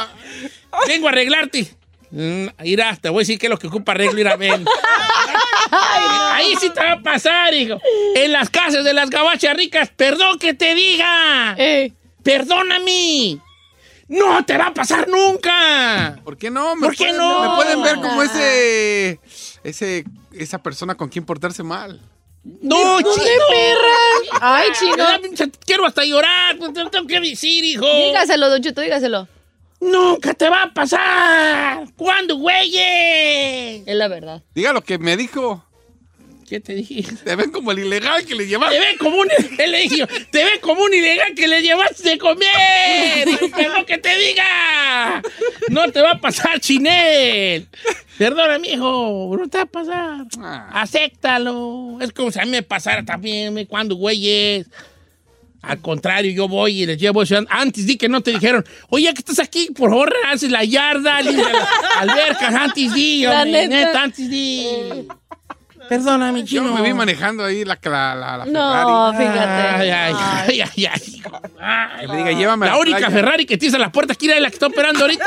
Vengo 0.86 1.08
a 1.08 1.10
arreglarte. 1.10 1.74
Mm, 2.16 2.46
Mira, 2.62 2.96
te 3.00 3.08
voy 3.08 3.18
a 3.18 3.22
decir 3.22 3.38
que 3.40 3.46
es 3.46 3.50
lo 3.50 3.58
que 3.58 3.66
ocupa 3.66 3.90
arreglo, 3.92 4.20
ir 4.20 4.28
a 4.28 4.36
ver. 4.36 4.60
Ahí 6.30 6.54
sí 6.60 6.70
te 6.70 6.80
va 6.80 6.92
a 6.92 7.02
pasar, 7.02 7.52
hijo. 7.54 7.80
En 8.14 8.30
las 8.32 8.50
casas 8.50 8.84
de 8.84 8.92
las 8.94 9.10
gabachas 9.10 9.56
ricas, 9.56 9.90
perdón 9.96 10.38
que 10.38 10.54
te 10.54 10.74
diga. 10.74 11.56
Perdóname. 12.22 13.38
No 14.06 14.44
te 14.44 14.56
va 14.56 14.66
a 14.68 14.74
pasar 14.74 15.08
nunca. 15.08 16.20
¿Por 16.22 16.36
qué 16.36 16.50
no? 16.50 16.76
Me 16.76 16.86
¿Por 16.86 16.92
qué 16.96 17.04
pueden- 17.06 17.16
no? 17.16 17.50
Me 17.50 17.56
pueden 17.56 17.82
ver 17.82 17.96
como 17.96 18.22
ese, 18.22 19.18
ese, 19.64 20.04
esa 20.32 20.62
persona 20.62 20.94
con 20.94 21.08
quien 21.08 21.24
portarse 21.24 21.62
mal. 21.62 22.00
No, 22.44 22.98
chino. 23.00 23.14
perra! 23.50 24.38
Ay, 24.40 24.68
chino. 24.78 25.04
Quiero 25.64 25.86
hasta 25.86 26.04
llorar. 26.04 26.56
pues, 26.58 26.72
tengo 26.74 27.06
que 27.06 27.18
decir, 27.18 27.64
hijo. 27.64 27.86
Dígaselo, 27.86 28.50
Don 28.50 28.62
Cheto, 28.62 28.82
dígaselo. 28.82 29.26
Nunca 29.84 30.32
te 30.34 30.48
va 30.48 30.62
a 30.62 30.72
pasar. 30.72 31.84
¿Cuándo, 31.96 32.36
güey? 32.36 32.74
Es 33.86 33.94
la 33.94 34.08
verdad. 34.08 34.42
Diga 34.54 34.72
lo 34.72 34.82
que 34.82 34.98
me 34.98 35.16
dijo. 35.16 35.64
¿Qué 36.48 36.60
te 36.60 36.74
dije? 36.74 37.04
Te 37.24 37.36
ven 37.36 37.50
como 37.50 37.72
el 37.72 37.80
ilegal 37.80 38.24
que 38.24 38.34
le 38.34 38.46
llevaste. 38.46 38.78
Te 38.78 38.80
ve 38.80 38.98
como 38.98 39.16
un, 39.18 39.28
él 39.58 39.72
le 39.72 39.78
dijo, 39.88 40.06
te 40.30 40.44
ve 40.44 40.60
como 40.60 40.82
un 40.82 40.92
ilegal 40.92 41.34
que 41.34 41.48
le 41.48 41.62
llevaste 41.62 42.10
de 42.10 42.18
comer. 42.18 43.26
Dijo, 43.26 43.50
Perdón 43.56 43.84
que 43.86 43.98
te 43.98 44.16
diga. 44.16 45.22
No 45.68 45.90
te 45.90 46.00
va 46.00 46.12
a 46.12 46.20
pasar, 46.20 46.60
Chinel. 46.60 47.66
Perdona, 48.18 48.58
mijo, 48.58 49.34
no 49.38 49.48
te 49.48 49.58
va 49.58 49.64
a 49.64 49.66
pasar. 49.66 50.26
Acéptalo. 50.70 51.98
Es 52.00 52.12
como 52.12 52.30
si 52.30 52.40
a 52.40 52.44
mí 52.44 52.50
me 52.50 52.62
pasara 52.62 53.04
también, 53.04 53.52
me, 53.52 53.66
cuando 53.66 53.96
güeyes. 53.96 54.66
Al 55.66 55.80
contrario, 55.80 56.30
yo 56.32 56.48
voy 56.48 56.82
y 56.82 56.86
les 56.86 56.98
llevo 56.98 57.22
eso. 57.22 57.36
Antes 57.48 57.86
di 57.86 57.96
que 57.96 58.08
no 58.08 58.20
te 58.20 58.30
dijeron, 58.32 58.64
oye, 58.90 59.12
que 59.14 59.20
estás 59.20 59.38
aquí, 59.38 59.68
por 59.74 59.90
favor, 59.90 60.12
haces 60.32 60.50
la 60.50 60.64
yarda, 60.64 61.20
limpia 61.22 61.52
las 61.52 61.68
albercas, 62.00 62.54
antes 62.54 62.92
di, 62.94 63.22
La 63.22 63.42
hombre, 63.42 63.68
neta. 63.68 63.86
neta, 63.86 64.02
antes 64.02 64.28
di. 64.30 64.66
Perdona, 65.88 66.32
mi 66.32 66.40
Yo 66.44 66.62
chino. 66.62 66.72
me 66.74 66.80
vi 66.80 66.94
manejando 66.94 67.44
ahí 67.44 67.62
la, 67.62 67.78
la, 67.82 68.14
la, 68.14 68.36
la 68.38 68.44
No, 68.46 69.12
Ferrari. 69.12 69.18
fíjate. 69.18 69.68
Ay, 69.82 69.90
ay, 69.90 70.14
ay, 70.48 70.60
ay, 70.76 70.86
ay. 70.86 72.00
Que 72.00 72.08
me 72.08 72.16
diga, 72.16 72.32
llévame 72.32 72.64
a 72.64 72.68
La 72.70 72.74
la 72.76 72.80
única 72.80 72.96
playa. 72.98 73.10
Ferrari 73.14 73.44
que 73.44 73.58
tienes 73.58 73.74
a 73.74 73.78
la 73.78 73.92
puerta, 73.92 74.14
aquí 74.14 74.30
era 74.30 74.40
la 74.40 74.48
que 74.48 74.54
está 74.54 74.66
operando 74.68 75.00
ahorita. 75.02 75.26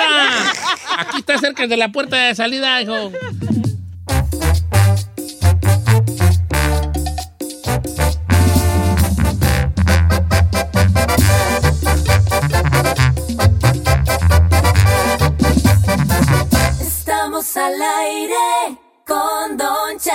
Aquí 0.98 1.18
está 1.20 1.38
cerca 1.38 1.68
de 1.68 1.78
la 1.78 1.90
puerta 1.90 2.18
de 2.18 2.34
salida, 2.34 2.82
hijo. 2.82 3.12